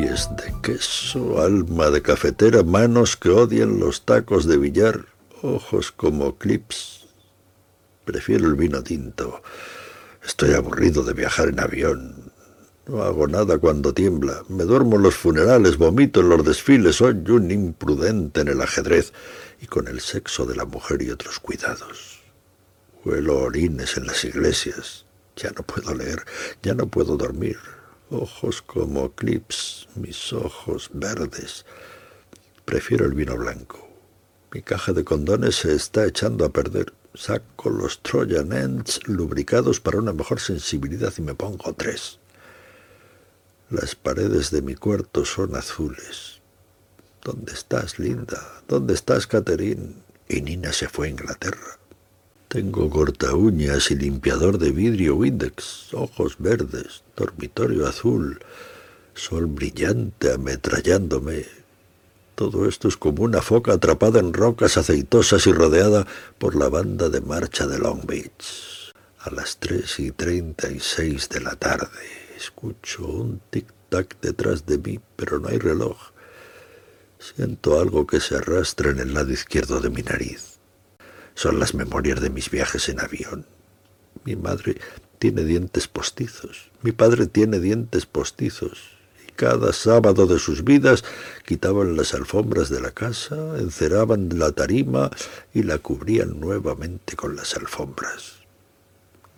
Pies 0.03 0.29
de 0.35 0.53
queso, 0.63 1.41
alma 1.41 1.89
de 1.91 2.03
cafetera, 2.03 2.65
manos 2.65 3.17
que 3.17 3.29
odian 3.29 3.79
los 3.79 4.05
tacos 4.05 4.47
de 4.47 4.57
billar, 4.57 5.07
ojos 5.43 5.93
como 5.93 6.39
clips. 6.39 7.07
Prefiero 8.05 8.49
el 8.49 8.57
vino 8.57 8.83
tinto. 8.83 9.45
Estoy 10.25 10.55
aburrido 10.55 11.05
de 11.05 11.13
viajar 11.13 11.51
en 11.51 11.61
avión. 11.61 12.33
No 12.89 13.05
hago 13.05 13.29
nada 13.29 13.59
cuando 13.59 13.95
tiembla. 13.95 14.43
Me 14.49 14.65
duermo 14.65 14.97
en 14.97 15.03
los 15.03 15.15
funerales, 15.15 15.79
vomito 15.79 16.19
en 16.19 16.31
los 16.31 16.45
desfiles. 16.45 16.97
Soy 16.97 17.23
un 17.29 17.53
imprudente 17.53 18.41
en 18.41 18.49
el 18.49 18.61
ajedrez 18.61 19.13
y 19.61 19.67
con 19.67 19.87
el 19.87 20.01
sexo 20.01 20.47
de 20.47 20.57
la 20.57 20.65
mujer 20.65 21.01
y 21.03 21.13
otros 21.13 21.39
cuidados. 21.39 22.19
Huelo 23.05 23.39
orines 23.39 23.97
en 23.97 24.09
las 24.09 24.25
iglesias. 24.25 25.07
Ya 25.37 25.53
no 25.53 25.63
puedo 25.63 25.95
leer, 25.95 26.25
ya 26.61 26.75
no 26.75 26.89
puedo 26.89 27.17
dormir. 27.17 27.59
Ojos 28.13 28.61
como 28.61 29.13
clips, 29.13 29.89
mis 29.95 30.35
ojos 30.35 30.91
verdes. 30.93 31.65
Prefiero 32.67 33.07
el 33.07 33.15
vino 33.15 33.39
blanco. 33.39 33.89
Mi 34.53 34.61
caja 34.61 34.93
de 34.93 35.03
condones 35.03 35.57
se 35.57 35.75
está 35.75 36.05
echando 36.05 36.45
a 36.45 36.51
perder. 36.53 36.93
Saco 37.15 37.71
los 37.71 38.03
Trojan 38.03 38.53
Ends 38.53 39.01
lubricados 39.09 39.81
para 39.81 39.99
una 39.99 40.13
mejor 40.13 40.41
sensibilidad 40.41 41.11
y 41.17 41.23
me 41.23 41.35
pongo 41.35 41.73
tres. 41.73 42.19
Las 43.71 43.95
paredes 43.95 44.51
de 44.51 44.61
mi 44.61 44.75
cuarto 44.75 45.25
son 45.25 45.57
azules. 45.57 46.43
¿Dónde 47.23 47.53
estás, 47.55 47.99
Linda? 47.99 48.63
¿Dónde 48.69 48.93
estás, 48.93 49.27
Catherine? 49.27 49.95
Y 50.29 50.43
Nina 50.43 50.75
se 50.75 50.87
fue 50.87 51.07
a 51.07 51.11
Inglaterra. 51.11 51.79
Tengo 52.53 52.91
corta 52.91 53.35
uñas 53.35 53.91
y 53.91 53.95
limpiador 53.95 54.59
de 54.59 54.73
vidrio 54.73 55.17
Windex, 55.17 55.95
ojos 55.95 56.37
verdes, 56.39 57.03
dormitorio 57.17 57.87
azul, 57.87 58.41
sol 59.15 59.47
brillante 59.47 60.35
ametrallándome. 60.35 61.47
Todo 62.35 62.69
esto 62.69 62.89
es 62.89 62.99
como 62.99 63.23
una 63.23 63.41
foca 63.41 63.73
atrapada 63.73 64.21
en 64.21 64.35
rocas 64.35 64.77
aceitosas 64.77 65.47
y 65.47 65.53
rodeada 65.53 66.07
por 66.37 66.55
la 66.55 66.69
banda 66.69 67.09
de 67.09 67.23
marcha 67.23 67.67
de 67.67 67.79
Long 67.79 68.05
Beach. 68.05 68.93
A 69.21 69.31
las 69.31 69.57
tres 69.57 69.99
y 69.99 70.11
treinta 70.11 70.71
y 70.71 70.79
seis 70.79 71.31
de 71.31 71.41
la 71.41 71.57
tarde. 71.57 71.89
Escucho 72.37 73.07
un 73.07 73.41
tic-tac 73.51 74.17
detrás 74.21 74.67
de 74.67 74.77
mí, 74.77 75.01
pero 75.17 75.39
no 75.39 75.49
hay 75.49 75.57
reloj. 75.57 75.97
Siento 77.19 77.81
algo 77.81 78.07
que 78.07 78.21
se 78.21 78.37
arrastra 78.37 78.91
en 78.91 78.99
el 78.99 79.15
lado 79.15 79.33
izquierdo 79.33 79.81
de 79.81 79.89
mi 79.89 80.03
nariz. 80.03 80.52
Son 81.35 81.59
las 81.59 81.75
memorias 81.75 82.21
de 82.21 82.31
mis 82.31 82.51
viajes 82.51 82.89
en 82.89 83.01
avión. 83.01 83.47
Mi 84.25 84.37
madre 84.37 84.77
tiene 85.19 85.45
dientes 85.45 85.89
postizos. 85.89 86.71
Mi 86.83 86.93
padre 86.93 87.27
tiene 87.27 87.61
dientes 87.61 88.07
postizos. 88.07 88.97
Y 89.27 89.33
cada 89.33 89.73
sábado 89.73 90.27
de 90.27 90.39
sus 90.39 90.65
vidas 90.65 91.05
quitaban 91.45 91.97
las 91.97 92.15
alfombras 92.15 92.69
de 92.69 92.81
la 92.81 92.91
casa, 92.91 93.37
enceraban 93.59 94.39
la 94.39 94.53
tarima 94.53 95.11
y 95.55 95.63
la 95.63 95.79
cubrían 95.79 96.41
nuevamente 96.41 97.17
con 97.17 97.37
las 97.37 97.57
alfombras. 97.57 98.43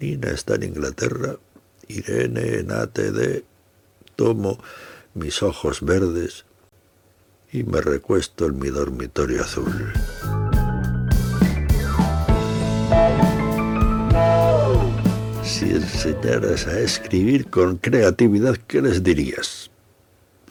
Nina 0.01 0.31
está 0.31 0.57
en 0.57 0.65
Inglaterra 0.65 1.37
Irene 1.89 2.59
en 2.59 2.73
ATD, 2.73 3.45
tomo 4.17 4.59
mis 5.15 5.43
ojos 5.43 5.83
verdes 5.83 6.45
y 7.53 7.63
me 7.63 7.81
recuesto 7.81 8.47
en 8.47 8.59
mi 8.59 8.69
dormitorio 8.69 9.43
azul. 9.43 9.93
Si 15.55 15.71
enseñaras 15.71 16.67
a 16.67 16.81
escribir 16.81 17.49
con 17.49 17.77
creatividad, 17.77 18.57
¿qué 18.67 18.83
les 18.83 19.05
dirías? 19.05 19.71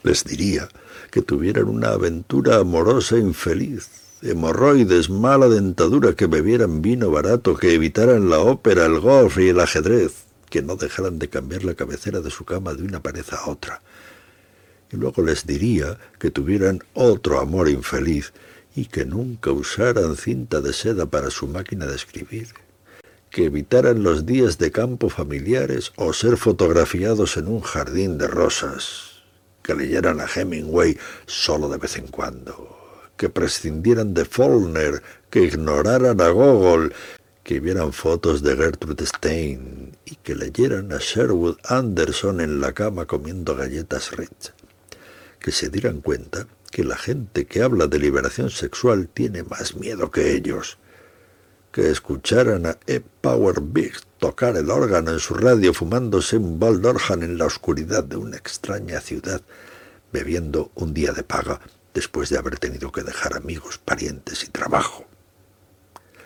Les 0.02 0.24
diría 0.24 0.66
que 1.10 1.20
tuvieran 1.20 1.68
una 1.68 1.90
aventura 1.90 2.56
amorosa 2.56 3.18
infeliz, 3.18 3.86
hemorroides, 4.22 5.10
mala 5.10 5.50
dentadura, 5.50 6.14
que 6.14 6.26
bebieran 6.26 6.80
vino 6.80 7.10
barato, 7.10 7.54
que 7.54 7.74
evitaran 7.74 8.30
la 8.30 8.38
ópera, 8.38 8.86
el 8.86 8.98
golf 8.98 9.36
y 9.36 9.50
el 9.50 9.60
ajedrez, 9.60 10.24
que 10.48 10.62
no 10.62 10.74
dejaran 10.74 11.18
de 11.18 11.28
cambiar 11.28 11.64
la 11.64 11.74
cabecera 11.74 12.20
de 12.20 12.30
su 12.30 12.46
cama 12.46 12.72
de 12.72 12.84
una 12.84 13.02
pared 13.02 13.26
a 13.30 13.50
otra. 13.50 13.82
Y 14.90 14.96
luego 14.96 15.22
les 15.22 15.46
diría 15.46 15.98
que 16.18 16.30
tuvieran 16.30 16.82
otro 16.94 17.40
amor 17.40 17.68
infeliz 17.68 18.32
y 18.74 18.86
que 18.86 19.04
nunca 19.04 19.50
usaran 19.50 20.16
cinta 20.16 20.62
de 20.62 20.72
seda 20.72 21.04
para 21.04 21.30
su 21.30 21.46
máquina 21.46 21.84
de 21.84 21.94
escribir, 21.94 22.48
que 23.34 23.46
evitaran 23.46 24.04
los 24.04 24.26
días 24.26 24.58
de 24.58 24.70
campo 24.70 25.10
familiares 25.10 25.92
o 25.96 26.12
ser 26.12 26.36
fotografiados 26.36 27.36
en 27.36 27.48
un 27.48 27.62
jardín 27.62 28.16
de 28.16 28.28
rosas, 28.28 29.24
que 29.60 29.74
leyeran 29.74 30.20
a 30.20 30.28
Hemingway 30.32 30.96
solo 31.26 31.68
de 31.68 31.78
vez 31.78 31.96
en 31.96 32.06
cuando, 32.06 33.10
que 33.16 33.28
prescindieran 33.28 34.14
de 34.14 34.24
Faulkner, 34.24 35.02
que 35.30 35.42
ignoraran 35.42 36.20
a 36.20 36.28
Gogol, 36.28 36.94
que 37.42 37.58
vieran 37.58 37.92
fotos 37.92 38.40
de 38.44 38.54
Gertrude 38.54 39.04
Stein 39.04 39.98
y 40.04 40.14
que 40.14 40.36
leyeran 40.36 40.92
a 40.92 40.98
Sherwood 40.98 41.56
Anderson 41.64 42.40
en 42.40 42.60
la 42.60 42.72
cama 42.72 43.04
comiendo 43.06 43.56
galletas 43.56 44.12
Ritz. 44.12 44.52
Que 45.40 45.50
se 45.50 45.70
dieran 45.70 46.02
cuenta 46.02 46.46
que 46.70 46.84
la 46.84 46.96
gente 46.96 47.46
que 47.46 47.62
habla 47.62 47.88
de 47.88 47.98
liberación 47.98 48.50
sexual 48.50 49.08
tiene 49.12 49.42
más 49.42 49.74
miedo 49.74 50.12
que 50.12 50.36
ellos. 50.36 50.78
Que 51.74 51.90
escucharan 51.90 52.66
a 52.66 52.78
E. 52.86 53.00
Power 53.00 53.60
Biggs 53.60 54.06
tocar 54.18 54.56
el 54.56 54.70
órgano 54.70 55.10
en 55.10 55.18
su 55.18 55.34
radio 55.34 55.74
fumándose 55.74 56.36
un 56.36 56.60
Baldorhan 56.60 57.24
en 57.24 57.36
la 57.36 57.46
oscuridad 57.46 58.04
de 58.04 58.16
una 58.16 58.36
extraña 58.36 59.00
ciudad, 59.00 59.42
bebiendo 60.12 60.70
un 60.76 60.94
día 60.94 61.12
de 61.12 61.24
paga 61.24 61.60
después 61.92 62.30
de 62.30 62.38
haber 62.38 62.60
tenido 62.60 62.92
que 62.92 63.02
dejar 63.02 63.36
amigos, 63.36 63.78
parientes 63.78 64.44
y 64.44 64.48
trabajo 64.50 65.04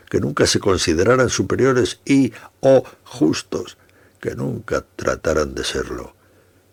que 0.09 0.21
nunca 0.21 0.47
se 0.47 0.59
consideraran 0.59 1.29
superiores 1.29 2.01
y 2.05 2.33
o 2.61 2.85
justos, 3.05 3.77
que 4.21 4.35
nunca 4.35 4.85
trataran 4.97 5.55
de 5.55 5.65
serlo, 5.65 6.15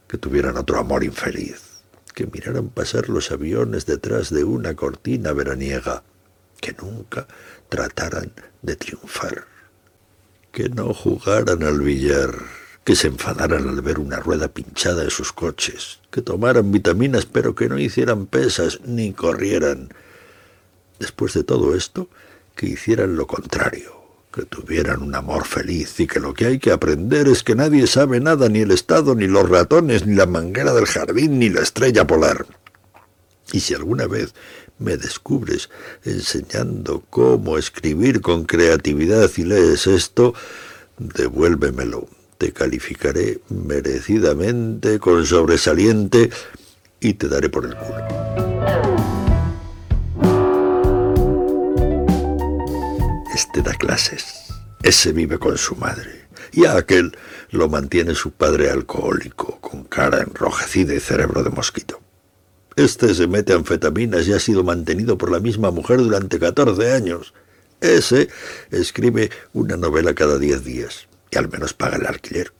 que 0.07 0.17
tuvieran 0.17 0.57
otro 0.57 0.79
amor 0.79 1.03
infeliz, 1.03 1.83
que 2.13 2.27
miraran 2.27 2.69
pasar 2.69 3.09
los 3.09 3.31
aviones 3.31 3.85
detrás 3.85 4.29
de 4.29 4.43
una 4.43 4.75
cortina 4.75 5.33
veraniega, 5.33 6.03
que 6.59 6.73
nunca 6.73 7.27
trataran 7.69 8.31
de 8.61 8.75
triunfar, 8.75 9.45
que 10.51 10.69
no 10.69 10.93
jugaran 10.93 11.63
al 11.63 11.81
billar, 11.81 12.33
que 12.83 12.95
se 12.95 13.07
enfadaran 13.07 13.67
al 13.67 13.81
ver 13.81 13.99
una 13.99 14.19
rueda 14.19 14.47
pinchada 14.47 15.03
de 15.03 15.09
sus 15.09 15.33
coches, 15.33 15.99
que 16.11 16.21
tomaran 16.21 16.71
vitaminas 16.71 17.25
pero 17.25 17.55
que 17.55 17.67
no 17.67 17.79
hicieran 17.79 18.27
pesas 18.27 18.79
ni 18.85 19.13
corrieran. 19.13 19.89
Después 20.99 21.33
de 21.33 21.43
todo 21.43 21.75
esto, 21.75 22.07
que 22.55 22.67
hicieran 22.67 23.15
lo 23.15 23.27
contrario, 23.27 23.95
que 24.31 24.43
tuvieran 24.43 25.01
un 25.01 25.15
amor 25.15 25.45
feliz 25.45 25.99
y 25.99 26.07
que 26.07 26.19
lo 26.19 26.33
que 26.33 26.45
hay 26.45 26.59
que 26.59 26.71
aprender 26.71 27.27
es 27.27 27.43
que 27.43 27.55
nadie 27.55 27.87
sabe 27.87 28.19
nada, 28.19 28.49
ni 28.49 28.59
el 28.59 28.71
Estado, 28.71 29.15
ni 29.15 29.27
los 29.27 29.49
ratones, 29.49 30.05
ni 30.05 30.15
la 30.15 30.25
manguera 30.25 30.73
del 30.73 30.85
jardín, 30.85 31.39
ni 31.39 31.49
la 31.49 31.61
estrella 31.61 32.05
polar. 32.05 32.45
Y 33.51 33.61
si 33.61 33.73
alguna 33.73 34.07
vez 34.07 34.33
me 34.79 34.97
descubres 34.97 35.69
enseñando 36.03 37.03
cómo 37.09 37.57
escribir 37.57 38.21
con 38.21 38.45
creatividad 38.45 39.29
y 39.37 39.43
lees 39.43 39.87
esto, 39.87 40.33
devuélvemelo. 40.97 42.07
Te 42.37 42.51
calificaré 42.51 43.39
merecidamente 43.49 44.99
con 44.99 45.25
sobresaliente 45.25 46.29
y 46.99 47.13
te 47.13 47.29
daré 47.29 47.49
por 47.49 47.65
el 47.65 47.75
culo. 47.75 48.05
Este 53.33 53.61
da 53.61 53.73
clases, 53.73 54.25
ese 54.83 55.13
vive 55.13 55.39
con 55.39 55.57
su 55.57 55.75
madre, 55.75 56.27
y 56.51 56.65
a 56.65 56.75
aquel 56.75 57.17
lo 57.51 57.69
mantiene 57.69 58.15
su 58.15 58.31
padre 58.31 58.69
alcohólico, 58.69 59.59
con 59.61 59.85
cara 59.85 60.21
enrojecida 60.21 60.93
y 60.93 60.99
cerebro 60.99 61.43
de 61.43 61.49
mosquito. 61.49 62.04
Este 62.75 63.15
se 63.15 63.27
mete 63.27 63.53
anfetaminas 63.53 64.27
y 64.27 64.33
ha 64.33 64.39
sido 64.39 64.63
mantenido 64.63 65.17
por 65.17 65.31
la 65.31 65.39
misma 65.39 65.71
mujer 65.71 65.99
durante 65.99 66.39
14 66.39 66.91
años. 66.91 67.33
Ese 67.79 68.29
escribe 68.69 69.29
una 69.53 69.77
novela 69.77 70.13
cada 70.13 70.37
10 70.37 70.63
días 70.63 71.07
y 71.31 71.37
al 71.37 71.49
menos 71.49 71.73
paga 71.73 71.97
el 71.97 72.05
alquiler. 72.05 72.51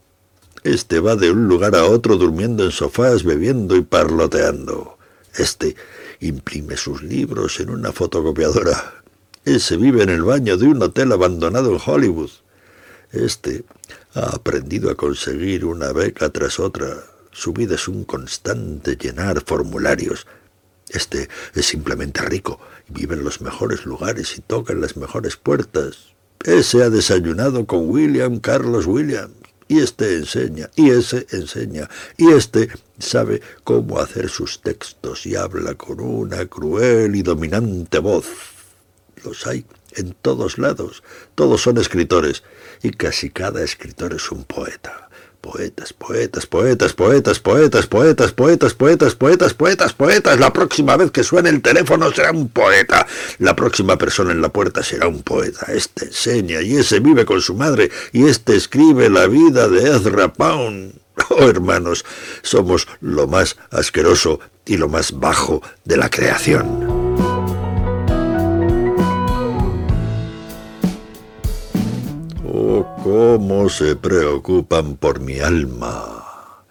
Este 0.64 1.00
va 1.00 1.16
de 1.16 1.30
un 1.30 1.48
lugar 1.48 1.76
a 1.76 1.84
otro 1.84 2.16
durmiendo 2.16 2.64
en 2.64 2.70
sofás, 2.70 3.24
bebiendo 3.24 3.76
y 3.76 3.82
parloteando. 3.82 4.98
Este 5.36 5.76
imprime 6.20 6.76
sus 6.76 7.02
libros 7.02 7.60
en 7.60 7.70
una 7.70 7.92
fotocopiadora. 7.92 9.02
Ese 9.44 9.76
vive 9.76 10.02
en 10.02 10.08
el 10.08 10.22
baño 10.22 10.56
de 10.56 10.66
un 10.66 10.82
hotel 10.82 11.12
abandonado 11.12 11.72
en 11.72 11.80
Hollywood. 11.84 12.30
Este 13.12 13.64
ha 14.14 14.34
aprendido 14.34 14.90
a 14.90 14.96
conseguir 14.96 15.64
una 15.64 15.92
beca 15.92 16.30
tras 16.30 16.58
otra. 16.58 17.04
Su 17.36 17.52
vida 17.52 17.74
es 17.74 17.86
un 17.86 18.04
constante 18.04 18.96
llenar 18.96 19.42
formularios. 19.44 20.26
Este 20.88 21.28
es 21.54 21.66
simplemente 21.66 22.22
rico, 22.22 22.58
vive 22.88 23.14
en 23.14 23.24
los 23.24 23.42
mejores 23.42 23.84
lugares 23.84 24.38
y 24.38 24.40
toca 24.40 24.72
en 24.72 24.80
las 24.80 24.96
mejores 24.96 25.36
puertas. 25.36 26.14
Ese 26.42 26.82
ha 26.82 26.88
desayunado 26.88 27.66
con 27.66 27.90
William 27.90 28.40
Carlos 28.40 28.86
Williams 28.86 29.34
y 29.68 29.80
este 29.80 30.16
enseña, 30.16 30.70
y 30.76 30.88
ese 30.88 31.26
enseña, 31.30 31.90
y 32.16 32.32
este 32.32 32.70
sabe 32.98 33.42
cómo 33.64 33.98
hacer 33.98 34.30
sus 34.30 34.62
textos 34.62 35.26
y 35.26 35.36
habla 35.36 35.74
con 35.74 36.00
una 36.00 36.46
cruel 36.46 37.16
y 37.16 37.22
dominante 37.22 37.98
voz. 37.98 38.28
Los 39.22 39.46
hay 39.46 39.66
en 39.92 40.14
todos 40.22 40.56
lados, 40.56 41.02
todos 41.34 41.60
son 41.60 41.76
escritores, 41.76 42.44
y 42.82 42.92
casi 42.92 43.28
cada 43.28 43.62
escritor 43.62 44.14
es 44.14 44.32
un 44.32 44.44
poeta. 44.44 45.05
Poetas, 45.46 45.92
poetas, 45.92 46.44
poetas, 46.44 46.92
poetas, 46.92 47.38
poetas, 47.38 47.86
poetas, 47.86 48.32
poetas, 48.32 48.74
poetas, 48.74 49.14
poetas, 49.14 49.54
poetas, 49.54 49.92
poetas. 49.92 50.40
La 50.40 50.52
próxima 50.52 50.96
vez 50.96 51.12
que 51.12 51.22
suene 51.22 51.50
el 51.50 51.62
teléfono 51.62 52.10
será 52.10 52.32
un 52.32 52.48
poeta. 52.48 53.06
La 53.38 53.54
próxima 53.54 53.96
persona 53.96 54.32
en 54.32 54.42
la 54.42 54.48
puerta 54.48 54.82
será 54.82 55.06
un 55.06 55.22
poeta. 55.22 55.66
Este 55.72 56.06
enseña 56.06 56.62
y 56.62 56.74
ese 56.74 56.98
vive 56.98 57.24
con 57.24 57.40
su 57.40 57.54
madre 57.54 57.92
y 58.12 58.26
este 58.26 58.56
escribe 58.56 59.08
la 59.08 59.28
vida 59.28 59.68
de 59.68 59.96
Ezra 59.96 60.32
Pound. 60.32 60.94
Oh, 61.30 61.48
hermanos, 61.48 62.04
somos 62.42 62.86
lo 63.00 63.26
más 63.26 63.56
asqueroso 63.70 64.38
y 64.66 64.76
lo 64.76 64.88
más 64.88 65.18
bajo 65.18 65.62
de 65.84 65.96
la 65.96 66.10
creación. 66.10 66.95
Oh, 72.68 72.84
cómo 73.04 73.68
se 73.68 73.94
preocupan 73.94 74.96
por 74.96 75.20
mi 75.20 75.38
alma. 75.38 76.64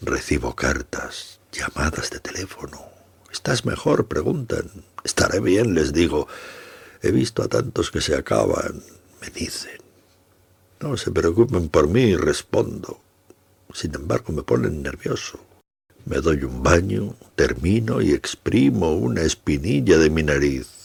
Recibo 0.00 0.56
cartas, 0.56 1.38
llamadas 1.52 2.08
de 2.08 2.18
teléfono. 2.18 2.80
¿Estás 3.30 3.66
mejor? 3.66 4.06
preguntan. 4.06 4.70
Estaré 5.04 5.40
bien, 5.40 5.74
les 5.74 5.92
digo. 5.92 6.28
He 7.02 7.10
visto 7.10 7.42
a 7.42 7.48
tantos 7.48 7.90
que 7.90 8.00
se 8.00 8.16
acaban, 8.16 8.82
me 9.20 9.28
dicen. 9.28 9.82
No 10.80 10.96
se 10.96 11.10
preocupen 11.10 11.68
por 11.68 11.88
mí, 11.88 12.16
respondo. 12.16 13.00
Sin 13.74 13.94
embargo, 13.94 14.32
me 14.32 14.44
ponen 14.44 14.82
nervioso. 14.82 15.38
Me 16.06 16.22
doy 16.22 16.42
un 16.44 16.62
baño, 16.62 17.16
termino 17.36 18.00
y 18.00 18.12
exprimo 18.12 18.94
una 18.94 19.20
espinilla 19.20 19.98
de 19.98 20.08
mi 20.08 20.22
nariz. 20.22 20.83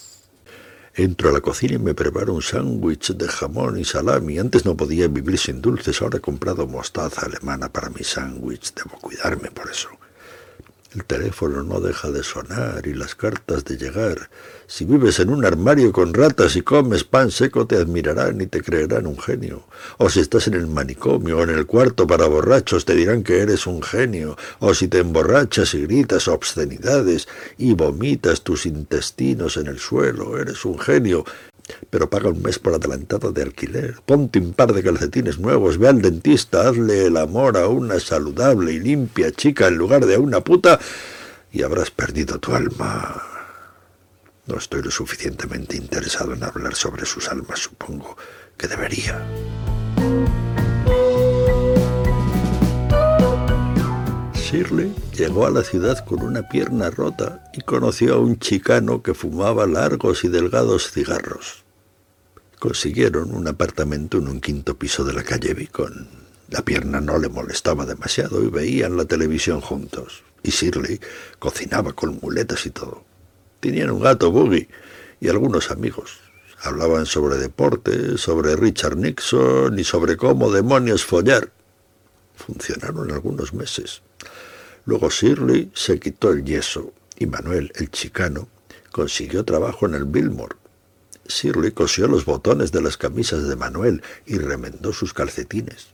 Entro 1.02 1.30
a 1.30 1.32
la 1.32 1.40
cocina 1.40 1.76
y 1.76 1.80
me 1.80 1.94
preparo 1.94 2.34
un 2.34 2.42
sándwich 2.42 3.14
de 3.14 3.30
jamón 3.30 3.80
y 3.80 3.86
salami. 3.86 4.38
Antes 4.38 4.66
no 4.66 4.76
podía 4.76 5.08
vivir 5.08 5.38
sin 5.38 5.62
dulces, 5.62 6.02
ahora 6.02 6.18
he 6.18 6.20
comprado 6.20 6.68
mostaza 6.68 7.26
alemana 7.26 7.70
para 7.70 7.90
mi 7.90 8.04
sándwich. 8.04 8.74
Debo 8.74 9.00
cuidarme 9.00 9.50
por 9.50 9.72
eso. 9.72 9.88
El 10.94 11.06
teléfono 11.06 11.64
no 11.64 11.80
deja 11.80 12.12
de 12.12 12.22
sonar 12.22 12.86
y 12.86 12.94
las 12.94 13.16
cartas 13.16 13.64
de 13.64 13.78
llegar. 13.78 14.30
Si 14.72 14.86
vives 14.86 15.20
en 15.20 15.32
un 15.32 15.46
armario 15.46 15.92
con 15.92 16.14
ratas 16.14 16.56
y 16.56 16.62
comes 16.62 17.04
pan 17.04 17.32
seco, 17.32 17.66
te 17.66 17.76
admirarán 17.76 18.40
y 18.40 18.46
te 18.46 18.62
creerán 18.62 19.08
un 19.08 19.18
genio. 19.18 19.64
O 19.98 20.12
si 20.12 20.20
estás 20.20 20.46
en 20.46 20.54
el 20.54 20.68
manicomio 20.68 21.40
o 21.40 21.44
en 21.44 21.50
el 21.50 21.66
cuarto 21.66 22.06
para 22.06 22.28
borrachos, 22.28 22.86
te 22.86 22.94
dirán 22.94 23.24
que 23.24 23.40
eres 23.40 23.66
un 23.66 23.82
genio. 23.82 24.38
O 24.60 24.76
si 24.76 24.88
te 24.88 25.00
emborrachas 25.00 25.74
y 25.74 25.82
gritas 25.82 26.28
obscenidades 26.28 27.28
y 27.58 27.74
vomitas 27.74 28.44
tus 28.44 28.68
intestinos 28.68 29.58
en 29.58 29.66
el 29.66 29.80
suelo, 29.80 30.38
eres 30.38 30.64
un 30.66 30.78
genio 30.78 31.26
pero 31.90 32.10
paga 32.10 32.30
un 32.30 32.42
mes 32.42 32.60
por 32.60 32.76
adelantado 32.76 33.32
de 33.32 33.42
alquiler. 33.42 33.96
Ponte 34.06 34.38
un 34.38 34.54
par 34.54 34.74
de 34.74 34.84
calcetines 34.84 35.40
nuevos, 35.40 35.80
ve 35.80 35.88
al 35.88 36.02
dentista, 36.02 36.68
hazle 36.68 37.08
el 37.08 37.18
amor 37.18 37.58
a 37.58 37.68
una 37.68 38.00
saludable 38.00 38.74
y 38.74 38.80
limpia 38.80 39.32
chica 39.32 39.68
en 39.68 39.78
lugar 39.78 40.06
de 40.06 40.16
a 40.16 40.20
una 40.20 40.42
puta 40.42 40.80
y 41.52 41.64
habrás 41.64 41.90
perdido 41.90 42.40
tu 42.40 42.54
alma. 42.56 43.29
No 44.50 44.58
estoy 44.58 44.82
lo 44.82 44.90
suficientemente 44.90 45.78
interesado 45.78 46.34
en 46.34 46.44
hablar 46.44 46.74
sobre 46.74 47.06
sus 47.06 47.30
almas, 47.30 47.60
supongo 47.60 48.18
que 48.58 48.68
debería. 48.68 49.24
Shirley 54.34 54.92
llegó 55.16 55.46
a 55.46 55.52
la 55.52 55.62
ciudad 55.62 56.04
con 56.04 56.24
una 56.24 56.50
pierna 56.50 56.90
rota 56.90 57.52
y 57.54 57.62
conoció 57.62 58.16
a 58.16 58.18
un 58.18 58.40
chicano 58.40 59.04
que 59.04 59.14
fumaba 59.14 59.68
largos 59.68 60.24
y 60.24 60.30
delgados 60.30 60.92
cigarros. 60.92 61.64
Consiguieron 62.58 63.36
un 63.36 63.48
apartamento 63.48 64.18
en 64.18 64.30
un 64.30 64.42
quinto 64.42 64.80
piso 64.80 65.04
de 65.04 65.14
la 65.14 65.22
calle 65.22 65.54
Beacon. 65.54 66.08
La 66.50 66.64
pierna 66.64 67.00
no 67.00 67.20
le 67.20 67.30
molestaba 67.30 67.86
demasiado 67.86 68.44
y 68.44 68.48
veían 68.48 68.98
la 68.98 69.06
televisión 69.06 69.62
juntos. 69.62 70.24
Y 70.42 70.50
Shirley 70.50 71.00
cocinaba 71.38 71.94
con 71.94 72.18
muletas 72.20 72.66
y 72.66 72.72
todo. 72.72 73.09
Tenían 73.60 73.92
un 73.92 74.02
gato 74.02 74.32
Boogie 74.32 74.70
y 75.20 75.28
algunos 75.28 75.72
amigos. 75.72 76.20
Hablaban 76.62 77.06
sobre 77.06 77.38
deporte, 77.38 78.18
sobre 78.18 78.56
Richard 78.56 78.98
Nixon 78.98 79.78
y 79.80 79.84
sobre 79.84 80.18
cómo 80.18 80.52
demonios 80.52 81.06
follar. 81.06 81.52
Funcionaron 82.36 83.12
algunos 83.12 83.54
meses. 83.54 84.02
Luego 84.86 85.10
Shirley 85.10 85.72
se 85.74 86.00
quitó 86.00 86.32
el 86.32 86.44
yeso 86.44 86.94
y 87.18 87.26
Manuel, 87.26 87.72
el 87.76 87.92
chicano, 87.92 88.48
consiguió 88.92 89.44
trabajo 89.46 89.86
en 89.86 89.96
el 89.96 90.06
Billmore. 90.06 90.56
Shirley 91.28 91.72
cosió 91.72 92.08
los 92.08 92.26
botones 92.26 92.72
de 92.72 92.82
las 92.82 92.98
camisas 92.98 93.48
de 93.48 93.56
Manuel 93.56 94.02
y 94.26 94.38
remendó 94.38 94.94
sus 94.94 95.14
calcetines. 95.14 95.88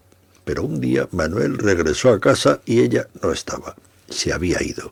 Pero 0.46 0.64
un 0.64 0.80
día 0.80 1.10
Manuel 1.12 1.58
regresó 1.58 2.12
a 2.12 2.20
casa 2.20 2.62
y 2.66 2.82
ella 2.82 3.08
no 3.22 3.32
estaba. 3.32 3.76
Se 4.10 4.34
había 4.34 4.62
ido, 4.62 4.92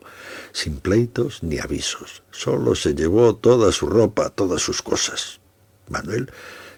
sin 0.52 0.78
pleitos 0.78 1.42
ni 1.42 1.58
avisos. 1.58 2.22
Solo 2.30 2.74
se 2.74 2.94
llevó 2.94 3.36
toda 3.36 3.72
su 3.72 3.86
ropa, 3.86 4.30
todas 4.30 4.62
sus 4.62 4.82
cosas. 4.82 5.40
Manuel 5.88 6.30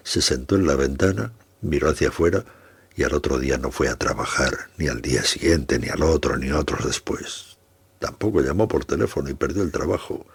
se 0.03 0.21
sentó 0.21 0.55
en 0.55 0.67
la 0.67 0.75
ventana, 0.75 1.33
miró 1.61 1.89
hacia 1.89 2.09
afuera 2.09 2.45
y 2.95 3.03
al 3.03 3.13
otro 3.13 3.39
día 3.39 3.57
no 3.57 3.71
fue 3.71 3.89
a 3.89 3.95
trabajar, 3.95 4.69
ni 4.77 4.87
al 4.87 5.01
día 5.01 5.23
siguiente, 5.23 5.79
ni 5.79 5.87
al 5.87 6.03
otro, 6.03 6.37
ni 6.37 6.51
otros 6.51 6.85
después. 6.85 7.57
Tampoco 7.99 8.41
llamó 8.41 8.67
por 8.67 8.85
teléfono 8.85 9.29
y 9.29 9.33
perdió 9.33 9.63
el 9.63 9.71
trabajo. 9.71 10.25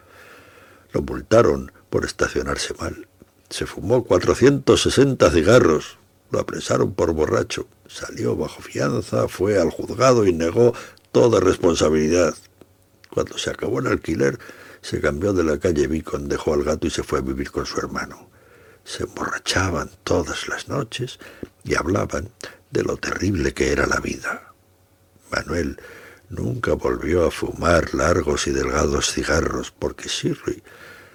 Lo 0.93 1.03
multaron 1.03 1.73
por 1.91 2.05
estacionarse 2.05 2.75
mal. 2.75 3.09
Se 3.51 3.67
fumó 3.67 4.05
460 4.05 5.31
cigarros. 5.31 5.99
Lo 6.31 6.41
apresaron 6.41 6.95
por 6.95 7.13
borracho. 7.13 7.67
Salió 7.87 8.37
bajo 8.37 8.63
fianza, 8.63 9.29
fue 9.29 9.61
al 9.61 9.71
juzgado 9.71 10.25
y 10.25 10.33
negó 10.33 10.73
toda 11.13 11.41
responsabilidad. 11.41 12.35
Cuando 13.11 13.39
se 13.39 13.51
acabó 13.51 13.79
el 13.79 13.87
alquiler, 13.87 14.39
se 14.81 15.01
cambió 15.01 15.33
de 15.33 15.45
la 15.45 15.59
calle 15.59 15.87
Beacon, 15.87 16.29
dejó 16.29 16.55
al 16.55 16.65
gato 16.65 16.87
y 16.87 16.91
se 16.91 17.03
fue 17.03 17.21
a 17.21 17.23
vivir 17.23 17.51
con 17.51 17.67
su 17.67 17.79
hermano 17.79 18.33
se 18.85 19.05
emborrachaban 19.05 19.91
todas 20.05 20.49
las 20.49 20.69
noches 20.69 21.19
y 21.65 21.75
hablaban 21.75 22.31
de 22.71 22.83
lo 22.83 22.97
terrible 22.97 23.53
que 23.53 23.73
era 23.73 23.87
la 23.87 24.01
vida. 24.01 24.53
Manuel 25.31 25.81
nunca 26.29 26.75
volvió 26.75 27.27
a 27.27 27.31
fumar 27.31 27.95
largos 27.95 28.47
y 28.47 28.51
delgados 28.51 29.13
cigarros 29.13 29.71
porque 29.71 30.09
Shirley 30.09 30.63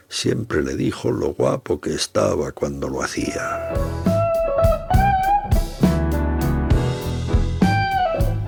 siempre 0.10 0.64
le 0.64 0.76
dijo 0.76 1.12
lo 1.12 1.34
guapo 1.34 1.82
que 1.82 1.93
estaba 1.93 2.52
cuando 2.52 2.88
lo 2.88 3.04
hacía. 3.04 4.16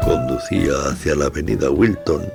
Conducía 0.03 0.89
hacia 0.89 1.13
la 1.15 1.25
avenida 1.25 1.69
Wilton 1.69 2.31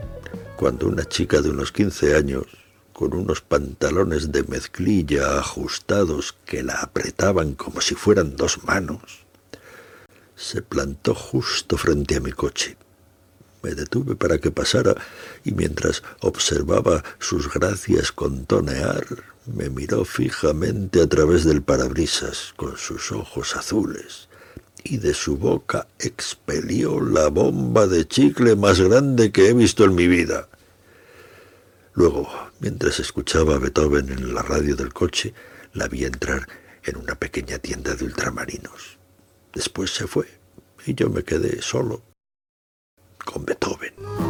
cuando 0.56 0.86
una 0.86 1.04
chica 1.04 1.40
de 1.40 1.50
unos 1.50 1.72
15 1.72 2.14
años, 2.14 2.44
con 2.92 3.14
unos 3.14 3.40
pantalones 3.40 4.30
de 4.30 4.44
mezclilla 4.44 5.38
ajustados 5.38 6.36
que 6.44 6.62
la 6.62 6.74
apretaban 6.74 7.54
como 7.54 7.80
si 7.80 7.94
fueran 7.94 8.36
dos 8.36 8.64
manos, 8.64 9.24
se 10.36 10.62
plantó 10.62 11.14
justo 11.14 11.76
frente 11.76 12.16
a 12.16 12.20
mi 12.20 12.32
coche. 12.32 12.76
Me 13.62 13.74
detuve 13.74 14.14
para 14.14 14.38
que 14.38 14.50
pasara 14.50 14.94
y 15.42 15.52
mientras 15.52 16.02
observaba 16.20 17.02
sus 17.18 17.52
gracias 17.52 18.12
contonear, 18.12 19.04
me 19.46 19.70
miró 19.70 20.04
fijamente 20.04 21.00
a 21.00 21.08
través 21.08 21.44
del 21.44 21.62
parabrisas 21.62 22.52
con 22.56 22.76
sus 22.76 23.10
ojos 23.10 23.56
azules 23.56 24.28
y 24.84 24.98
de 24.98 25.14
su 25.14 25.38
boca 25.38 25.88
expelió 25.98 27.00
la 27.00 27.28
bomba 27.28 27.86
de 27.86 28.06
chicle 28.06 28.54
más 28.54 28.80
grande 28.80 29.32
que 29.32 29.48
he 29.48 29.54
visto 29.54 29.84
en 29.84 29.94
mi 29.94 30.06
vida. 30.06 30.48
Luego, 31.94 32.28
mientras 32.60 33.00
escuchaba 33.00 33.54
a 33.54 33.58
Beethoven 33.58 34.10
en 34.10 34.34
la 34.34 34.42
radio 34.42 34.76
del 34.76 34.92
coche, 34.92 35.32
la 35.72 35.88
vi 35.88 36.04
entrar 36.04 36.46
en 36.84 36.96
una 36.96 37.14
pequeña 37.14 37.58
tienda 37.58 37.94
de 37.94 38.04
ultramarinos. 38.04 38.98
Después 39.54 39.90
se 39.90 40.06
fue 40.06 40.26
y 40.86 40.94
yo 40.94 41.08
me 41.08 41.24
quedé 41.24 41.62
solo 41.62 42.02
con 43.24 43.44
Beethoven. 43.44 44.23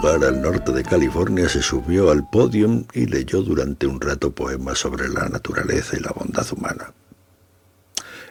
Lugar 0.00 0.24
al 0.24 0.40
norte 0.40 0.72
de 0.72 0.82
California 0.82 1.46
se 1.46 1.60
subió 1.60 2.10
al 2.10 2.26
podio 2.30 2.86
y 2.94 3.04
leyó 3.04 3.42
durante 3.42 3.86
un 3.86 4.00
rato 4.00 4.30
poemas 4.34 4.78
sobre 4.78 5.10
la 5.10 5.28
naturaleza 5.28 5.94
y 5.94 6.00
la 6.00 6.10
bondad 6.10 6.46
humana. 6.52 6.94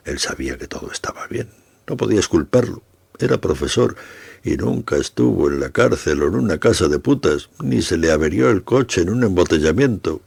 Él 0.04 0.18
sabía 0.18 0.58
que 0.58 0.68
todo 0.68 0.92
estaba 0.92 1.28
bien, 1.28 1.52
no 1.86 1.96
podía 1.96 2.20
culparlo. 2.28 2.82
Era 3.20 3.40
profesor 3.40 3.96
y 4.44 4.58
nunca 4.58 4.98
estuvo 4.98 5.48
en 5.48 5.60
la 5.60 5.70
cárcel 5.70 6.24
o 6.24 6.30
en 6.30 6.36
una 6.36 6.58
casa 6.58 6.88
de 6.88 6.98
putas, 6.98 7.52
ni 7.62 7.84
se 7.84 7.98
le 7.98 8.12
averió 8.12 8.50
el 8.50 8.64
coche 8.64 9.02
en 9.02 9.12
un 9.12 9.24
embotellamiento 9.24 10.24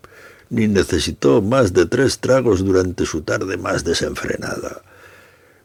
ni 0.48 0.68
necesitó 0.68 1.42
más 1.42 1.72
de 1.72 1.86
tres 1.86 2.20
tragos 2.20 2.64
durante 2.64 3.04
su 3.04 3.22
tarde 3.22 3.56
más 3.56 3.82
desenfrenada. 3.82 4.82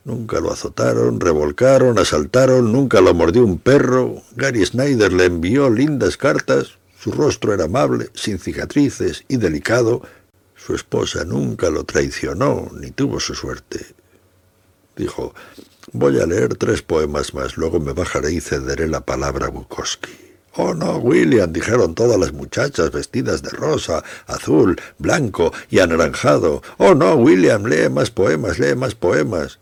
Nunca 0.07 0.39
lo 0.39 0.53
azotaron, 0.53 1.19
revolcaron, 1.19 1.99
asaltaron, 1.99 2.71
nunca 2.71 3.01
lo 3.01 3.13
mordió 3.13 3.43
un 3.43 3.57
perro. 3.57 4.21
Gary 4.37 4.65
Snyder 4.65 5.11
le 5.11 5.25
envió 5.25 5.69
lindas 5.69 6.15
cartas. 6.15 6.77
Su 6.97 7.11
rostro 7.11 7.53
era 7.53 7.65
amable, 7.65 8.09
sin 8.13 8.39
cicatrices 8.39 9.25
y 9.27 9.35
delicado. 9.35 10.01
Su 10.55 10.75
esposa 10.75 11.25
nunca 11.25 11.69
lo 11.69 11.83
traicionó, 11.83 12.71
ni 12.79 12.91
tuvo 12.91 13.19
su 13.19 13.35
suerte. 13.35 13.85
Dijo, 14.95 15.35
voy 15.91 16.21
a 16.21 16.25
leer 16.25 16.55
tres 16.55 16.81
poemas 16.81 17.33
más, 17.33 17.57
luego 17.57 17.81
me 17.81 17.91
bajaré 17.91 18.31
y 18.31 18.39
cederé 18.39 18.87
la 18.87 19.01
palabra 19.01 19.47
a 19.47 19.49
Bukowski. 19.49 20.15
Oh, 20.53 20.73
no, 20.73 20.99
William, 20.99 21.51
dijeron 21.51 21.95
todas 21.95 22.17
las 22.17 22.31
muchachas 22.31 22.91
vestidas 22.91 23.43
de 23.43 23.49
rosa, 23.49 24.05
azul, 24.25 24.79
blanco 24.99 25.51
y 25.69 25.79
anaranjado. 25.79 26.63
Oh, 26.77 26.95
no, 26.95 27.15
William, 27.15 27.65
lee 27.65 27.89
más 27.89 28.09
poemas, 28.09 28.57
lee 28.57 28.73
más 28.73 28.95
poemas. 28.95 29.59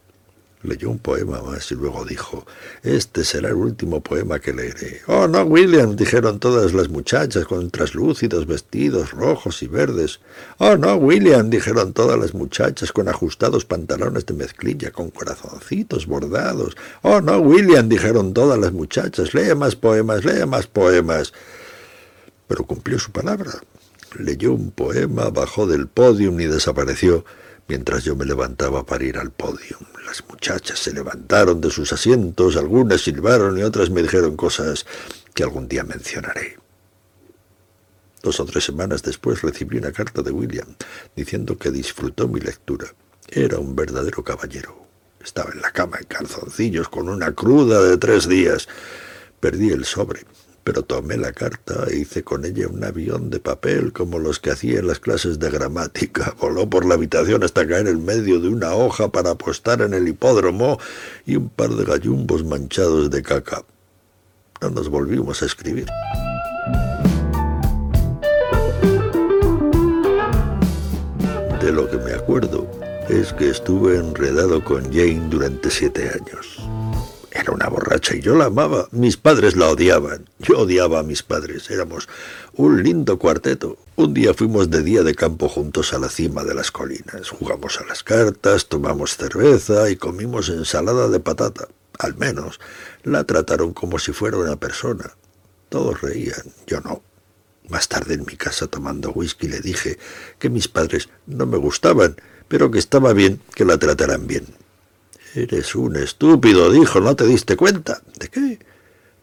Leyó 0.66 0.89
un 0.89 0.99
poema 0.99 1.41
más 1.41 1.72
y 1.72 1.76
luego 1.76 2.05
dijo, 2.05 2.45
Este 2.84 3.24
será 3.24 3.49
el 3.49 3.55
último 3.55 4.01
poema 4.01 4.39
que 4.39 4.53
leeré. 4.53 5.01
Oh, 5.07 5.28
no, 5.28 5.43
William, 5.43 5.95
dijeron 5.95 6.39
todas 6.39 6.74
las 6.74 6.89
muchachas 6.89 7.45
con 7.45 7.70
traslúcidos 7.70 8.47
vestidos 8.47 9.11
rojos 9.11 9.61
y 9.61 9.68
verdes. 9.68 10.20
Oh, 10.57 10.76
no, 10.76 10.95
William, 10.95 11.49
dijeron 11.49 11.93
todas 11.93 12.18
las 12.20 12.34
muchachas 12.34 12.91
con 12.91 13.07
ajustados 13.07 13.66
pantalones 13.66 14.26
de 14.26 14.34
mezclilla 14.34 14.91
con 14.91 15.11
corazoncitos 15.11 16.07
bordados. 16.07 16.76
Oh, 17.03 17.22
no, 17.22 17.39
William, 17.39 17.88
dijeron 17.88 18.34
todas 18.34 18.57
las 18.57 18.72
muchachas, 18.72 19.34
lee 19.34 19.53
más 19.55 19.76
poemas, 19.76 20.26
lee 20.26 20.45
más 20.45 20.68
poemas. 20.68 21.34
Pero 22.47 22.66
cumplió 22.66 22.99
su 22.99 23.11
palabra. 23.11 23.51
Leyó 24.18 24.53
un 24.53 24.72
poema, 24.72 25.30
bajó 25.30 25.68
del 25.68 25.88
podium 25.88 26.39
y 26.39 26.45
desapareció 26.45 27.26
mientras 27.68 28.03
yo 28.03 28.16
me 28.16 28.26
levantaba 28.26 28.86
para 28.86 29.03
ir 29.03 29.18
al 29.18 29.32
podio. 29.32 29.78
Las 30.05 30.24
muchachas 30.28 30.80
se 30.80 30.93
levantaron 30.93 31.61
de 31.61 31.72
sus 31.72 31.91
asientos, 31.91 32.57
algunas 32.57 33.01
silbaron 33.01 33.57
y 33.57 33.63
otras 33.63 33.89
me 33.89 34.01
dijeron 34.01 34.36
cosas 34.36 34.86
que 35.34 35.43
algún 35.43 35.68
día 35.68 35.84
mencionaré. 35.84 36.57
Dos 38.22 38.39
o 38.39 38.45
tres 38.45 38.63
semanas 38.63 39.03
después 39.03 39.41
recibí 39.41 39.78
una 39.78 39.91
carta 39.91 40.22
de 40.22 40.32
William 40.32 40.68
diciendo 41.16 41.57
que 41.57 41.72
disfrutó 41.72 42.28
mi 42.28 42.39
lectura. 42.39 42.88
Era 43.28 43.59
un 43.59 43.76
verdadero 43.76 44.24
caballero. 44.24 44.86
Estaba 45.24 45.51
en 45.51 45.61
la 45.61 45.72
cama 45.72 45.97
en 45.99 46.05
calzoncillos 46.05 46.89
con 46.89 47.09
una 47.09 47.34
cruda 47.34 47.82
de 47.82 47.97
tres 47.97 48.28
días. 48.28 48.68
Perdí 49.39 49.70
el 49.70 49.86
sobre 49.86 50.22
pero 50.66 50.82
tomé 50.82 51.16
la 51.16 51.32
carta 51.32 51.86
e 51.88 51.97
hice 51.97 52.24
con 52.24 52.43
ella 52.43 52.68
un 52.68 52.84
avión 52.84 53.30
de 53.30 53.39
papel 53.39 53.93
como 53.93 54.18
los 54.18 54.39
que 54.39 54.49
hacía 54.49 54.80
en 54.80 54.88
las 54.88 54.99
clases 54.99 55.38
de 55.38 55.51
gramática. 55.51 56.36
Voló 56.41 56.68
por 56.68 56.86
la 56.86 56.95
habitación 56.95 57.43
hasta 57.43 57.68
caer 57.68 57.88
en 57.88 58.03
medio 58.03 58.41
de 58.41 58.49
una 58.49 58.74
hoja 58.74 59.11
para 59.11 59.30
apostar 59.30 59.82
en 59.82 59.93
el 59.93 60.07
hipódromo 60.07 60.80
y 61.24 61.36
un 61.36 61.49
par 61.49 61.70
de 61.70 61.86
gallumbos 61.86 62.43
manchados 62.43 63.11
de 63.11 63.22
caca. 63.22 63.63
No 64.59 64.72
nos 64.72 64.89
volvimos 64.89 65.43
a 65.43 65.45
escribir. 65.45 65.86
De 71.61 71.72
lo 71.72 71.88
que 71.91 71.97
me 71.97 72.13
acuerdo 72.13 72.68
es 73.07 73.34
que 73.34 73.51
estuve 73.51 73.97
enredado 73.97 74.63
con 74.63 74.84
Jane 74.86 75.28
durante 75.30 75.70
siete 75.70 76.09
años. 76.09 76.59
Era 77.36 77.51
una 77.51 77.67
borracha 77.67 78.15
y 78.15 78.21
yo 78.21 78.33
la 78.33 78.45
amaba. 78.45 78.88
Mis 78.91 79.17
padres 79.17 79.57
la 79.57 79.67
odiaban. 79.67 80.29
Yo 80.39 80.59
odiaba 80.59 80.99
a 80.99 81.03
mis 81.03 81.21
padres. 81.21 81.69
Éramos 81.69 82.07
un 82.53 82.81
lindo 82.81 83.19
cuarteto. 83.19 83.77
Un 83.97 84.13
día 84.13 84.33
fuimos 84.33 84.69
de 84.69 84.81
día 84.81 85.03
de 85.03 85.13
campo 85.13 85.49
juntos 85.49 85.93
a 85.93 85.99
la 85.99 86.07
cima 86.07 86.45
de 86.45 86.53
las 86.53 86.71
colinas. 86.71 87.29
Jugamos 87.29 87.81
a 87.81 87.86
las 87.86 88.03
cartas, 88.03 88.67
tomamos 88.67 89.17
cerveza 89.17 89.89
y 89.89 89.97
comimos 89.97 90.47
ensalada 90.47 91.09
de 91.09 91.19
patata. 91.19 91.67
Al 91.99 92.15
menos 92.15 92.61
la 93.03 93.25
trataron 93.25 93.73
como 93.73 93.99
si 93.99 94.13
fuera 94.13 94.38
una 94.38 94.55
persona. 94.55 95.11
Todos 95.67 95.99
reían, 95.99 96.53
yo 96.65 96.79
no. 96.79 97.03
Más 97.67 97.89
tarde 97.89 98.13
en 98.13 98.25
mi 98.25 98.38
casa 98.38 98.67
tomando 98.67 99.11
whisky 99.11 99.49
le 99.49 99.59
dije 99.59 99.99
que 100.39 100.49
mis 100.49 100.69
padres 100.69 101.09
no 101.25 101.45
me 101.45 101.57
gustaban, 101.57 102.15
pero 102.47 102.71
que 102.71 102.79
estaba 102.79 103.11
bien 103.11 103.41
que 103.53 103.65
la 103.65 103.77
trataran 103.77 104.25
bien. 104.25 104.45
Eres 105.36 105.75
un 105.75 105.97
estúpido, 105.97 106.71
dijo, 106.71 107.01
¿no 107.01 107.13
te 107.17 107.25
diste 107.25 107.57
cuenta? 107.57 108.01
¿De 108.17 108.29
qué? 108.29 108.59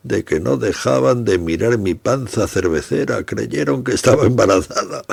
De 0.03 0.25
que 0.25 0.41
no 0.41 0.59
dejaban 0.59 1.25
de 1.25 1.39
mirar 1.39 1.79
mi 1.79 1.95
panza 1.95 2.47
cervecera, 2.47 3.25
creyeron 3.25 3.83
que 3.83 3.95
estaba 3.95 4.27
embarazada. 4.27 5.05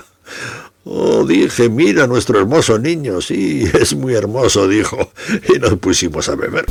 Oh, 0.84 1.26
dije, 1.26 1.70
mira 1.70 2.06
nuestro 2.06 2.38
hermoso 2.40 2.78
niño, 2.78 3.22
sí, 3.22 3.64
es 3.80 3.96
muy 3.96 4.14
hermoso, 4.14 4.68
dijo, 4.68 5.14
y 5.56 5.58
nos 5.60 5.76
pusimos 5.76 6.28
a 6.28 6.36
beber. 6.36 6.66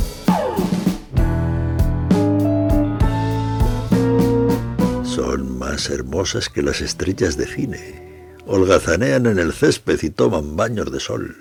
Son 5.05 5.57
más 5.57 5.89
hermosas 5.89 6.49
que 6.49 6.61
las 6.61 6.81
estrellas 6.81 7.35
de 7.35 7.47
cine. 7.47 8.35
Holgazanean 8.45 9.25
en 9.25 9.39
el 9.39 9.53
césped 9.53 9.99
y 10.03 10.11
toman 10.11 10.55
baños 10.55 10.91
de 10.91 10.99
sol. 10.99 11.35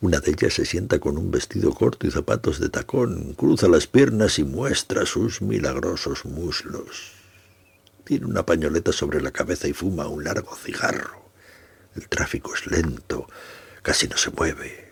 Una 0.00 0.20
de 0.20 0.30
ellas 0.30 0.54
se 0.54 0.64
sienta 0.64 1.00
con 1.00 1.18
un 1.18 1.32
vestido 1.32 1.74
corto 1.74 2.06
y 2.06 2.12
zapatos 2.12 2.60
de 2.60 2.68
tacón, 2.68 3.34
cruza 3.34 3.66
las 3.66 3.88
piernas 3.88 4.38
y 4.38 4.44
muestra 4.44 5.04
sus 5.04 5.42
milagrosos 5.42 6.24
muslos. 6.24 7.12
Tiene 8.04 8.26
una 8.26 8.46
pañoleta 8.46 8.92
sobre 8.92 9.20
la 9.20 9.32
cabeza 9.32 9.66
y 9.66 9.72
fuma 9.72 10.06
un 10.06 10.22
largo 10.22 10.54
cigarro. 10.54 11.30
El 11.96 12.08
tráfico 12.08 12.54
es 12.54 12.68
lento, 12.68 13.26
casi 13.82 14.06
no 14.06 14.16
se 14.16 14.30
mueve. 14.30 14.88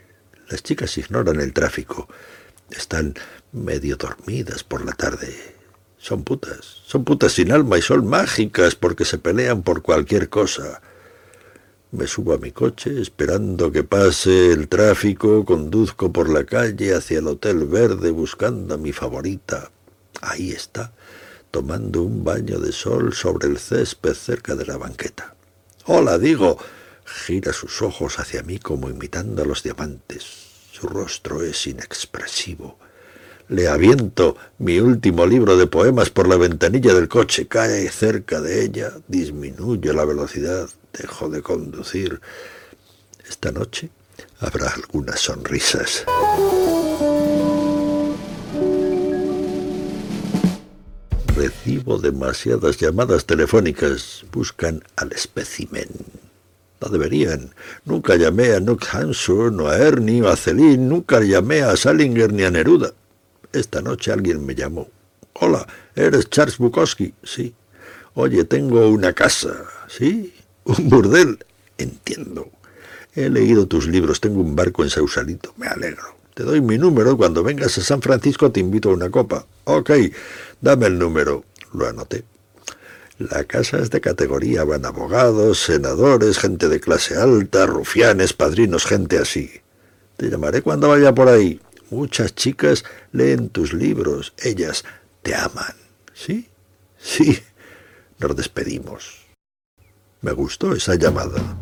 Las 0.48 0.64
chicas 0.64 0.98
ignoran 0.98 1.40
el 1.40 1.52
tráfico. 1.52 2.08
Están 2.70 3.14
medio 3.52 3.96
dormidas 3.96 4.64
por 4.64 4.84
la 4.84 4.92
tarde. 4.92 5.56
Son 5.98 6.24
putas, 6.24 6.82
son 6.84 7.04
putas 7.04 7.32
sin 7.32 7.52
alma 7.52 7.78
y 7.78 7.82
son 7.82 8.08
mágicas 8.08 8.74
porque 8.74 9.04
se 9.04 9.18
pelean 9.18 9.62
por 9.62 9.82
cualquier 9.82 10.28
cosa. 10.28 10.82
Me 11.92 12.06
subo 12.06 12.34
a 12.34 12.38
mi 12.38 12.50
coche, 12.50 13.00
esperando 13.00 13.70
que 13.70 13.84
pase 13.84 14.50
el 14.50 14.68
tráfico, 14.68 15.44
conduzco 15.44 16.12
por 16.12 16.28
la 16.28 16.44
calle 16.44 16.94
hacia 16.94 17.20
el 17.20 17.28
Hotel 17.28 17.64
Verde 17.64 18.10
buscando 18.10 18.74
a 18.74 18.78
mi 18.78 18.92
favorita. 18.92 19.70
Ahí 20.20 20.50
está, 20.50 20.92
tomando 21.52 22.02
un 22.02 22.24
baño 22.24 22.58
de 22.58 22.72
sol 22.72 23.14
sobre 23.14 23.48
el 23.48 23.58
césped 23.58 24.14
cerca 24.14 24.56
de 24.56 24.66
la 24.66 24.76
banqueta. 24.76 25.36
Hola, 25.84 26.18
digo. 26.18 26.58
Gira 27.04 27.52
sus 27.52 27.82
ojos 27.82 28.18
hacia 28.18 28.42
mí 28.42 28.58
como 28.58 28.90
imitando 28.90 29.44
a 29.44 29.46
los 29.46 29.62
diamantes. 29.62 30.26
Su 30.72 30.88
rostro 30.88 31.42
es 31.42 31.68
inexpresivo. 31.68 32.80
Le 33.48 33.68
aviento 33.68 34.36
mi 34.58 34.80
último 34.80 35.24
libro 35.24 35.56
de 35.56 35.68
poemas 35.68 36.10
por 36.10 36.26
la 36.26 36.36
ventanilla 36.36 36.92
del 36.94 37.08
coche, 37.08 37.46
cae 37.46 37.88
cerca 37.90 38.40
de 38.40 38.64
ella, 38.64 38.92
disminuye 39.06 39.92
la 39.92 40.04
velocidad, 40.04 40.68
dejo 40.92 41.28
de 41.28 41.42
conducir. 41.42 42.20
Esta 43.28 43.52
noche 43.52 43.90
habrá 44.40 44.70
algunas 44.70 45.20
sonrisas. 45.20 46.04
Recibo 51.36 51.98
demasiadas 51.98 52.78
llamadas 52.78 53.26
telefónicas. 53.26 54.24
Buscan 54.32 54.82
al 54.96 55.12
espécimen. 55.12 55.88
No 56.80 56.88
deberían. 56.88 57.54
Nunca 57.84 58.16
llamé 58.16 58.54
a 58.54 58.60
Nook 58.60 58.86
Hansson, 58.92 59.60
o 59.60 59.68
a 59.68 59.76
Ernie, 59.78 60.22
o 60.22 60.28
a 60.28 60.36
Celine. 60.36 60.78
Nunca 60.78 61.20
llamé 61.20 61.62
a 61.62 61.76
Salinger 61.76 62.32
ni 62.32 62.42
a 62.42 62.50
Neruda. 62.50 62.92
Esta 63.56 63.80
noche 63.80 64.12
alguien 64.12 64.44
me 64.44 64.54
llamó. 64.54 64.90
Hola, 65.32 65.66
¿eres 65.94 66.28
Charles 66.28 66.58
Bukowski? 66.58 67.14
Sí. 67.22 67.54
Oye, 68.12 68.44
tengo 68.44 68.86
una 68.88 69.14
casa. 69.14 69.64
¿Sí? 69.88 70.34
¿Un 70.64 70.90
burdel? 70.90 71.38
Entiendo. 71.78 72.50
He 73.14 73.30
leído 73.30 73.66
tus 73.66 73.86
libros, 73.86 74.20
tengo 74.20 74.42
un 74.42 74.54
barco 74.54 74.84
en 74.84 74.90
Sausalito. 74.90 75.54
Me 75.56 75.68
alegro. 75.68 76.16
Te 76.34 76.42
doy 76.42 76.60
mi 76.60 76.76
número. 76.76 77.16
Cuando 77.16 77.42
vengas 77.42 77.78
a 77.78 77.80
San 77.80 78.02
Francisco 78.02 78.52
te 78.52 78.60
invito 78.60 78.90
a 78.90 78.92
una 78.92 79.08
copa. 79.08 79.46
Ok, 79.64 79.90
dame 80.60 80.88
el 80.88 80.98
número. 80.98 81.44
Lo 81.72 81.88
anoté. 81.88 82.24
La 83.18 83.44
casa 83.44 83.78
es 83.78 83.88
de 83.88 84.02
categoría, 84.02 84.64
van 84.64 84.84
abogados, 84.84 85.60
senadores, 85.60 86.38
gente 86.38 86.68
de 86.68 86.78
clase 86.78 87.16
alta, 87.16 87.64
rufianes, 87.64 88.34
padrinos, 88.34 88.84
gente 88.84 89.16
así. 89.16 89.50
Te 90.18 90.28
llamaré 90.28 90.60
cuando 90.60 90.90
vaya 90.90 91.14
por 91.14 91.28
ahí. 91.28 91.58
Muchas 91.90 92.34
chicas 92.34 92.84
leen 93.12 93.48
tus 93.48 93.72
libros, 93.72 94.32
ellas 94.38 94.84
te 95.22 95.34
aman. 95.34 95.74
¿Sí? 96.14 96.48
Sí. 96.98 97.38
Nos 98.18 98.34
despedimos. 98.34 99.26
Me 100.22 100.32
gustó 100.32 100.72
esa 100.74 100.94
llamada. 100.94 101.56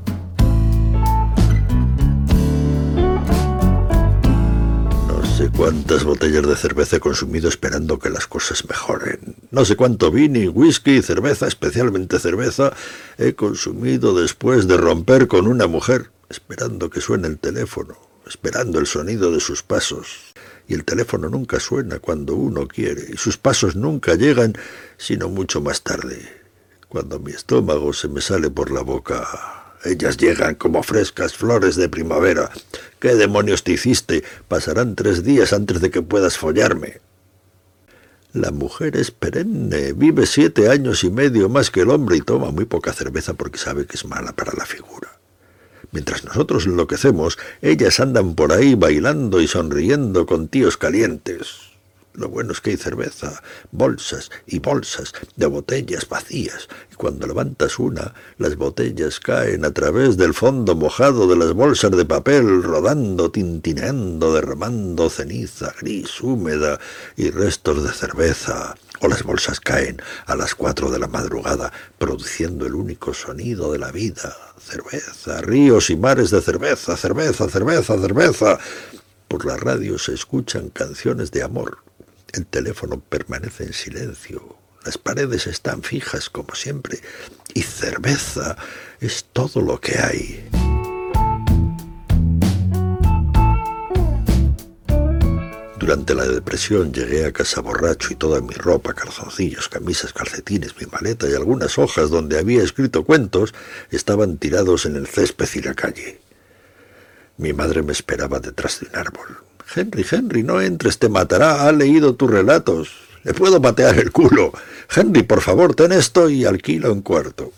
sé 5.37 5.51
cuántas 5.51 6.05
botellas 6.05 6.47
de 6.47 6.55
cerveza 6.55 6.97
he 6.97 7.01
consumido 7.01 7.49
esperando 7.49 7.99
que 7.99 8.09
las 8.09 8.29
cosas 8.29 8.69
mejoren. 8.69 9.35
No 9.51 9.65
sé 9.65 9.75
cuánto 9.75 10.13
vino, 10.13 10.49
whisky, 10.53 11.03
cerveza, 11.03 11.49
especialmente 11.49 12.21
cerveza, 12.21 12.73
he 13.19 13.35
consumido 13.35 14.15
después 14.15 14.69
de 14.69 14.77
romper 14.77 15.27
con 15.27 15.49
una 15.49 15.67
mujer, 15.67 16.13
esperando 16.29 16.89
que 16.89 17.01
suene 17.01 17.27
el 17.27 17.41
teléfono, 17.41 17.97
esperando 18.27 18.79
el 18.79 18.87
sonido 18.87 19.31
de 19.31 19.41
sus 19.41 19.63
pasos. 19.63 20.35
Y 20.67 20.75
el 20.75 20.85
teléfono 20.85 21.29
nunca 21.29 21.61
suena 21.61 21.99
cuando 21.99 22.35
uno 22.35 22.67
quiere, 22.67 23.07
y 23.13 23.17
sus 23.17 23.37
pasos 23.37 23.77
nunca 23.77 24.15
llegan, 24.15 24.55
sino 24.97 25.29
mucho 25.29 25.61
más 25.61 25.83
tarde, 25.83 26.21
cuando 26.89 27.19
mi 27.19 27.33
estómago 27.33 27.93
se 27.93 28.09
me 28.09 28.21
sale 28.21 28.51
por 28.51 28.71
la 28.71 28.81
boca. 28.81 29.27
Ellas 29.85 30.17
llegan 30.17 30.55
como 30.55 30.83
frescas 30.83 31.35
flores 31.35 31.77
de 31.77 31.91
primavera. 31.91 32.51
¿Qué 32.99 33.15
demonios 33.15 33.63
te 33.63 33.73
hiciste? 33.73 34.25
Pasarán 34.49 34.97
tres 34.97 35.23
días 35.23 35.53
antes 35.53 35.83
de 35.83 35.91
que 35.91 36.01
puedas 36.01 36.39
follarme. 36.39 37.01
La 38.33 38.51
mujer 38.51 38.97
es 38.97 39.11
perenne, 39.11 39.93
vive 39.93 40.27
siete 40.27 40.69
años 40.69 41.05
y 41.05 41.11
medio 41.11 41.49
más 41.49 41.71
que 41.71 41.83
el 41.83 41.91
hombre 41.91 42.17
y 42.17 42.21
toma 42.21 42.51
muy 42.51 42.65
poca 42.65 42.93
cerveza 42.93 43.35
porque 43.35 43.59
sabe 43.59 43.87
que 43.87 43.97
es 43.97 44.05
mala 44.07 44.33
para 44.33 44.55
la 44.55 44.67
figura. 44.67 45.14
Mientras 45.95 46.25
nosotros 46.25 46.67
enloquecemos, 46.67 47.39
ellas 47.63 48.01
andan 48.01 48.35
por 48.35 48.53
ahí 48.53 48.75
bailando 48.75 49.41
y 49.41 49.47
sonriendo 49.47 50.27
con 50.27 50.49
tíos 50.49 50.77
calientes. 50.77 51.71
Lo 52.15 52.29
bueno 52.29 52.51
es 52.51 52.61
que 52.61 52.71
hay 52.71 52.77
cerveza, 52.77 53.41
bolsas 53.71 54.33
y 54.45 54.59
bolsas 54.59 55.13
de 55.37 55.47
botellas 55.47 56.09
vacías, 56.09 56.69
y 56.93 56.97
cuando 56.97 57.29
levantas 57.29 57.79
una, 57.79 58.13
las 58.39 58.57
botellas 58.57 59.21
caen 59.21 59.65
a 59.65 59.71
través 59.71 60.17
del 60.17 60.35
fondo 60.35 60.75
mojado 60.75 61.29
de 61.29 61.37
las 61.37 61.53
bolsas 61.53 61.93
de 61.93 62.05
papel, 62.05 62.65
rodando, 62.65 63.31
tintineando, 63.31 64.35
derramando 64.35 65.09
ceniza 65.09 65.73
gris, 65.81 66.21
húmeda 66.21 66.81
y 67.17 67.31
restos 67.31 67.85
de 67.85 67.93
cerveza. 67.93 68.75
O 69.05 69.09
las 69.09 69.23
bolsas 69.23 69.61
caen 69.61 70.01
a 70.25 70.35
las 70.35 70.55
cuatro 70.55 70.91
de 70.91 70.99
la 70.99 71.09
madrugada, 71.09 71.71
produciendo 71.99 72.65
el 72.65 72.75
único 72.75 73.13
sonido 73.13 73.71
de 73.71 73.79
la 73.79 73.93
vida. 73.93 74.35
Cerveza, 74.59 75.43
ríos 75.43 75.91
y 75.91 75.97
mares 75.97 76.31
de 76.31 76.41
cerveza, 76.41 76.97
cerveza, 76.97 77.49
cerveza, 77.51 77.99
cerveza. 77.99 78.59
Por 79.29 79.45
la 79.45 79.59
radio 79.59 79.99
se 79.99 80.15
escuchan 80.15 80.71
canciones 80.71 81.31
de 81.33 81.43
amor 81.43 81.85
el 82.35 82.47
teléfono 82.47 83.01
permanece 83.01 83.65
en 83.65 83.73
silencio. 83.73 84.57
Las 84.85 84.99
paredes 84.99 85.47
están 85.47 85.83
fijas 85.83 86.29
como 86.29 86.55
siempre. 86.55 87.01
Y 87.55 87.63
cerveza 87.63 88.57
es 89.01 89.27
todo 89.33 89.61
lo 89.61 89.81
que 89.81 89.99
hay. 89.99 90.74
Durante 95.85 96.15
la 96.15 96.25
depresión 96.25 96.95
llegué 96.95 97.27
a 97.27 97.33
casa 97.33 97.61
borracho 97.61 98.11
y 98.11 98.17
toda 98.17 98.41
mi 98.41 98.55
ropa, 98.55 98.95
calzoncillos, 98.95 99.69
camisas, 99.69 100.15
calcetines, 100.15 100.75
mi 100.81 100.87
maleta 100.87 101.29
y 101.29 101.35
algunas 101.35 101.77
hojas 101.77 102.09
donde 102.09 102.39
había 102.39 102.63
escrito 102.63 103.05
cuentos 103.05 103.53
estaban 103.91 104.39
tirados 104.39 104.87
en 104.87 104.97
el 104.97 105.07
césped 105.07 105.47
y 105.57 105.61
la 105.61 105.75
calle. 105.75 106.23
Mi 107.37 107.53
madre 107.53 107.83
me 107.83 107.93
esperaba 107.93 108.41
detrás 108.41 108.81
de 108.81 108.87
un 108.87 108.97
árbol. 108.97 109.27
Henry, 109.77 110.07
Henry, 110.11 110.43
no 110.43 110.63
entres, 110.63 110.99
te 110.99 111.11
matará. 111.11 111.69
Ha 111.69 111.73
leído 111.73 112.15
tus 112.15 112.31
relatos. 112.31 112.89
Le 113.23 113.35
puedo 113.35 113.61
patear 113.61 113.99
el 113.99 114.11
culo. 114.11 114.55
Henry, 114.89 115.23
por 115.23 115.43
favor, 115.43 115.75
ten 115.75 115.93
esto 115.93 116.31
y 116.31 116.47
alquila 116.47 116.91
un 116.91 117.03
cuarto. 117.03 117.53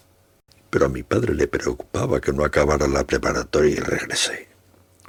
Pero 0.68 0.87
a 0.87 0.89
mi 0.89 1.05
padre 1.05 1.33
le 1.33 1.47
preocupaba 1.47 2.20
que 2.20 2.33
no 2.33 2.45
acabara 2.45 2.89
la 2.89 3.07
preparatoria 3.07 3.70
y 3.70 3.79
regresé. 3.79 4.55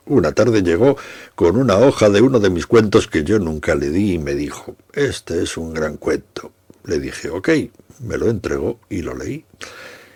Una 0.10 0.32
tarde 0.32 0.64
llegó 0.64 0.96
con 1.36 1.58
una 1.58 1.78
hoja 1.78 2.10
de 2.10 2.22
uno 2.22 2.40
de 2.40 2.50
mis 2.50 2.66
cuentos 2.66 3.08
que 3.08 3.26
yo 3.26 3.40
nunca 3.40 3.76
le 3.76 3.90
di 3.90 4.14
y 4.14 4.20
me 4.20 4.36
dijo, 4.36 4.78
este 4.94 5.44
es 5.44 5.58
un 5.58 5.74
gran 5.74 5.98
cuento. 5.98 6.54
Le 6.86 7.00
dije, 7.00 7.30
ok, 7.30 7.50
me 8.00 8.18
lo 8.18 8.30
entregó 8.30 8.80
y 8.90 9.02
lo 9.02 9.14
leí. 9.14 9.44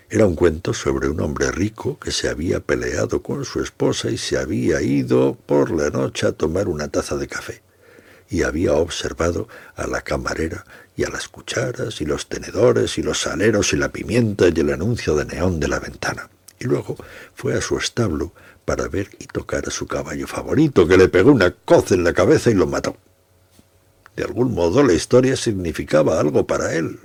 Era 0.10 0.26
un 0.26 0.36
cuento 0.36 0.74
sobre 0.74 1.10
un 1.10 1.20
hombre 1.20 1.52
rico 1.52 2.00
que 2.00 2.12
se 2.12 2.30
había 2.30 2.62
peleado 2.62 3.22
con 3.22 3.44
su 3.44 3.62
esposa 3.62 4.10
y 4.10 4.18
se 4.18 4.38
había 4.38 4.82
ido 4.82 5.38
por 5.46 5.72
la 5.72 5.90
noche 5.90 6.26
a 6.26 6.32
tomar 6.32 6.70
una 6.70 6.88
taza 6.88 7.18
de 7.18 7.28
café. 7.28 7.62
Y 8.30 8.44
había 8.44 8.74
observado 8.74 9.50
a 9.76 9.88
la 9.88 10.02
camarera 10.02 10.64
y 10.96 11.04
a 11.04 11.10
las 11.10 11.28
cucharas 11.28 12.00
y 12.00 12.06
los 12.06 12.30
tenedores 12.30 12.98
y 12.98 13.04
los 13.04 13.20
saleros 13.20 13.74
y 13.74 13.76
la 13.76 13.92
pimienta 13.92 14.48
y 14.48 14.58
el 14.58 14.72
anuncio 14.72 15.18
de 15.18 15.26
neón 15.26 15.60
de 15.60 15.68
la 15.68 15.80
ventana. 15.82 16.30
Y 16.60 16.66
luego 16.66 16.96
fue 17.34 17.56
a 17.56 17.62
su 17.62 17.78
establo 17.78 18.32
para 18.72 18.88
ver 18.88 19.10
y 19.20 19.26
tocar 19.26 19.68
a 19.68 19.70
su 19.70 19.86
caballo 19.86 20.28
favorito, 20.28 20.88
que 20.88 20.96
le 20.96 21.10
pegó 21.10 21.34
una 21.34 21.52
coz 21.52 21.92
en 21.92 22.06
la 22.06 22.14
cabeza 22.14 22.50
y 22.52 22.54
lo 22.54 22.68
mató. 22.68 22.96
De 24.16 24.24
algún 24.24 24.54
modo 24.54 24.82
la 24.82 24.94
historia 24.94 25.36
significaba 25.36 26.22
algo 26.22 26.48
para 26.48 26.74
él, 26.74 26.98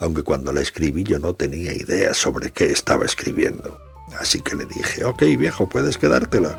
aunque 0.00 0.22
cuando 0.22 0.52
la 0.52 0.60
escribí 0.60 1.04
yo 1.04 1.18
no 1.18 1.32
tenía 1.32 1.72
idea 1.72 2.12
sobre 2.12 2.50
qué 2.50 2.66
estaba 2.66 3.06
escribiendo. 3.06 3.80
Así 4.20 4.42
que 4.42 4.54
le 4.54 4.66
dije, 4.66 5.02
ok 5.06 5.22
viejo, 5.38 5.66
puedes 5.66 5.96
quedártela. 5.96 6.58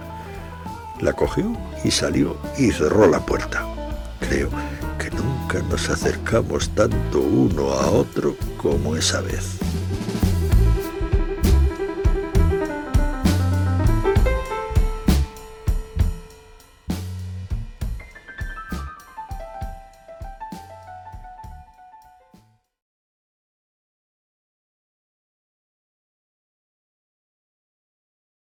La 0.99 1.13
cogió 1.13 1.55
y 1.83 1.91
salió 1.91 2.35
y 2.57 2.71
cerró 2.71 3.05
la 3.05 3.23
puerta. 3.23 3.67
Creo 4.27 4.49
que 4.97 5.11
nunca 5.11 5.61
nos 5.69 5.91
acercamos 5.91 6.73
tanto 6.73 7.19
uno 7.19 7.73
a 7.73 7.91
otro 7.91 8.35
como 8.57 8.95
esa 8.95 9.21
vez. 9.21 9.59